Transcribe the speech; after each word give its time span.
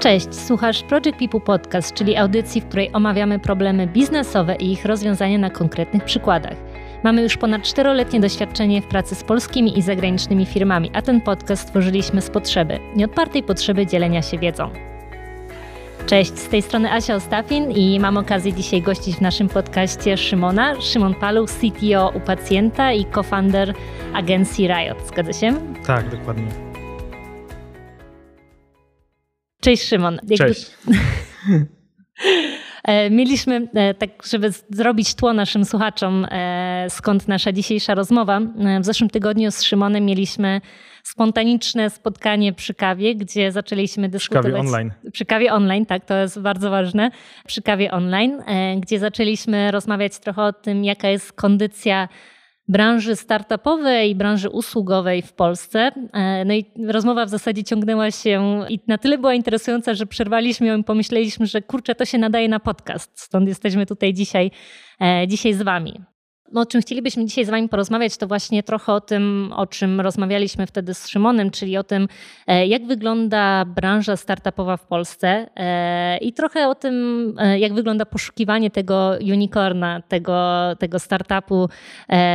Cześć, 0.00 0.34
słuchasz 0.34 0.82
Project 0.82 1.18
People 1.18 1.40
Podcast, 1.40 1.94
czyli 1.94 2.16
audycji, 2.16 2.60
w 2.60 2.66
której 2.66 2.90
omawiamy 2.92 3.38
problemy 3.38 3.86
biznesowe 3.86 4.56
i 4.56 4.72
ich 4.72 4.84
rozwiązania 4.84 5.38
na 5.38 5.50
konkretnych 5.50 6.04
przykładach. 6.04 6.56
Mamy 7.04 7.22
już 7.22 7.36
ponad 7.36 7.62
czteroletnie 7.62 8.20
doświadczenie 8.20 8.82
w 8.82 8.86
pracy 8.86 9.14
z 9.14 9.24
polskimi 9.24 9.78
i 9.78 9.82
zagranicznymi 9.82 10.46
firmami, 10.46 10.90
a 10.94 11.02
ten 11.02 11.20
podcast 11.20 11.62
stworzyliśmy 11.62 12.20
z 12.20 12.30
potrzeby, 12.30 12.78
nieodpartej 12.96 13.42
potrzeby 13.42 13.86
dzielenia 13.86 14.22
się 14.22 14.38
wiedzą. 14.38 14.70
Cześć, 16.06 16.38
z 16.38 16.48
tej 16.48 16.62
strony 16.62 16.92
Asia 16.92 17.14
Ostafin 17.14 17.70
i 17.70 18.00
mam 18.00 18.16
okazję 18.16 18.52
dzisiaj 18.52 18.82
gościć 18.82 19.16
w 19.16 19.20
naszym 19.20 19.48
podcaście 19.48 20.16
Szymona. 20.16 20.80
Szymon 20.80 21.14
Paluch, 21.14 21.50
CTO 21.50 22.12
u 22.14 22.20
pacjenta 22.20 22.92
i 22.92 23.06
co-founder 23.14 23.74
agencji 24.14 24.66
Riot. 24.66 25.06
Zgadza 25.06 25.32
się? 25.32 25.54
Tak, 25.86 26.08
dokładnie. 26.08 26.69
Cześć 29.60 29.82
Szymon. 29.82 30.20
Cześć. 30.38 30.66
E, 32.84 33.10
mieliśmy, 33.10 33.68
e, 33.74 33.94
tak 33.94 34.10
żeby 34.30 34.50
zrobić 34.70 35.14
tło 35.14 35.32
naszym 35.32 35.64
słuchaczom, 35.64 36.26
e, 36.30 36.86
skąd 36.88 37.28
nasza 37.28 37.52
dzisiejsza 37.52 37.94
rozmowa. 37.94 38.40
W 38.80 38.84
zeszłym 38.84 39.10
tygodniu 39.10 39.50
z 39.50 39.62
Szymonem 39.62 40.04
mieliśmy 40.04 40.60
spontaniczne 41.02 41.90
spotkanie 41.90 42.52
przy 42.52 42.74
kawie, 42.74 43.14
gdzie 43.14 43.52
zaczęliśmy 43.52 44.08
dyskutować. 44.08 44.44
Przy 44.44 44.52
kawie 44.52 44.68
online. 44.68 44.92
Przy 45.12 45.24
kawie 45.24 45.52
online, 45.52 45.86
tak, 45.86 46.04
to 46.04 46.16
jest 46.16 46.40
bardzo 46.40 46.70
ważne. 46.70 47.10
Przy 47.46 47.62
kawie 47.62 47.90
online, 47.90 48.42
gdzie 48.80 48.98
zaczęliśmy 48.98 49.70
rozmawiać 49.70 50.18
trochę 50.18 50.42
o 50.42 50.52
tym, 50.52 50.84
jaka 50.84 51.08
jest 51.08 51.32
kondycja 51.32 52.08
branży 52.70 53.16
startupowej 53.16 54.14
branży 54.14 54.50
usługowej 54.50 55.22
w 55.22 55.32
Polsce. 55.32 55.90
E, 56.12 56.44
no 56.44 56.54
i 56.54 56.64
rozmowa 56.86 57.26
w 57.26 57.28
zasadzie 57.28 57.64
ciągnęła 57.64 58.10
się 58.10 58.64
i 58.68 58.80
na 58.86 58.98
tyle 58.98 59.18
była 59.18 59.34
interesująca, 59.34 59.94
że 59.94 60.06
przerwaliśmy 60.06 60.66
ją 60.66 60.78
i 60.78 60.84
pomyśleliśmy, 60.84 61.46
że 61.46 61.62
kurczę, 61.62 61.94
to 61.94 62.04
się 62.04 62.18
nadaje 62.18 62.48
na 62.48 62.60
podcast. 62.60 63.20
Stąd 63.20 63.48
jesteśmy 63.48 63.86
tutaj 63.86 64.14
dzisiaj, 64.14 64.50
e, 65.00 65.28
dzisiaj 65.28 65.54
z 65.54 65.62
wami. 65.62 66.09
No, 66.52 66.60
o 66.60 66.66
czym 66.66 66.80
chcielibyśmy 66.80 67.24
dzisiaj 67.24 67.44
z 67.44 67.50
Wami 67.50 67.68
porozmawiać, 67.68 68.16
to 68.16 68.26
właśnie 68.26 68.62
trochę 68.62 68.92
o 68.92 69.00
tym, 69.00 69.52
o 69.56 69.66
czym 69.66 70.00
rozmawialiśmy 70.00 70.66
wtedy 70.66 70.94
z 70.94 71.08
Szymonem, 71.08 71.50
czyli 71.50 71.76
o 71.76 71.84
tym, 71.84 72.08
e, 72.46 72.66
jak 72.66 72.86
wygląda 72.86 73.64
branża 73.64 74.16
startupowa 74.16 74.76
w 74.76 74.86
Polsce 74.86 75.50
e, 75.56 76.18
i 76.18 76.32
trochę 76.32 76.68
o 76.68 76.74
tym, 76.74 76.94
e, 77.38 77.58
jak 77.58 77.74
wygląda 77.74 78.06
poszukiwanie 78.06 78.70
tego 78.70 79.12
unicorna, 79.20 80.02
tego, 80.08 80.52
tego 80.78 80.98
startupu, 80.98 81.68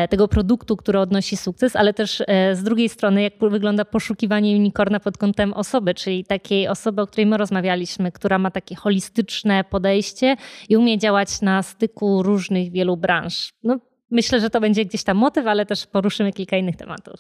tego 0.09 0.27
produktu, 0.27 0.77
który 0.77 0.99
odnosi 0.99 1.38
sukces, 1.38 1.75
ale 1.75 1.93
też 1.93 2.23
z 2.53 2.63
drugiej 2.63 2.89
strony, 2.89 3.21
jak 3.21 3.33
wygląda 3.39 3.86
poszukiwanie 3.86 4.55
unicorna 4.55 4.99
pod 4.99 5.17
kątem 5.17 5.53
osoby, 5.53 5.93
czyli 5.93 6.25
takiej 6.25 6.67
osoby, 6.67 7.02
o 7.02 7.08
której 7.08 7.25
my 7.25 7.38
rozmawialiśmy, 7.38 8.11
która 8.11 8.39
ma 8.39 8.52
takie 8.52 8.75
holistyczne 8.75 9.63
podejście 9.63 10.36
i 10.69 10.77
umie 10.77 10.97
działać 10.97 11.41
na 11.41 11.63
styku 11.63 12.23
różnych 12.23 12.71
wielu 12.71 12.97
branż. 12.97 13.49
No, 13.63 13.80
myślę, 14.11 14.42
że 14.42 14.50
to 14.50 14.61
będzie 14.61 14.86
gdzieś 14.86 15.03
tam 15.03 15.17
motyw, 15.17 15.48
ale 15.48 15.66
też 15.66 15.88
poruszymy 15.88 16.34
kilka 16.34 16.58
innych 16.58 16.75
tematów. 16.75 17.20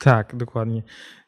Tak, 0.00 0.36
dokładnie. 0.36 0.82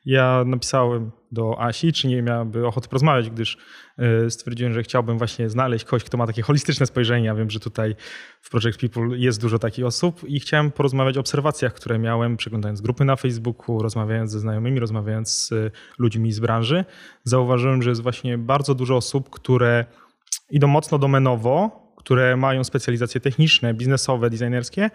Ja 0.05 0.45
napisałem 0.47 1.11
do 1.33 1.61
Asi, 1.61 1.92
czy 1.92 2.09
nie 2.09 2.23
miałaby 2.23 2.67
ochoty 2.67 2.89
porozmawiać, 2.89 3.31
gdyż 3.31 3.59
e, 3.98 4.31
stwierdziłem, 4.31 4.73
że 4.73 4.83
chciałbym 4.83 5.19
właśnie 5.19 5.51
znaleźć 5.51 5.84
kogoś, 5.84 6.05
kto 6.05 6.17
ma 6.17 6.27
takie 6.27 6.42
holistyczne 6.42 6.86
spojrzenie. 6.86 7.27
Ja 7.27 7.34
wiem, 7.34 7.51
że 7.51 7.61
tutaj 7.61 7.97
w 8.42 8.51
Project 8.51 8.79
People 8.79 9.19
jest 9.19 9.41
dużo 9.41 9.59
takich 9.59 9.84
osób 9.84 10.25
i 10.29 10.41
chciałem 10.41 10.70
porozmawiać 10.70 11.17
o 11.17 11.20
obserwacjach, 11.20 11.75
które 11.75 11.98
miałem, 11.98 12.36
przeglądając 12.36 12.81
grupy 12.81 13.05
na 13.05 13.17
Facebooku, 13.17 13.83
rozmawiając 13.83 14.31
ze 14.31 14.41
znajomymi, 14.41 14.81
rozmawiając 14.81 15.31
z 15.31 15.53
e, 15.53 15.70
ludźmi 15.98 16.33
z 16.33 16.41
branży. 16.41 16.84
Zauważyłem, 17.25 17.83
że 17.83 17.91
jest 17.91 18.03
właśnie 18.03 18.39
bardzo 18.39 18.75
dużo 18.75 18.97
osób, 18.97 19.31
które 19.31 19.84
idą 20.51 20.67
mocno 20.67 20.98
domenowo, 20.98 21.88
które 22.09 22.37
mają 22.37 22.64
specjalizacje 22.64 23.20
techniczne, 23.20 23.75
biznesowe, 23.75 24.31
designerskie, 24.31 24.91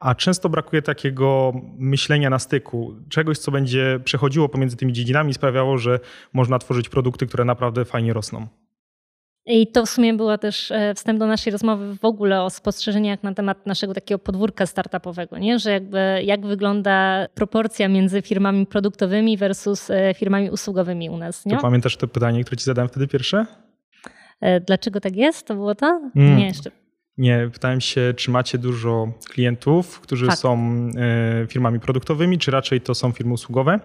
a 0.00 0.14
często 0.14 0.48
brakuje 0.48 0.82
takiego 0.82 1.52
myślenia 1.78 2.30
na 2.30 2.38
styku, 2.38 2.94
czegoś, 3.08 3.38
co 3.38 3.50
będzie 3.50 4.00
przechodziło 4.04 4.48
pomiędzy 4.48 4.76
tymi 4.76 4.92
dziedzinami 4.92 5.30
i 5.30 5.34
sprawiało, 5.34 5.78
że 5.78 6.00
można 6.32 6.58
tworzyć 6.58 6.88
produkty, 6.88 7.26
które 7.26 7.44
naprawdę 7.44 7.84
fajnie 7.84 8.12
rosną. 8.12 8.46
I 9.46 9.66
to 9.66 9.86
w 9.86 9.90
sumie 9.90 10.14
była 10.14 10.38
też 10.38 10.70
e, 10.70 10.94
wstęp 10.94 11.18
do 11.18 11.26
naszej 11.26 11.52
rozmowy 11.52 11.96
w 11.96 12.04
ogóle 12.04 12.42
o 12.42 12.50
spostrzeżeniach 12.50 13.22
na 13.22 13.34
temat 13.34 13.66
naszego 13.66 13.94
takiego 13.94 14.18
podwórka 14.18 14.66
startupowego, 14.66 15.38
nie? 15.38 15.58
że 15.58 15.70
jakby 15.70 15.98
jak 16.24 16.46
wygląda 16.46 17.26
proporcja 17.34 17.88
między 17.88 18.22
firmami 18.22 18.66
produktowymi 18.66 19.36
versus 19.36 19.90
e, 19.90 20.14
firmami 20.14 20.50
usługowymi 20.50 21.10
u 21.10 21.16
nas. 21.16 21.46
Nie? 21.46 21.56
To 21.56 21.62
pamiętasz 21.62 21.96
to 21.96 22.08
pytanie, 22.08 22.44
które 22.44 22.56
ci 22.56 22.64
zadałem 22.64 22.88
wtedy 22.88 23.08
pierwsze? 23.08 23.46
E, 24.40 24.60
dlaczego 24.60 25.00
tak 25.00 25.16
jest? 25.16 25.46
To 25.46 25.54
było 25.54 25.74
to? 25.74 26.10
Mm. 26.16 26.36
Nie, 26.36 26.46
jeszcze. 26.46 26.70
Nie, 27.18 27.50
pytałem 27.52 27.80
się, 27.80 28.14
czy 28.16 28.30
macie 28.30 28.58
dużo 28.58 29.12
klientów, 29.30 30.00
którzy 30.00 30.26
Fakt. 30.26 30.38
są 30.38 30.58
e, 30.96 31.46
firmami 31.46 31.80
produktowymi, 31.80 32.38
czy 32.38 32.50
raczej 32.50 32.80
to 32.80 32.94
są 32.94 33.12
firmy 33.12 33.32
usługowe? 33.32 33.80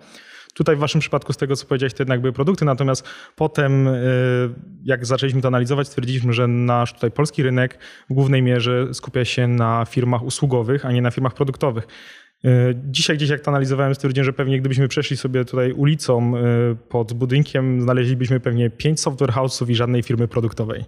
Tutaj 0.54 0.76
w 0.76 0.80
waszym 0.80 1.02
przypadku, 1.02 1.34
z 1.34 1.38
tego 1.38 1.56
co 1.56 1.66
powiedziałeś, 1.66 1.94
to 1.94 2.02
jednak 2.04 2.22
były 2.22 2.34
produkty, 2.34 2.66
natomiast 2.66 3.08
potem, 3.36 3.88
e, 3.88 3.94
jak 4.84 5.06
zaczęliśmy 5.06 5.42
to 5.42 5.48
analizować, 5.48 5.88
stwierdziliśmy, 5.88 6.34
że 6.34 6.48
nasz 6.48 6.94
tutaj 6.94 7.12
polski 7.12 7.44
rynek 7.44 7.80
w 8.10 8.14
głównej 8.14 8.42
mierze 8.42 8.94
skupia 8.94 9.26
się 9.26 9.48
na 9.48 9.86
firmach 9.86 10.24
usługowych, 10.24 10.86
a 10.86 10.92
nie 10.92 11.02
na 11.02 11.12
firmach 11.12 11.34
produktowych. 11.34 11.88
E, 12.46 12.74
dzisiaj 12.92 13.18
gdzieś 13.18 13.30
jak 13.30 13.42
to 13.42 13.52
analizowałem, 13.52 13.96
stwierdziłem, 13.96 14.26
że 14.26 14.34
pewnie 14.34 14.60
gdybyśmy 14.60 14.88
przeszli 14.88 15.18
sobie 15.18 15.46
tutaj 15.46 15.72
ulicą 15.72 16.38
e, 16.38 16.42
pod 16.90 17.14
budynkiem, 17.14 17.82
znaleźlibyśmy 17.82 18.40
pewnie 18.40 18.70
pięć 18.70 19.00
software 19.00 19.32
house'ów 19.32 19.70
i 19.70 19.76
żadnej 19.76 20.04
firmy 20.04 20.28
produktowej. 20.28 20.86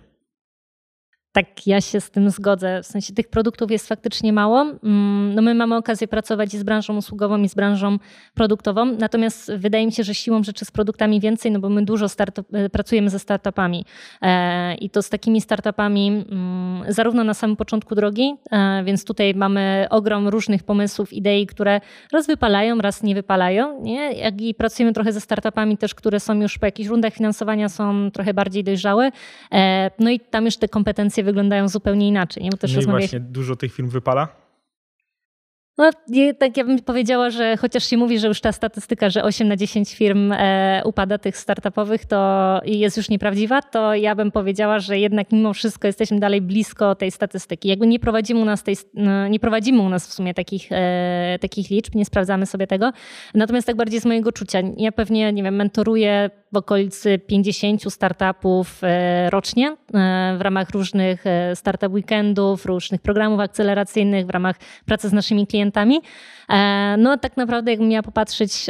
Tak, 1.36 1.68
ja 1.68 1.82
się 1.82 2.02
z 2.02 2.12
tym 2.12 2.30
zgodzę. 2.30 2.84
W 2.84 2.86
sensie 2.86 3.14
tych 3.14 3.28
produktów 3.28 3.72
jest 3.72 3.88
faktycznie 3.88 4.34
mało. 4.34 4.62
Mm, 4.62 5.36
no 5.36 5.42
my 5.42 5.56
mamy 5.56 5.76
okazję 5.76 6.08
pracować 6.08 6.54
i 6.54 6.58
z 6.58 6.64
branżą 6.64 6.98
usługową, 6.98 7.42
i 7.42 7.50
z 7.50 7.56
branżą 7.56 7.98
produktową. 8.34 8.86
Natomiast 8.86 9.52
wydaje 9.54 9.86
mi 9.86 9.92
się, 9.92 10.04
że 10.04 10.16
siłą 10.16 10.44
rzeczy 10.44 10.66
z 10.66 10.72
produktami 10.72 11.20
więcej, 11.20 11.52
no 11.52 11.60
bo 11.60 11.70
my 11.70 11.86
dużo 11.86 12.06
e, 12.54 12.70
pracujemy 12.70 13.10
ze 13.10 13.20
startupami. 13.20 13.86
E, 14.22 14.76
I 14.76 14.90
to 14.90 15.02
z 15.02 15.10
takimi 15.10 15.42
startupami 15.42 16.08
mm, 16.08 16.94
zarówno 16.94 17.24
na 17.24 17.34
samym 17.34 17.56
początku 17.56 17.96
drogi, 17.96 18.36
e, 18.52 18.84
więc 18.84 19.06
tutaj 19.06 19.34
mamy 19.34 19.88
ogrom 19.90 20.28
różnych 20.28 20.64
pomysłów, 20.64 21.14
idei, 21.14 21.48
które 21.48 21.82
raz 22.14 22.28
wypalają, 22.28 22.78
raz 22.78 23.04
nie 23.04 23.16
wypalają. 23.16 23.82
Nie? 23.82 24.12
Jak 24.12 24.42
i 24.42 24.54
pracujemy 24.54 24.94
trochę 24.94 25.12
ze 25.12 25.22
startupami 25.22 25.78
też, 25.78 25.96
które 25.96 26.20
są 26.20 26.42
już 26.42 26.58
po 26.58 26.66
jakichś 26.66 26.90
rundach 26.90 27.14
finansowania, 27.14 27.70
są 27.70 28.12
trochę 28.12 28.34
bardziej 28.34 28.64
dojrzałe. 28.64 29.12
No 30.00 30.10
i 30.10 30.20
tam 30.20 30.46
już 30.46 30.58
te 30.58 30.68
kompetencje 30.68 31.25
wyglądają 31.26 31.68
zupełnie 31.68 32.08
inaczej. 32.08 32.44
Nie? 32.44 32.50
Bo 32.50 32.58
też 32.58 32.76
no 32.76 32.82
właśnie 32.82 33.20
dużo 33.20 33.56
tych 33.56 33.74
firm 33.74 33.90
wypala? 33.90 34.46
No, 35.78 35.92
tak 36.40 36.58
ja 36.58 36.64
bym 36.64 36.80
powiedziała, 36.80 37.30
że 37.30 37.58
chociaż 37.58 37.86
się 37.86 37.98
mówi, 37.98 38.20
że 38.20 38.28
już 38.28 38.42
ta 38.42 38.52
statystyka, 38.52 39.10
że 39.10 39.24
8 39.24 39.48
na 39.48 39.56
10 39.56 39.96
firm 39.96 40.32
e, 40.32 40.82
upada 40.86 41.18
tych 41.18 41.38
startupowych, 41.38 42.06
to 42.06 42.62
jest 42.66 42.98
już 42.98 43.10
nieprawdziwa, 43.10 43.62
to 43.62 43.96
ja 43.96 44.16
bym 44.16 44.32
powiedziała, 44.32 44.80
że 44.80 45.00
jednak 45.00 45.32
mimo 45.32 45.54
wszystko 45.54 45.88
jesteśmy 45.88 46.20
dalej 46.20 46.42
blisko 46.42 46.96
tej 46.96 47.12
statystyki. 47.12 47.70
Jakby 47.70 47.88
nie 47.88 48.00
prowadzimy 48.00 48.40
u 48.40 48.46
nas, 48.46 48.64
tej, 48.64 48.76
no, 48.94 49.28
nie 49.28 49.40
prowadzimy 49.40 49.82
u 49.82 49.90
nas 49.90 50.08
w 50.08 50.14
sumie 50.14 50.34
takich, 50.34 50.68
e, 50.72 51.38
takich 51.42 51.70
liczb, 51.70 51.96
nie 51.96 52.06
sprawdzamy 52.06 52.46
sobie 52.46 52.68
tego. 52.68 52.92
Natomiast 53.34 53.68
tak 53.68 53.76
bardziej 53.76 54.00
z 54.00 54.06
mojego 54.06 54.32
czucia. 54.32 54.60
Ja 54.78 54.92
pewnie, 54.92 55.34
nie 55.34 55.44
wiem, 55.44 55.56
mentoruję 55.56 56.30
w 56.52 56.58
okolicy 56.58 57.20
50 57.20 57.94
startupów 57.94 58.80
e, 58.84 59.30
rocznie 59.30 59.68
e, 59.68 59.76
w 60.38 60.42
ramach 60.42 60.70
różnych 60.70 61.28
e, 61.28 61.56
startup 61.56 61.94
weekendów, 61.94 62.66
różnych 62.66 63.02
programów 63.02 63.40
akceleracyjnych, 63.40 64.26
w 64.26 64.30
ramach 64.30 64.56
pracy 64.86 65.10
z 65.10 65.14
naszymi 65.14 65.48
klientami. 65.48 66.02
No 66.98 67.18
tak 67.18 67.38
naprawdę 67.38 67.72
jakbym 67.72 67.90
miała 67.90 68.04
popatrzeć 68.04 68.66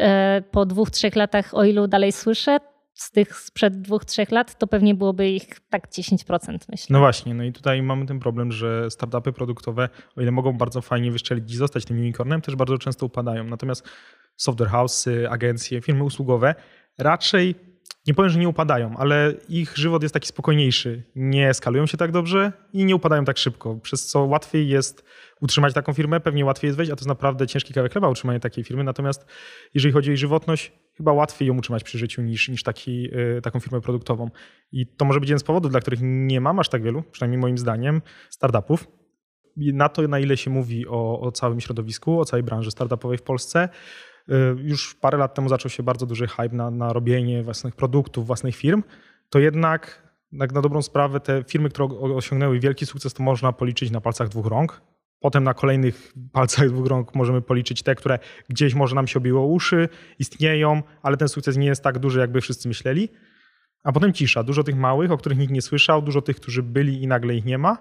po 0.52 0.66
dwóch, 0.66 0.90
trzech 0.91 1.16
latach, 1.16 1.53
o 1.53 1.64
ilu 1.64 1.88
dalej 1.88 2.12
słyszę, 2.12 2.59
z 2.94 3.12
tych 3.12 3.35
sprzed 3.35 3.81
dwóch, 3.81 4.06
trzech 4.06 4.31
lat, 4.31 4.58
to 4.58 4.68
pewnie 4.68 4.96
byłoby 4.96 5.29
ich 5.29 5.59
tak 5.70 5.88
10%, 5.90 6.58
myślę. 6.70 6.88
No 6.90 6.99
właśnie, 6.99 7.34
no 7.34 7.44
i 7.44 7.53
tutaj 7.53 7.82
mamy 7.82 8.05
ten 8.05 8.20
problem, 8.20 8.52
że 8.52 8.91
startupy 8.91 9.34
produktowe, 9.34 9.90
o 10.16 10.22
ile 10.22 10.32
mogą 10.32 10.58
bardzo 10.58 10.82
fajnie 10.82 11.11
wyszczelić 11.11 11.53
i 11.53 11.55
zostać 11.55 11.85
tym 11.85 11.97
unicornem, 11.97 12.41
też 12.41 12.55
bardzo 12.55 12.78
często 12.78 13.05
upadają. 13.05 13.44
Natomiast 13.44 13.90
software 14.35 14.70
house, 14.70 15.05
agencje, 15.29 15.82
firmy 15.82 16.03
usługowe 16.03 16.55
raczej 16.97 17.55
nie 18.07 18.13
powiem, 18.13 18.29
że 18.29 18.40
nie 18.40 18.49
upadają, 18.49 18.97
ale 18.97 19.34
ich 19.49 19.78
żywot 19.78 20.03
jest 20.03 20.13
taki 20.13 20.28
spokojniejszy. 20.28 21.03
Nie 21.16 21.53
skalują 21.53 21.85
się 21.85 21.97
tak 21.97 22.11
dobrze 22.11 22.52
i 22.73 22.85
nie 22.85 22.96
upadają 22.96 23.25
tak 23.25 23.37
szybko, 23.37 23.75
przez 23.75 24.05
co 24.05 24.23
łatwiej 24.23 24.67
jest 24.67 25.03
utrzymać 25.41 25.73
taką 25.73 25.93
firmę, 25.93 26.19
pewnie 26.19 26.46
łatwiej 26.46 26.67
jest 26.67 26.78
wejść, 26.78 26.91
a 26.91 26.96
to 26.96 26.99
jest 26.99 27.07
naprawdę 27.07 27.47
ciężki 27.47 27.73
kawałek 27.73 27.91
chleba 27.91 28.09
utrzymanie 28.09 28.40
takiej 28.40 28.63
firmy. 28.63 28.84
Natomiast 28.84 29.25
jeżeli 29.73 29.93
chodzi 29.93 30.09
o 30.09 30.11
jej 30.11 30.17
żywotność, 30.17 30.72
chyba 30.97 31.13
łatwiej 31.13 31.47
ją 31.47 31.57
utrzymać 31.57 31.84
przy 31.84 31.97
życiu 31.97 32.22
niż, 32.22 32.49
niż 32.49 32.63
taki, 32.63 33.09
y, 33.37 33.41
taką 33.41 33.59
firmę 33.59 33.81
produktową. 33.81 34.29
I 34.72 34.87
to 34.87 35.05
może 35.05 35.19
być 35.19 35.29
jeden 35.29 35.40
z 35.40 35.43
powodów, 35.43 35.72
dla 35.72 35.79
których 35.79 35.99
nie 36.03 36.41
mam 36.41 36.59
aż 36.59 36.69
tak 36.69 36.84
wielu, 36.84 37.03
przynajmniej 37.03 37.41
moim 37.41 37.58
zdaniem, 37.58 38.01
startupów. 38.29 38.87
Na 39.58 39.90
to, 39.90 40.01
na 40.01 40.19
ile 40.19 40.37
się 40.37 40.49
mówi 40.49 40.87
o, 40.87 41.19
o 41.19 41.31
całym 41.31 41.61
środowisku, 41.61 42.19
o 42.19 42.25
całej 42.25 42.43
branży 42.43 42.72
startupowej 42.72 43.17
w 43.17 43.22
Polsce, 43.22 43.69
już 44.57 44.95
parę 44.95 45.17
lat 45.17 45.33
temu 45.33 45.49
zaczął 45.49 45.69
się 45.69 45.83
bardzo 45.83 46.05
duży 46.05 46.27
hype 46.27 46.55
na, 46.55 46.72
na 46.72 46.93
robienie 46.93 47.43
własnych 47.43 47.75
produktów, 47.75 48.27
własnych 48.27 48.55
firm. 48.55 48.83
to 49.29 49.39
jednak 49.39 50.05
tak 50.39 50.51
na 50.51 50.61
dobrą 50.61 50.81
sprawę 50.81 51.19
te 51.19 51.43
firmy, 51.43 51.69
które 51.69 51.85
osiągnęły 51.99 52.59
wielki 52.59 52.85
sukces, 52.85 53.13
to 53.13 53.23
można 53.23 53.53
policzyć 53.53 53.91
na 53.91 54.01
palcach 54.01 54.29
dwóch 54.29 54.45
rąk. 54.45 54.81
Potem 55.19 55.43
na 55.43 55.53
kolejnych 55.53 56.13
palcach 56.31 56.69
dwóch 56.69 56.87
rąk 56.87 57.16
możemy 57.16 57.41
policzyć 57.41 57.83
te, 57.83 57.95
które 57.95 58.19
gdzieś 58.49 58.73
może 58.73 58.95
nam 58.95 59.07
się 59.07 59.19
obiło 59.19 59.45
uszy, 59.45 59.89
istnieją, 60.19 60.83
ale 61.01 61.17
ten 61.17 61.27
sukces 61.27 61.57
nie 61.57 61.67
jest 61.67 61.83
tak 61.83 61.99
duży, 61.99 62.19
jakby 62.19 62.41
wszyscy 62.41 62.67
myśleli. 62.67 63.09
A 63.83 63.91
potem 63.91 64.13
cisza. 64.13 64.43
Dużo 64.43 64.63
tych 64.63 64.75
małych, 64.75 65.11
o 65.11 65.17
których 65.17 65.37
nikt 65.37 65.53
nie 65.53 65.61
słyszał, 65.61 66.01
dużo 66.01 66.22
tych, 66.22 66.35
którzy 66.35 66.63
byli 66.63 67.03
i 67.03 67.07
nagle 67.07 67.35
ich 67.35 67.45
nie 67.45 67.57
ma. 67.57 67.77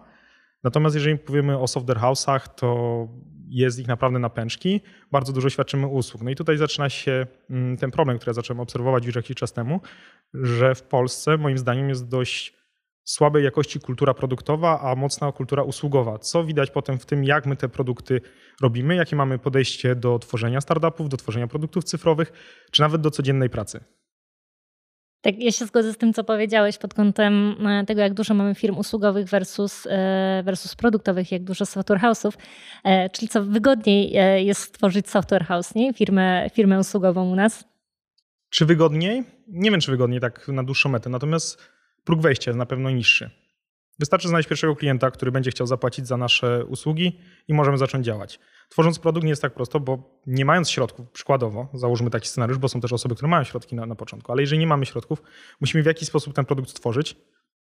Natomiast 0.64 0.94
jeżeli 0.94 1.18
powiemy 1.18 1.58
o 1.58 1.66
software 1.66 1.98
house'ach, 1.98 2.48
to 2.48 3.08
jest 3.54 3.78
ich 3.78 3.86
naprawdę 3.86 4.18
na 4.18 4.30
pęczki. 4.30 4.80
Bardzo 5.12 5.32
dużo 5.32 5.50
świadczymy 5.50 5.86
usług. 5.86 6.22
No 6.22 6.30
i 6.30 6.34
tutaj 6.34 6.56
zaczyna 6.56 6.88
się 6.88 7.26
mm, 7.50 7.76
ten 7.76 7.90
problem, 7.90 8.18
który 8.18 8.30
ja 8.30 8.34
zacząłem 8.34 8.60
obserwować 8.60 9.06
już 9.06 9.16
jakiś 9.16 9.36
czas 9.36 9.52
temu, 9.52 9.80
że 10.34 10.74
w 10.74 10.82
Polsce 10.82 11.36
moim 11.36 11.58
zdaniem 11.58 11.88
jest 11.88 12.08
dość 12.08 12.54
słabej 13.04 13.44
jakości 13.44 13.80
kultura 13.80 14.14
produktowa, 14.14 14.80
a 14.80 14.94
mocna 14.94 15.32
kultura 15.32 15.62
usługowa. 15.62 16.18
Co 16.18 16.44
widać 16.44 16.70
potem 16.70 16.98
w 16.98 17.06
tym, 17.06 17.24
jak 17.24 17.46
my 17.46 17.56
te 17.56 17.68
produkty 17.68 18.20
robimy, 18.62 18.94
jakie 18.94 19.16
mamy 19.16 19.38
podejście 19.38 19.94
do 19.94 20.18
tworzenia 20.18 20.60
startupów, 20.60 21.08
do 21.08 21.16
tworzenia 21.16 21.46
produktów 21.46 21.84
cyfrowych, 21.84 22.32
czy 22.70 22.82
nawet 22.82 23.00
do 23.00 23.10
codziennej 23.10 23.50
pracy. 23.50 23.84
Tak, 25.24 25.38
ja 25.38 25.52
się 25.52 25.66
zgodzę 25.66 25.92
z 25.92 25.96
tym, 25.96 26.12
co 26.12 26.24
powiedziałeś 26.24 26.78
pod 26.78 26.94
kątem 26.94 27.56
e, 27.66 27.84
tego, 27.86 28.00
jak 28.00 28.14
dużo 28.14 28.34
mamy 28.34 28.54
firm 28.54 28.76
usługowych 28.76 29.28
versus, 29.28 29.86
e, 29.90 30.42
versus 30.44 30.74
produktowych, 30.74 31.32
jak 31.32 31.44
dużo 31.44 31.66
software 31.66 32.00
house'ów. 32.00 32.32
E, 32.84 33.10
czyli 33.10 33.28
co 33.28 33.44
wygodniej 33.44 34.12
jest 34.46 34.60
stworzyć 34.60 35.10
software 35.10 35.44
house, 35.44 35.74
nie? 35.74 35.94
Firmę, 35.94 36.50
firmę 36.52 36.78
usługową 36.78 37.30
u 37.30 37.34
nas? 37.34 37.64
Czy 38.50 38.66
wygodniej? 38.66 39.24
Nie 39.48 39.70
wiem, 39.70 39.80
czy 39.80 39.90
wygodniej 39.90 40.20
tak 40.20 40.48
na 40.48 40.62
dłuższą 40.62 40.88
metę, 40.88 41.10
natomiast 41.10 41.58
próg 42.04 42.20
wejścia 42.20 42.50
jest 42.50 42.58
na 42.58 42.66
pewno 42.66 42.90
niższy. 42.90 43.30
Wystarczy 43.98 44.28
znaleźć 44.28 44.48
pierwszego 44.48 44.76
klienta, 44.76 45.10
który 45.10 45.32
będzie 45.32 45.50
chciał 45.50 45.66
zapłacić 45.66 46.06
za 46.06 46.16
nasze 46.16 46.64
usługi 46.64 47.20
i 47.48 47.54
możemy 47.54 47.78
zacząć 47.78 48.06
działać. 48.06 48.38
Tworząc 48.68 48.98
produkt 48.98 49.24
nie 49.24 49.30
jest 49.30 49.42
tak 49.42 49.54
prosto, 49.54 49.80
bo 49.80 50.20
nie 50.26 50.44
mając 50.44 50.70
środków, 50.70 51.10
przykładowo, 51.10 51.68
załóżmy 51.74 52.10
taki 52.10 52.28
scenariusz, 52.28 52.58
bo 52.58 52.68
są 52.68 52.80
też 52.80 52.92
osoby, 52.92 53.14
które 53.14 53.28
mają 53.28 53.44
środki 53.44 53.76
na, 53.76 53.86
na 53.86 53.94
początku, 53.94 54.32
ale 54.32 54.42
jeżeli 54.42 54.58
nie 54.58 54.66
mamy 54.66 54.86
środków, 54.86 55.22
musimy 55.60 55.82
w 55.82 55.86
jakiś 55.86 56.08
sposób 56.08 56.34
ten 56.34 56.44
produkt 56.44 56.70
stworzyć, 56.70 57.16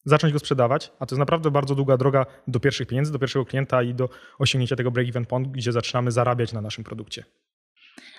zacząć 0.04 0.32
go 0.32 0.38
sprzedawać, 0.38 0.92
a 0.98 1.06
to 1.06 1.14
jest 1.14 1.18
naprawdę 1.18 1.50
bardzo 1.50 1.74
długa 1.74 1.96
droga 1.96 2.26
do 2.46 2.60
pierwszych 2.60 2.88
pieniędzy, 2.88 3.12
do 3.12 3.18
pierwszego 3.18 3.44
klienta 3.44 3.82
i 3.82 3.94
do 3.94 4.08
osiągnięcia 4.38 4.76
tego 4.76 4.90
break-even 4.90 5.26
point, 5.26 5.48
gdzie 5.48 5.72
zaczynamy 5.72 6.10
zarabiać 6.10 6.52
na 6.52 6.60
naszym 6.60 6.84
produkcie. 6.84 7.24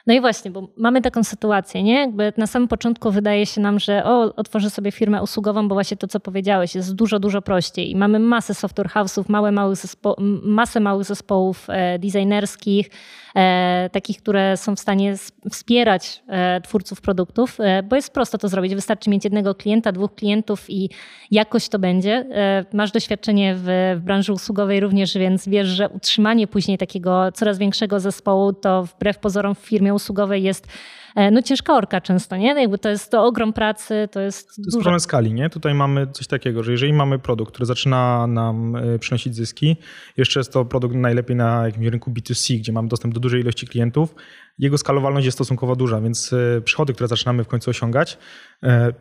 No 0.08 0.14
i 0.14 0.22
właśnie, 0.22 0.52
bo 0.52 0.68
mamy 0.78 1.02
taką 1.02 1.24
sytuację, 1.24 1.84
nie? 1.84 1.94
Jakby 1.94 2.34
na 2.38 2.48
samym 2.48 2.68
początku 2.68 3.12
wydaje 3.12 3.46
się 3.46 3.62
nam, 3.62 3.80
że 3.80 4.04
o, 4.06 4.36
otworzę 4.36 4.70
sobie 4.70 4.92
firmę 4.92 5.24
usługową, 5.24 5.68
bo 5.68 5.76
właśnie 5.76 5.98
to, 5.98 6.08
co 6.08 6.20
powiedziałeś, 6.20 6.76
jest 6.76 6.96
dużo, 6.96 7.20
dużo 7.20 7.42
prościej. 7.42 7.92
I 7.92 7.96
mamy 7.96 8.20
masę 8.20 8.54
software 8.54 8.88
house'ów, 8.88 9.24
małe, 9.30 9.52
małych 9.52 9.78
zespo- 9.78 10.16
masę 10.44 10.80
małych 10.80 11.06
zespołów 11.06 11.68
e, 11.70 12.00
designerskich, 12.00 12.90
e, 13.36 13.90
takich, 13.92 14.18
które 14.18 14.58
są 14.58 14.76
w 14.76 14.80
stanie 14.80 15.16
wspierać 15.52 16.24
e, 16.28 16.62
twórców 16.62 17.02
produktów, 17.02 17.60
e, 17.60 17.84
bo 17.84 17.96
jest 17.96 18.14
prosto 18.14 18.38
to 18.38 18.48
zrobić. 18.48 18.76
Wystarczy 18.76 19.10
mieć 19.10 19.24
jednego 19.24 19.56
klienta, 19.56 19.92
dwóch 19.92 20.16
klientów 20.16 20.70
i 20.70 20.90
jakoś 21.32 21.70
to 21.70 21.80
będzie. 21.80 22.26
E, 22.32 22.66
masz 22.74 22.92
doświadczenie 22.92 23.56
w, 23.56 23.96
w 23.98 24.02
branży 24.04 24.34
usługowej 24.34 24.80
również, 24.80 25.18
więc 25.18 25.48
wiesz, 25.48 25.68
że 25.68 25.90
utrzymanie 25.90 26.48
później 26.48 26.78
takiego 26.78 27.32
coraz 27.32 27.58
większego 27.58 28.00
zespołu 28.00 28.54
to 28.54 28.84
wbrew 28.84 29.20
pozorom 29.20 29.56
w 29.56 29.60
firmie 29.60 29.91
usługowej 29.94 30.44
jest 30.44 30.68
no 31.16 31.42
ciężka 31.42 31.74
orka 31.74 32.02
często, 32.02 32.38
nie? 32.38 32.62
Jakby 32.62 32.78
to 32.78 32.90
jest 32.90 33.12
to 33.12 33.24
ogrom 33.26 33.54
pracy, 33.54 34.10
to 34.12 34.20
jest 34.20 34.48
To 34.56 34.62
jest 34.66 34.78
problem 34.78 35.00
skali, 35.00 35.34
nie? 35.34 35.50
Tutaj 35.50 35.74
mamy 35.74 36.08
coś 36.08 36.28
takiego, 36.28 36.64
że 36.64 36.72
jeżeli 36.72 36.94
mamy 36.94 37.20
produkt, 37.20 37.52
który 37.52 37.66
zaczyna 37.66 38.28
nam 38.28 38.76
e, 38.76 39.00
przynosić 39.00 39.36
zyski, 39.36 39.78
jeszcze 40.18 40.40
jest 40.40 40.54
to 40.54 40.66
produkt 40.66 40.96
najlepiej 40.96 41.36
na 41.36 41.66
jakimś 41.66 41.88
rynku 41.88 42.12
B2C, 42.12 42.58
gdzie 42.58 42.72
mamy 42.72 42.88
dostęp 42.88 43.14
do 43.14 43.20
dużej 43.20 43.42
ilości 43.42 43.68
klientów, 43.68 44.16
jego 44.60 44.78
skalowalność 44.78 45.26
jest 45.26 45.38
stosunkowo 45.38 45.76
duża, 45.76 46.02
więc 46.02 46.34
e, 46.34 46.62
przychody, 46.62 46.94
które 46.94 47.08
zaczynamy 47.08 47.44
w 47.44 47.48
końcu 47.48 47.70
osiągać, 47.70 48.18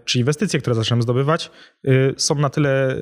czy 0.05 0.19
inwestycje, 0.19 0.61
które 0.61 0.77
zaczynamy 0.77 1.03
zdobywać, 1.03 1.51
są 2.17 2.35
na 2.35 2.51
tyle 2.51 2.97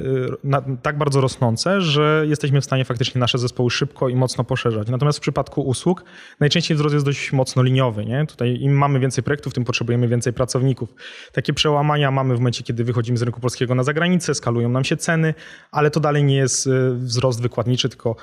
na, 0.44 0.62
tak 0.82 0.98
bardzo 0.98 1.20
rosnące, 1.20 1.80
że 1.80 2.24
jesteśmy 2.28 2.60
w 2.60 2.64
stanie 2.64 2.84
faktycznie 2.84 3.18
nasze 3.18 3.38
zespoły 3.38 3.70
szybko 3.70 4.08
i 4.08 4.16
mocno 4.16 4.44
poszerzać. 4.44 4.88
Natomiast 4.88 5.18
w 5.18 5.20
przypadku 5.20 5.60
usług 5.60 6.04
najczęściej 6.40 6.76
wzrost 6.76 6.94
jest 6.94 7.06
dość 7.06 7.32
mocno 7.32 7.62
liniowy. 7.62 8.06
Nie? 8.06 8.26
Tutaj 8.26 8.58
im 8.60 8.72
mamy 8.72 8.97
więcej 9.00 9.24
projektów, 9.24 9.54
tym 9.54 9.64
potrzebujemy 9.64 10.08
więcej 10.08 10.32
pracowników. 10.32 10.94
Takie 11.32 11.52
przełamania 11.52 12.10
mamy 12.10 12.34
w 12.34 12.38
momencie, 12.38 12.64
kiedy 12.64 12.84
wychodzimy 12.84 13.18
z 13.18 13.22
rynku 13.22 13.40
polskiego 13.40 13.74
na 13.74 13.82
zagranicę, 13.82 14.34
skalują 14.34 14.68
nam 14.68 14.84
się 14.84 14.96
ceny, 14.96 15.34
ale 15.70 15.90
to 15.90 16.00
dalej 16.00 16.24
nie 16.24 16.36
jest 16.36 16.68
wzrost 16.92 17.42
wykładniczy, 17.42 17.88
tylko 17.88 18.16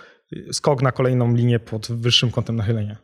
skok 0.52 0.82
na 0.82 0.92
kolejną 0.92 1.36
linię 1.36 1.60
pod 1.60 1.88
wyższym 1.92 2.32
kątem 2.32 2.56
nachylenia. 2.56 2.98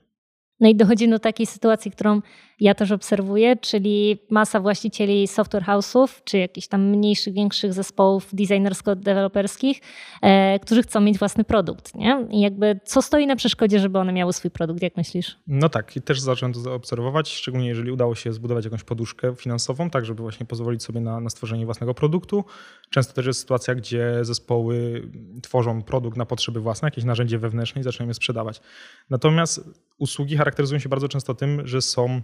No 0.60 0.70
i 0.70 0.76
dochodzi 0.76 1.10
do 1.10 1.20
takiej 1.20 1.46
sytuacji, 1.46 1.92
którą 1.92 2.22
ja 2.62 2.76
też 2.76 2.92
obserwuję, 2.92 3.56
czyli 3.56 4.20
masa 4.30 4.60
właścicieli 4.60 5.28
software 5.28 5.64
house'ów, 5.64 6.08
czy 6.24 6.38
jakichś 6.38 6.68
tam 6.68 6.90
mniejszych, 6.90 7.34
większych 7.34 7.74
zespołów 7.74 8.34
designersko-deweloperskich, 8.34 9.82
e, 10.22 10.60
którzy 10.60 10.84
chcą 10.84 11.02
mieć 11.02 11.18
własny 11.18 11.44
produkt. 11.44 11.96
Nie? 11.96 12.28
I 12.30 12.42
jakby 12.42 12.80
co 12.86 13.02
stoi 13.02 13.28
na 13.28 13.36
przeszkodzie, 13.36 13.80
żeby 13.80 14.00
one 14.00 14.14
miały 14.14 14.34
swój 14.34 14.52
produkt, 14.52 14.82
jak 14.82 14.98
myślisz? 14.98 15.38
No 15.48 15.70
tak, 15.70 15.96
i 15.96 16.02
też 16.02 16.20
zacząłem 16.20 16.54
to 16.54 16.74
obserwować, 16.74 17.30
szczególnie 17.30 17.68
jeżeli 17.68 17.92
udało 17.92 18.16
się 18.16 18.34
zbudować 18.34 18.66
jakąś 18.66 18.84
poduszkę 18.84 19.36
finansową, 19.36 19.90
tak 19.90 20.06
żeby 20.06 20.22
właśnie 20.22 20.46
pozwolić 20.46 20.84
sobie 20.84 21.02
na, 21.02 21.20
na 21.20 21.30
stworzenie 21.30 21.66
własnego 21.66 21.94
produktu. 21.94 22.46
Często 22.90 23.14
też 23.14 23.26
jest 23.26 23.40
sytuacja, 23.40 23.76
gdzie 23.76 24.26
zespoły 24.26 25.08
tworzą 25.44 25.82
produkt 25.82 26.18
na 26.18 26.26
potrzeby 26.26 26.60
własne, 26.60 26.88
jakieś 26.88 27.04
narzędzie 27.04 27.38
wewnętrzne 27.38 27.82
i 27.82 27.84
zaczynają 27.84 28.08
je 28.08 28.14
sprzedawać. 28.14 28.62
Natomiast 29.10 29.70
usługi 29.98 30.38
charakteryzują 30.38 30.80
się 30.80 30.90
bardzo 30.90 31.08
często 31.08 31.34
tym, 31.34 31.68
że 31.68 31.82
są 31.82 32.22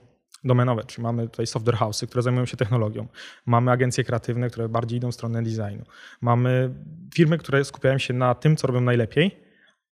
domenowe, 0.48 0.84
czyli 0.84 1.04
mamy 1.04 1.30
tutaj 1.30 1.48
software 1.48 1.76
house'y, 1.76 2.08
które 2.08 2.22
zajmują 2.22 2.46
się 2.46 2.58
technologią, 2.58 3.08
mamy 3.46 3.72
agencje 3.72 4.04
kreatywne, 4.04 4.50
które 4.50 4.70
bardziej 4.70 4.98
idą 4.98 5.12
w 5.12 5.14
stronę 5.14 5.44
designu, 5.44 5.86
mamy 6.22 6.74
firmy, 7.16 7.38
które 7.38 7.66
skupiają 7.66 7.98
się 7.98 8.14
na 8.14 8.36
tym, 8.36 8.56
co 8.56 8.68
robią 8.68 8.82
najlepiej, 8.82 9.38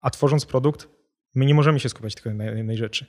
a 0.00 0.10
tworząc 0.10 0.46
produkt, 0.46 0.88
my 1.34 1.46
nie 1.46 1.54
możemy 1.54 1.81
się 1.81 1.88
skupiać 1.88 2.14
tylko 2.14 2.34
na 2.34 2.44
jednej 2.44 2.76
rzeczy. 2.76 3.06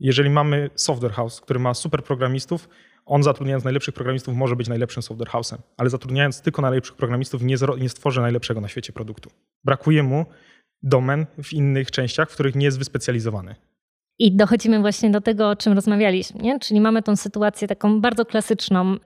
Jeżeli 0.00 0.30
mamy 0.30 0.70
software 0.74 1.12
house, 1.12 1.40
który 1.40 1.60
ma 1.60 1.74
super 1.74 2.04
programistów, 2.04 2.68
on 3.06 3.22
zatrudniając 3.22 3.64
najlepszych 3.64 3.94
programistów 3.94 4.34
może 4.34 4.56
być 4.56 4.68
najlepszym 4.68 5.02
software 5.02 5.28
house'em, 5.28 5.58
ale 5.76 5.90
zatrudniając 5.90 6.40
tylko 6.40 6.62
najlepszych 6.62 6.96
programistów 6.96 7.42
nie, 7.42 7.56
nie 7.78 7.88
stworzy 7.88 8.20
najlepszego 8.20 8.60
na 8.60 8.68
świecie 8.68 8.92
produktu. 8.92 9.30
Brakuje 9.64 10.02
mu 10.02 10.26
domen 10.82 11.26
w 11.42 11.52
innych 11.52 11.90
częściach, 11.90 12.30
w 12.30 12.34
których 12.34 12.54
nie 12.54 12.64
jest 12.64 12.78
wyspecjalizowany. 12.78 13.54
I 14.18 14.32
dochodzimy 14.32 14.80
właśnie 14.80 15.10
do 15.10 15.20
tego, 15.20 15.50
o 15.50 15.56
czym 15.56 15.72
rozmawialiśmy, 15.72 16.42
nie? 16.42 16.58
czyli 16.58 16.80
mamy 16.80 17.02
tą 17.02 17.16
sytuację 17.16 17.68
taką 17.68 18.00
bardzo 18.00 18.24
klasyczną 18.24 18.96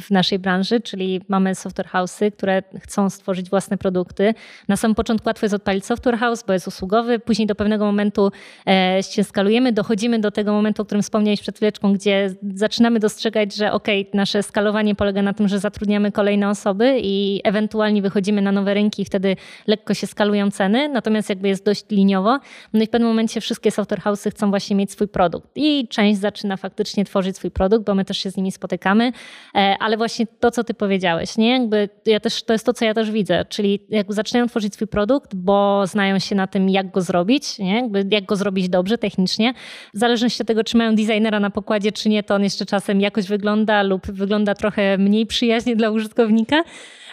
w 0.00 0.10
naszej 0.10 0.38
branży, 0.38 0.80
czyli 0.80 1.20
mamy 1.28 1.54
software 1.54 1.86
house'y, 1.86 2.32
które 2.32 2.62
chcą 2.80 3.10
stworzyć 3.10 3.50
własne 3.50 3.78
produkty. 3.78 4.34
Na 4.68 4.76
samym 4.76 4.94
początku 4.94 5.28
łatwo 5.28 5.46
jest 5.46 5.54
odpalić 5.54 5.86
software 5.86 6.18
house, 6.18 6.44
bo 6.46 6.52
jest 6.52 6.68
usługowy, 6.68 7.18
później 7.18 7.46
do 7.46 7.54
pewnego 7.54 7.84
momentu 7.84 8.30
e, 8.66 8.98
się 9.02 9.24
skalujemy, 9.24 9.72
dochodzimy 9.72 10.18
do 10.18 10.30
tego 10.30 10.52
momentu, 10.52 10.82
o 10.82 10.84
którym 10.84 11.02
wspomniałeś 11.02 11.40
przed 11.40 11.56
chwileczką, 11.56 11.92
gdzie 11.92 12.34
zaczynamy 12.54 13.00
dostrzegać, 13.00 13.54
że 13.54 13.72
ok, 13.72 13.86
nasze 14.14 14.42
skalowanie 14.42 14.94
polega 14.94 15.22
na 15.22 15.32
tym, 15.32 15.48
że 15.48 15.58
zatrudniamy 15.58 16.12
kolejne 16.12 16.48
osoby 16.48 17.00
i 17.02 17.40
ewentualnie 17.44 18.02
wychodzimy 18.02 18.42
na 18.42 18.52
nowe 18.52 18.74
rynki 18.74 19.02
i 19.02 19.04
wtedy 19.04 19.36
lekko 19.66 19.94
się 19.94 20.06
skalują 20.06 20.50
ceny, 20.50 20.88
natomiast 20.88 21.28
jakby 21.28 21.48
jest 21.48 21.64
dość 21.64 21.84
liniowo. 21.90 22.38
No 22.72 22.82
i 22.82 22.86
w 22.86 22.90
pewnym 22.90 23.08
momencie 23.08 23.40
wszystkie 23.40 23.70
software 23.70 24.00
house'y 24.00 24.30
chcą 24.30 24.50
właśnie 24.50 24.57
mieć 24.74 24.92
swój 24.92 25.08
produkt. 25.08 25.48
I 25.54 25.88
część 25.88 26.20
zaczyna 26.20 26.56
faktycznie 26.56 27.04
tworzyć 27.04 27.36
swój 27.36 27.50
produkt, 27.50 27.86
bo 27.86 27.94
my 27.94 28.04
też 28.04 28.18
się 28.18 28.30
z 28.30 28.36
nimi 28.36 28.52
spotykamy, 28.52 29.12
e, 29.54 29.76
ale 29.80 29.96
właśnie 29.96 30.26
to, 30.40 30.50
co 30.50 30.64
ty 30.64 30.74
powiedziałeś, 30.74 31.36
nie? 31.36 31.50
Jakby 31.50 31.88
ja 32.06 32.20
też, 32.20 32.42
to 32.42 32.52
jest 32.52 32.66
to, 32.66 32.72
co 32.72 32.84
ja 32.84 32.94
też 32.94 33.10
widzę, 33.10 33.44
czyli 33.48 33.86
jakby 33.88 34.12
zaczynają 34.12 34.46
tworzyć 34.46 34.74
swój 34.74 34.88
produkt, 34.88 35.34
bo 35.34 35.86
znają 35.86 36.18
się 36.18 36.34
na 36.34 36.46
tym, 36.46 36.68
jak 36.68 36.90
go 36.90 37.00
zrobić, 37.00 37.58
nie? 37.58 37.74
Jakby 37.74 38.06
jak 38.10 38.24
go 38.24 38.36
zrobić 38.36 38.68
dobrze, 38.68 38.98
technicznie. 38.98 39.54
W 39.94 39.98
zależności 39.98 40.42
od 40.42 40.48
tego, 40.48 40.64
czy 40.64 40.76
mają 40.76 40.94
designera 40.94 41.40
na 41.40 41.50
pokładzie, 41.50 41.92
czy 41.92 42.08
nie, 42.08 42.22
to 42.22 42.34
on 42.34 42.44
jeszcze 42.44 42.66
czasem 42.66 43.00
jakoś 43.00 43.26
wygląda 43.26 43.82
lub 43.82 44.06
wygląda 44.06 44.54
trochę 44.54 44.98
mniej 44.98 45.26
przyjaźnie 45.26 45.76
dla 45.76 45.90
użytkownika. 45.90 46.62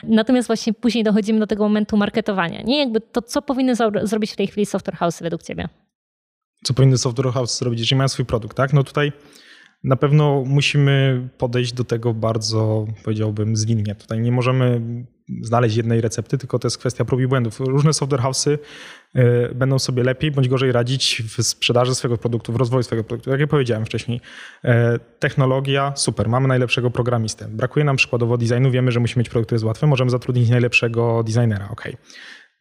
Natomiast 0.03 0.47
właśnie 0.47 0.73
później 0.73 1.03
dochodzimy 1.03 1.39
do 1.39 1.47
tego 1.47 1.63
momentu 1.63 1.97
marketowania. 1.97 2.61
Nie 2.61 2.79
jakby 2.79 3.01
to, 3.01 3.21
co 3.21 3.41
powinny 3.41 3.75
zrobić 4.03 4.31
w 4.31 4.35
tej 4.35 4.47
chwili 4.47 4.65
software 4.65 4.95
house 4.95 5.21
według 5.21 5.43
ciebie? 5.43 5.69
Co 6.65 6.73
powinny 6.73 6.97
software 6.97 7.33
house 7.33 7.59
zrobić, 7.59 7.79
jeżeli 7.79 7.97
mają 7.97 8.07
swój 8.07 8.25
produkt, 8.25 8.57
tak? 8.57 8.73
No 8.73 8.83
tutaj 8.83 9.11
na 9.83 9.95
pewno 9.95 10.43
musimy 10.45 11.27
podejść 11.37 11.73
do 11.73 11.83
tego 11.83 12.13
bardzo, 12.13 12.87
powiedziałbym, 13.03 13.55
zwinnie. 13.55 13.95
Tutaj 13.95 14.19
nie 14.19 14.31
możemy 14.31 14.81
znaleźć 15.41 15.75
jednej 15.75 16.01
recepty, 16.01 16.37
tylko 16.37 16.59
to 16.59 16.65
jest 16.65 16.77
kwestia 16.77 17.05
prób 17.05 17.21
i 17.21 17.27
błędów. 17.27 17.59
Różne 17.59 17.93
software 17.93 18.21
house'y 18.21 18.57
y, 19.15 19.55
będą 19.55 19.79
sobie 19.79 20.03
lepiej 20.03 20.31
bądź 20.31 20.49
gorzej 20.49 20.71
radzić 20.71 21.23
w 21.37 21.43
sprzedaży 21.43 21.95
swojego 21.95 22.17
produktu, 22.17 22.53
w 22.53 22.55
rozwoju 22.55 22.83
swojego 22.83 23.07
produktu. 23.07 23.31
Jak 23.31 23.39
ja 23.39 23.47
powiedziałem 23.47 23.85
wcześniej, 23.85 24.21
e, 24.63 24.99
technologia, 25.19 25.93
super, 25.95 26.29
mamy 26.29 26.47
najlepszego 26.47 26.91
programistę. 26.91 27.47
Brakuje 27.49 27.85
nam 27.85 27.95
przykładowo 27.95 28.37
designu, 28.37 28.71
wiemy, 28.71 28.91
że 28.91 28.99
musimy 28.99 29.19
mieć 29.19 29.29
produkt, 29.29 29.47
który 29.47 29.55
jest 29.55 29.65
łatwy, 29.65 29.87
możemy 29.87 30.11
zatrudnić 30.11 30.49
najlepszego 30.49 31.23
designera, 31.23 31.69
ok. 31.71 31.83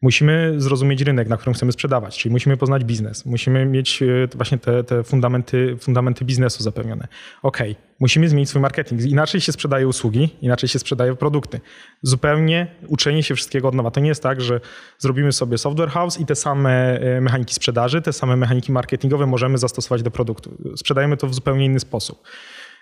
Musimy 0.04 0.54
zrozumieć 0.56 1.02
rynek, 1.02 1.28
na 1.28 1.37
którym 1.37 1.54
chcemy 1.54 1.73
sprzedawać, 1.73 2.18
czyli 2.18 2.32
musimy 2.32 2.56
poznać 2.56 2.84
biznes, 2.84 3.26
musimy 3.26 3.66
mieć 3.66 4.02
e, 4.02 4.06
właśnie 4.34 4.58
te, 4.58 4.84
te 4.84 5.02
fundamenty, 5.02 5.76
fundamenty 5.80 6.25
biznesu 6.25 6.62
zapewnione. 6.62 7.08
Ok, 7.42 7.58
musimy 8.00 8.28
zmienić 8.28 8.49
swój 8.49 8.62
marketing. 8.62 9.02
Inaczej 9.02 9.40
się 9.40 9.52
sprzedaje 9.52 9.88
usługi, 9.88 10.28
inaczej 10.42 10.68
się 10.68 10.78
sprzedaje 10.78 11.16
produkty. 11.16 11.61
Zupełnie 12.02 12.66
uczenie 12.88 13.23
się 13.23 13.34
wszystkiego 13.34 13.68
od 13.68 13.75
nowa. 13.75 13.90
To 13.90 14.00
nie 14.00 14.08
jest 14.08 14.23
tak, 14.23 14.40
że 14.40 14.61
zrobimy 14.99 15.32
sobie 15.32 15.58
software 15.58 15.90
house 15.90 16.20
i 16.20 16.26
te 16.26 16.34
same 16.34 17.00
e, 17.00 17.20
mechaniki 17.20 17.54
sprzedaży, 17.54 18.02
te 18.02 18.12
same 18.12 18.37
mechaniki 18.37 18.73
marketingowe 18.73 19.26
możemy 19.26 19.58
zastosować 19.58 20.02
do 20.02 20.11
produktu. 20.11 20.56
Sprzedajemy 20.76 21.16
to 21.16 21.26
w 21.26 21.34
zupełnie 21.34 21.64
inny 21.64 21.80
sposób. 21.80 22.23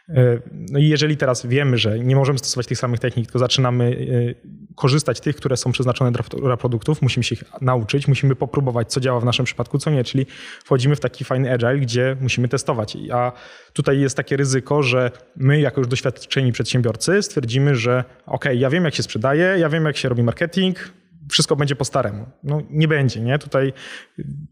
E, 0.08 0.38
no 0.50 0.78
i 0.78 0.88
jeżeli 0.88 1.16
teraz 1.16 1.46
wiemy, 1.46 1.78
że 1.78 1.98
nie 1.98 2.16
możemy 2.16 2.38
stosować 2.38 2.66
tych 2.66 2.78
samych 2.78 3.00
technik, 3.00 3.26
tylko 3.26 3.38
zaczynamy 3.38 3.96
e, 4.38 4.74
korzystać 4.74 5.20
tych, 5.20 5.36
które 5.36 5.56
są 5.56 5.72
przeznaczone 5.72 6.12
dla 6.42 6.56
produktów, 6.56 7.02
musimy 7.02 7.24
się 7.24 7.34
ich 7.34 7.44
nauczyć, 7.60 8.08
musimy 8.08 8.36
popróbować, 8.36 8.92
co 8.92 9.00
działa 9.00 9.20
w 9.20 9.24
naszym 9.24 9.44
przypadku, 9.44 9.78
co 9.78 9.90
nie, 9.90 10.04
czyli 10.04 10.26
wchodzimy 10.64 10.96
w 10.96 11.00
taki 11.00 11.24
fajny 11.24 11.52
agile, 11.52 11.78
gdzie 11.78 12.16
musimy 12.20 12.48
testować. 12.48 12.96
A 13.12 13.32
tutaj 13.72 14.00
jest 14.00 14.16
takie 14.16 14.36
ryzyko, 14.36 14.82
że 14.82 15.10
my, 15.36 15.60
jako 15.60 15.80
już 15.80 15.88
doświadczeni 15.88 16.52
przedsiębiorcy, 16.52 17.22
stwierdzimy, 17.22 17.76
że 17.76 18.04
ok, 18.26 18.44
ja 18.54 18.70
wiem, 18.70 18.84
jak 18.84 18.94
się 18.94 19.02
sprzedaje, 19.02 19.56
ja 19.58 19.68
wiem, 19.68 19.84
jak 19.84 19.96
się 19.96 20.08
robi 20.08 20.22
marketing, 20.22 20.92
wszystko 21.32 21.56
będzie 21.56 21.76
po 21.76 21.84
staremu. 21.84 22.26
No 22.44 22.62
nie 22.70 22.88
będzie, 22.88 23.20
nie? 23.20 23.38
Tutaj 23.38 23.72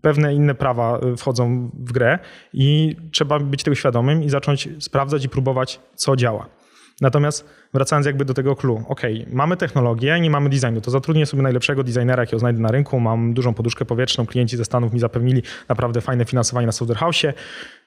pewne 0.00 0.34
inne 0.34 0.54
prawa 0.54 1.00
y, 1.12 1.16
wchodzą 1.16 1.70
w 1.74 1.92
grę 1.92 2.18
i 2.52 2.96
trzeba 3.12 3.38
być 3.38 3.62
tego 3.62 3.74
świadomym 3.74 4.22
i 4.22 4.30
zacząć 4.30 4.68
sprawdzać 4.78 5.24
i 5.24 5.28
próbować, 5.28 5.80
co 5.94 6.16
działa. 6.16 6.60
Natomiast 7.00 7.48
wracając 7.74 8.06
jakby 8.06 8.24
do 8.24 8.34
tego 8.34 8.56
clue, 8.56 8.84
ok, 8.88 9.00
mamy 9.32 9.56
technologię, 9.56 10.20
nie 10.20 10.30
mamy 10.30 10.50
designu, 10.50 10.80
to 10.80 10.90
zatrudnię 10.90 11.26
sobie 11.26 11.42
najlepszego 11.42 11.84
designera, 11.84 12.22
jakiego 12.22 12.38
znajdę 12.38 12.60
na 12.60 12.68
rynku, 12.68 13.00
mam 13.00 13.34
dużą 13.34 13.54
poduszkę 13.54 13.84
powietrzną, 13.84 14.26
klienci 14.26 14.56
ze 14.56 14.64
Stanów 14.64 14.92
mi 14.92 15.00
zapewnili 15.00 15.42
naprawdę 15.68 16.00
fajne 16.00 16.24
finansowanie 16.24 16.66
na 16.66 16.72
Software 16.72 16.98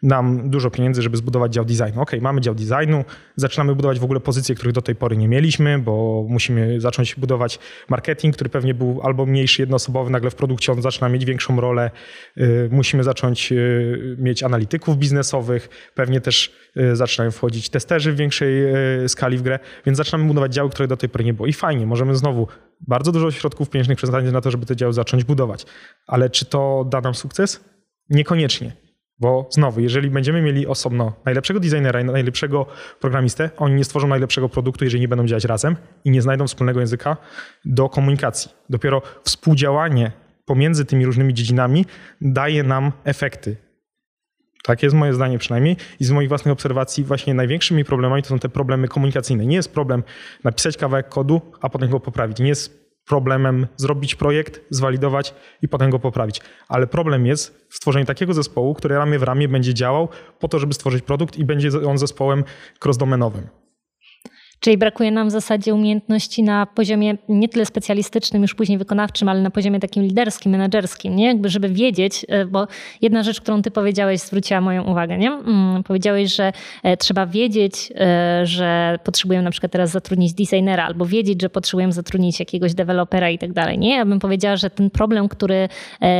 nam 0.03 0.49
dużo 0.49 0.69
pieniędzy, 0.69 1.01
żeby 1.01 1.17
zbudować 1.17 1.53
dział 1.53 1.65
designu. 1.65 2.01
Ok, 2.01 2.11
mamy 2.21 2.41
dział 2.41 2.55
designu, 2.55 3.05
zaczynamy 3.35 3.75
budować 3.75 3.99
w 3.99 4.03
ogóle 4.03 4.19
pozycje, 4.19 4.55
których 4.55 4.73
do 4.73 4.81
tej 4.81 4.95
pory 4.95 5.17
nie 5.17 5.27
mieliśmy, 5.27 5.79
bo 5.79 6.25
musimy 6.29 6.81
zacząć 6.81 7.15
budować 7.15 7.59
marketing, 7.89 8.35
który 8.35 8.49
pewnie 8.49 8.73
był 8.73 9.01
albo 9.03 9.25
mniejszy, 9.25 9.61
jednoosobowy, 9.61 10.11
nagle 10.11 10.29
w 10.29 10.35
produkcie 10.35 10.71
on 10.71 10.81
zaczyna 10.81 11.09
mieć 11.09 11.25
większą 11.25 11.61
rolę, 11.61 11.91
y, 12.37 12.69
musimy 12.71 13.03
zacząć 13.03 13.51
y, 13.51 14.17
mieć 14.19 14.43
analityków 14.43 14.97
biznesowych, 14.97 15.69
pewnie 15.95 16.21
też 16.21 16.53
y, 16.77 16.95
zaczynają 16.95 17.31
wchodzić 17.31 17.69
testerzy 17.69 18.11
w 18.11 18.15
większej 18.15 18.53
skali 19.07 19.37
w 19.37 19.41
grę, 19.41 19.59
więc 19.85 19.97
zaczynamy 19.97 20.27
budować 20.27 20.53
działy, 20.53 20.69
które 20.69 20.87
do 20.87 20.97
tej 20.97 21.09
pory 21.09 21.23
nie 21.23 21.33
było. 21.33 21.47
I 21.47 21.53
fajnie, 21.53 21.85
możemy 21.85 22.15
znowu 22.15 22.47
bardzo 22.87 23.11
dużo 23.11 23.31
środków 23.31 23.69
pieniężnych 23.69 23.97
przeznaczyć 23.97 24.31
na 24.31 24.41
to, 24.41 24.51
żeby 24.51 24.65
te 24.65 24.75
działy 24.75 24.93
zacząć 24.93 25.23
budować. 25.23 25.65
Ale 26.07 26.29
czy 26.29 26.45
to 26.45 26.85
da 26.89 27.01
nam 27.01 27.15
sukces? 27.15 27.63
Niekoniecznie. 28.09 28.82
Bo 29.23 29.47
znowu, 29.49 29.81
jeżeli 29.81 30.09
będziemy 30.09 30.41
mieli 30.41 30.67
osobno 30.67 31.13
najlepszego 31.25 31.59
designera 31.59 32.01
i 32.01 32.05
najlepszego 32.05 32.65
programistę, 32.99 33.49
oni 33.57 33.75
nie 33.75 33.83
stworzą 33.83 34.07
najlepszego 34.07 34.49
produktu, 34.49 34.83
jeżeli 34.83 35.01
nie 35.01 35.07
będą 35.07 35.25
działać 35.25 35.45
razem 35.45 35.75
i 36.05 36.11
nie 36.11 36.21
znajdą 36.21 36.47
wspólnego 36.47 36.79
języka 36.79 37.17
do 37.65 37.89
komunikacji. 37.89 38.51
Dopiero 38.69 39.01
współdziałanie 39.23 40.11
pomiędzy 40.45 40.85
tymi 40.85 41.05
różnymi 41.05 41.33
dziedzinami 41.33 41.85
daje 42.21 42.63
nam 42.63 42.91
efekty. 43.03 43.57
Tak 44.63 44.83
jest 44.83 44.95
moje 44.95 45.13
zdanie 45.13 45.37
przynajmniej. 45.37 45.77
I 45.99 46.05
z 46.05 46.11
moich 46.11 46.29
własnych 46.29 46.51
obserwacji 46.51 47.03
właśnie 47.03 47.33
największymi 47.33 47.85
problemami 47.85 48.23
to 48.23 48.29
są 48.29 48.39
te 48.39 48.49
problemy 48.49 48.87
komunikacyjne. 48.87 49.45
Nie 49.45 49.55
jest 49.55 49.73
problem 49.73 50.03
napisać 50.43 50.77
kawałek 50.77 51.09
kodu, 51.09 51.41
a 51.61 51.69
potem 51.69 51.89
go 51.89 51.99
poprawić. 51.99 52.39
Nie 52.39 52.47
jest 52.47 52.82
problemem 53.05 53.67
zrobić 53.75 54.15
projekt, 54.15 54.61
zwalidować 54.69 55.33
i 55.61 55.67
potem 55.67 55.89
go 55.89 55.99
poprawić. 55.99 56.41
Ale 56.67 56.87
problem 56.87 57.25
jest 57.25 57.65
w 57.69 57.75
stworzeniu 57.75 58.05
takiego 58.05 58.33
zespołu, 58.33 58.73
który 58.73 58.95
ramię 58.95 59.19
w 59.19 59.23
ramię 59.23 59.47
będzie 59.47 59.73
działał 59.73 60.09
po 60.39 60.47
to, 60.47 60.59
żeby 60.59 60.73
stworzyć 60.73 61.03
produkt 61.03 61.37
i 61.37 61.45
będzie 61.45 61.69
on 61.87 61.97
zespołem 61.97 62.43
cross-domenowym. 62.85 63.62
Czyli 64.63 64.77
brakuje 64.77 65.11
nam 65.11 65.27
w 65.27 65.31
zasadzie 65.31 65.73
umiejętności 65.73 66.43
na 66.43 66.65
poziomie 66.65 67.17
nie 67.29 67.49
tyle 67.49 67.65
specjalistycznym, 67.65 68.41
już 68.41 68.55
później 68.55 68.77
wykonawczym, 68.77 69.29
ale 69.29 69.41
na 69.41 69.49
poziomie 69.49 69.79
takim 69.79 70.03
liderskim, 70.03 70.51
menedżerskim, 70.51 71.15
nie? 71.15 71.25
Jakby, 71.25 71.49
żeby 71.49 71.69
wiedzieć, 71.69 72.25
e, 72.29 72.45
bo 72.45 72.67
jedna 73.01 73.23
rzecz, 73.23 73.41
którą 73.41 73.61
ty 73.61 73.71
powiedziałeś, 73.71 74.19
zwróciła 74.19 74.61
moją 74.61 74.83
uwagę, 74.83 75.17
nie? 75.17 75.31
Mm, 75.31 75.83
powiedziałeś, 75.83 76.35
że 76.35 76.53
e, 76.83 76.97
trzeba 76.97 77.25
wiedzieć, 77.25 77.93
e, 77.95 78.41
że 78.45 78.99
potrzebujemy 79.03 79.43
na 79.43 79.51
przykład 79.51 79.71
teraz 79.71 79.89
zatrudnić 79.89 80.33
designera, 80.33 80.85
albo 80.85 81.05
wiedzieć, 81.05 81.41
że 81.41 81.49
potrzebujemy 81.49 81.93
zatrudnić 81.93 82.39
jakiegoś 82.39 82.73
dewelopera 82.73 83.29
i 83.29 83.37
tak 83.37 83.53
dalej, 83.53 83.79
nie? 83.79 83.95
Ja 83.95 84.05
bym 84.05 84.19
powiedziała, 84.19 84.55
że 84.55 84.69
ten 84.69 84.89
problem, 84.89 85.29
który 85.29 85.69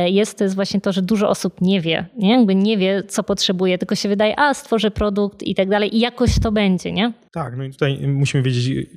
jest, 0.06 0.38
to 0.38 0.44
jest 0.44 0.54
właśnie 0.54 0.80
to, 0.80 0.92
że 0.92 1.02
dużo 1.02 1.28
osób 1.28 1.60
nie 1.60 1.80
wie, 1.80 2.06
nie? 2.16 2.30
Jakby 2.30 2.54
nie 2.54 2.78
wie, 2.78 3.02
co 3.08 3.22
potrzebuje, 3.22 3.78
tylko 3.78 3.94
się 3.94 4.08
wydaje, 4.08 4.38
a 4.38 4.54
stworzę 4.54 4.90
produkt 4.90 5.42
i 5.42 5.54
tak 5.54 5.68
dalej 5.68 5.96
i 5.96 6.00
jakoś 6.00 6.40
to 6.40 6.52
będzie, 6.52 6.92
nie? 6.92 7.23
Tak, 7.34 7.56
no 7.56 7.64
i 7.64 7.70
tutaj 7.70 8.08
musimy 8.08 8.42
wiedzieć, 8.42 8.88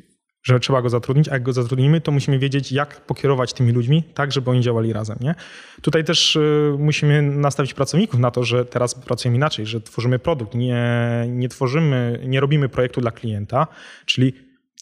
że 0.43 0.59
trzeba 0.59 0.81
go 0.81 0.89
zatrudnić, 0.89 1.29
a 1.29 1.33
jak 1.33 1.43
go 1.43 1.53
zatrudnimy, 1.53 2.01
to 2.01 2.11
musimy 2.11 2.39
wiedzieć, 2.39 2.71
jak 2.71 3.01
pokierować 3.01 3.53
tymi 3.53 3.71
ludźmi, 3.71 4.03
tak, 4.13 4.31
żeby 4.31 4.51
oni 4.51 4.61
działali 4.61 4.93
razem. 4.93 5.17
Nie? 5.21 5.35
Tutaj 5.81 6.03
też 6.03 6.35
y, 6.35 6.75
musimy 6.79 7.21
nastawić 7.21 7.73
pracowników 7.73 8.19
na 8.19 8.31
to, 8.31 8.43
że 8.43 8.65
teraz 8.65 8.95
pracujemy 8.95 9.35
inaczej, 9.35 9.65
że 9.65 9.81
tworzymy 9.81 10.19
produkt, 10.19 10.55
nie, 10.55 10.85
nie 11.27 11.49
tworzymy, 11.49 12.23
nie 12.27 12.39
robimy 12.39 12.69
projektu 12.69 13.01
dla 13.01 13.11
klienta, 13.11 13.67
czyli 14.05 14.33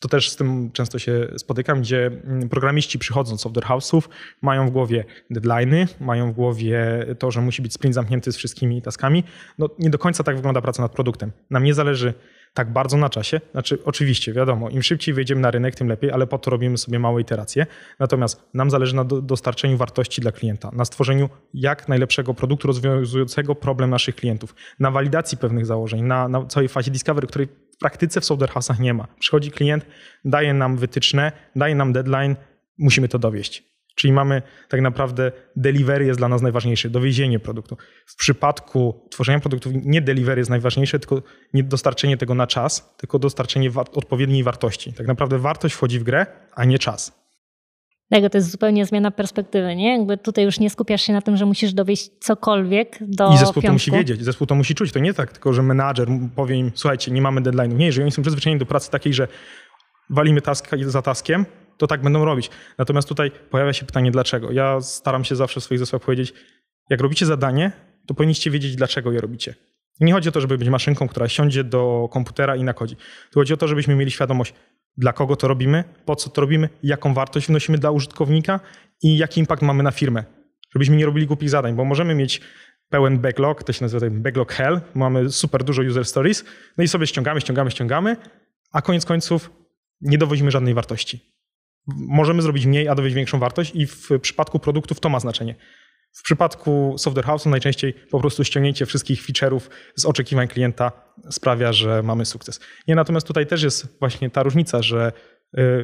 to 0.01 0.07
też 0.07 0.29
z 0.29 0.35
tym 0.35 0.71
często 0.71 0.99
się 0.99 1.27
spotykam, 1.37 1.81
gdzie 1.81 2.05
mm, 2.05 2.49
programiści 2.49 2.99
przychodzą 2.99 3.37
z 3.37 3.41
software 3.41 3.65
house'ów, 3.65 4.01
mają 4.41 4.67
w 4.67 4.71
głowie 4.71 5.05
deadline'y, 5.31 5.87
mają 5.99 6.31
w 6.31 6.35
głowie 6.35 7.05
to, 7.19 7.31
że 7.31 7.41
musi 7.41 7.61
być 7.61 7.73
sprint 7.73 7.95
zamknięty 7.95 8.31
z 8.31 8.37
wszystkimi 8.37 8.81
taskami. 8.81 9.23
No, 9.57 9.69
nie 9.79 9.89
do 9.89 9.97
końca 9.97 10.23
tak 10.23 10.35
wygląda 10.35 10.61
praca 10.61 10.81
nad 10.81 10.91
produktem. 10.91 11.31
Nam 11.49 11.63
nie 11.63 11.73
zależy 11.73 12.13
tak 12.55 12.73
bardzo 12.73 12.97
na 12.97 13.09
czasie. 13.09 13.41
Znaczy, 13.51 13.77
oczywiście, 13.85 14.33
wiadomo, 14.33 14.69
im 14.69 14.83
szybciej 14.83 15.13
wejdziemy 15.13 15.41
na 15.41 15.51
rynek, 15.51 15.75
tym 15.75 15.87
lepiej, 15.87 16.11
ale 16.11 16.27
po 16.27 16.37
to 16.37 16.51
robimy 16.51 16.77
sobie 16.77 16.99
małe 16.99 17.21
iteracje. 17.21 17.65
Natomiast 17.99 18.49
nam 18.53 18.71
zależy 18.71 18.95
na 18.95 19.03
dostarczeniu 19.03 19.77
wartości 19.77 20.21
dla 20.21 20.31
klienta, 20.31 20.69
na 20.73 20.85
stworzeniu 20.85 21.29
jak 21.53 21.87
najlepszego 21.87 22.33
produktu 22.33 22.67
rozwiązującego 22.67 23.55
problem 23.55 23.89
naszych 23.89 24.15
klientów, 24.15 24.55
na 24.79 24.91
walidacji 24.91 25.37
pewnych 25.37 25.65
założeń, 25.65 26.01
na, 26.01 26.27
na 26.27 26.45
całej 26.45 26.69
fazie 26.69 26.91
discovery, 26.91 27.27
której 27.27 27.47
w 27.47 27.77
praktyce 27.77 28.21
w 28.21 28.25
software 28.25 28.51
house'ach 28.51 28.79
nie 28.79 28.93
ma. 28.93 29.07
Przychodzi 29.19 29.51
klient, 29.51 29.85
daje 30.25 30.53
nam 30.53 30.77
wytyczne, 30.77 31.31
daje 31.55 31.75
nam 31.75 31.93
deadline, 31.93 32.35
musimy 32.77 33.07
to 33.07 33.19
dowieść. 33.19 33.74
Czyli 33.95 34.13
mamy 34.13 34.41
tak 34.69 34.81
naprawdę 34.81 35.31
delivery 35.55 36.05
jest 36.05 36.19
dla 36.19 36.27
nas 36.27 36.41
najważniejsze, 36.41 36.89
dowiezienie 36.89 37.39
produktu. 37.39 37.77
W 38.05 38.15
przypadku 38.15 39.07
tworzenia 39.11 39.39
produktów 39.39 39.73
nie 39.75 40.01
delivery 40.01 40.41
jest 40.41 40.49
najważniejsze, 40.49 40.99
tylko 40.99 41.21
nie 41.53 41.63
dostarczenie 41.63 42.17
tego 42.17 42.35
na 42.35 42.47
czas, 42.47 42.95
tylko 42.97 43.19
dostarczenie 43.19 43.69
wa 43.69 43.81
odpowiedniej 43.81 44.43
wartości. 44.43 44.93
Tak 44.93 45.07
naprawdę 45.07 45.39
wartość 45.39 45.75
wchodzi 45.75 45.99
w 45.99 46.03
grę, 46.03 46.25
a 46.55 46.65
nie 46.65 46.79
czas. 46.79 47.25
Tego 48.09 48.29
to 48.29 48.37
jest 48.37 48.51
zupełnie 48.51 48.85
zmiana 48.85 49.11
perspektywy, 49.11 49.75
nie? 49.75 49.97
Jakby 49.97 50.17
tutaj 50.17 50.45
już 50.45 50.59
nie 50.59 50.69
skupiasz 50.69 51.01
się 51.01 51.13
na 51.13 51.21
tym, 51.21 51.37
że 51.37 51.45
musisz 51.45 51.73
dowieść 51.73 52.09
cokolwiek 52.19 52.97
do 53.01 53.33
I 53.33 53.37
zespół 53.37 53.53
piątku. 53.53 53.67
to 53.67 53.73
musi 53.73 53.91
wiedzieć, 53.91 54.23
zespół 54.23 54.47
to 54.47 54.55
musi 54.55 54.75
czuć. 54.75 54.91
To 54.91 54.99
nie 54.99 55.13
tak 55.13 55.31
tylko, 55.31 55.53
że 55.53 55.63
menadżer 55.63 56.07
powie 56.35 56.55
im, 56.55 56.71
słuchajcie, 56.75 57.11
nie 57.11 57.21
mamy 57.21 57.41
deadline'u. 57.41 57.75
Nie, 57.75 57.85
jeżeli 57.85 58.03
oni 58.03 58.11
są 58.11 58.21
przyzwyczajeni 58.21 58.59
do 58.59 58.65
pracy 58.65 58.91
takiej, 58.91 59.13
że 59.13 59.27
walimy 60.09 60.41
task 60.41 60.69
za 60.85 61.01
taskiem, 61.01 61.45
to 61.77 61.87
tak 61.87 62.01
będą 62.01 62.25
robić. 62.25 62.49
Natomiast 62.77 63.07
tutaj 63.07 63.31
pojawia 63.49 63.73
się 63.73 63.85
pytanie, 63.85 64.11
dlaczego. 64.11 64.51
Ja 64.51 64.81
staram 64.81 65.23
się 65.23 65.35
zawsze 65.35 65.59
w 65.59 65.63
swoich 65.63 65.79
zespołach 65.79 66.03
powiedzieć, 66.03 66.33
jak 66.89 67.01
robicie 67.01 67.25
zadanie, 67.25 67.71
to 68.05 68.13
powinniście 68.13 68.51
wiedzieć, 68.51 68.75
dlaczego 68.75 69.11
je 69.11 69.21
robicie. 69.21 69.55
nie 69.99 70.13
chodzi 70.13 70.29
o 70.29 70.31
to, 70.31 70.41
żeby 70.41 70.57
być 70.57 70.69
maszynką, 70.69 71.07
która 71.07 71.27
siądzie 71.27 71.63
do 71.63 72.09
komputera 72.11 72.55
i 72.55 72.63
nakodzi. 72.63 72.95
Tu 73.31 73.39
chodzi 73.39 73.53
o 73.53 73.57
to, 73.57 73.67
żebyśmy 73.67 73.95
mieli 73.95 74.11
świadomość, 74.11 74.53
dla 74.97 75.13
kogo 75.13 75.35
to 75.35 75.47
robimy, 75.47 75.83
po 76.05 76.15
co 76.15 76.29
to 76.29 76.41
robimy, 76.41 76.69
jaką 76.83 77.13
wartość 77.13 77.47
wnosimy 77.47 77.77
dla 77.77 77.91
użytkownika 77.91 78.59
i 79.01 79.17
jaki 79.17 79.39
impact 79.39 79.61
mamy 79.61 79.83
na 79.83 79.91
firmę. 79.91 80.23
Żebyśmy 80.73 80.95
nie 80.95 81.05
robili 81.05 81.27
głupich 81.27 81.49
zadań, 81.49 81.75
bo 81.75 81.85
możemy 81.85 82.15
mieć 82.15 82.41
pełen 82.89 83.19
backlog, 83.19 83.63
to 83.63 83.73
się 83.73 83.85
nazywa 83.85 84.05
backlog 84.09 84.51
hell, 84.51 84.81
mamy 84.93 85.29
super 85.29 85.63
dużo 85.63 85.81
user 85.81 86.05
stories, 86.05 86.45
no 86.77 86.83
i 86.83 86.87
sobie 86.87 87.07
ściągamy, 87.07 87.41
ściągamy, 87.41 87.71
ściągamy, 87.71 88.17
a 88.71 88.81
koniec 88.81 89.05
końców 89.05 89.51
nie 90.01 90.17
dowozimy 90.17 90.51
żadnej 90.51 90.73
wartości 90.73 91.34
możemy 91.87 92.41
zrobić 92.41 92.65
mniej, 92.65 92.87
a 92.87 92.95
dowieść 92.95 93.15
większą 93.15 93.39
wartość 93.39 93.71
i 93.75 93.87
w 93.87 94.09
przypadku 94.21 94.59
produktów 94.59 94.99
to 94.99 95.09
ma 95.09 95.19
znaczenie. 95.19 95.55
W 96.11 96.23
przypadku 96.23 96.95
Software 96.97 97.25
House 97.25 97.45
najczęściej 97.45 97.93
po 97.93 98.19
prostu 98.19 98.43
ściągnięcie 98.43 98.85
wszystkich 98.85 99.25
feature'ów 99.25 99.61
z 99.95 100.05
oczekiwań 100.05 100.47
klienta 100.47 100.91
sprawia, 101.29 101.73
że 101.73 102.03
mamy 102.03 102.25
sukces. 102.25 102.59
Nie, 102.87 102.95
natomiast 102.95 103.27
tutaj 103.27 103.47
też 103.47 103.63
jest 103.63 103.99
właśnie 103.99 104.29
ta 104.29 104.43
różnica, 104.43 104.81
że 104.81 105.11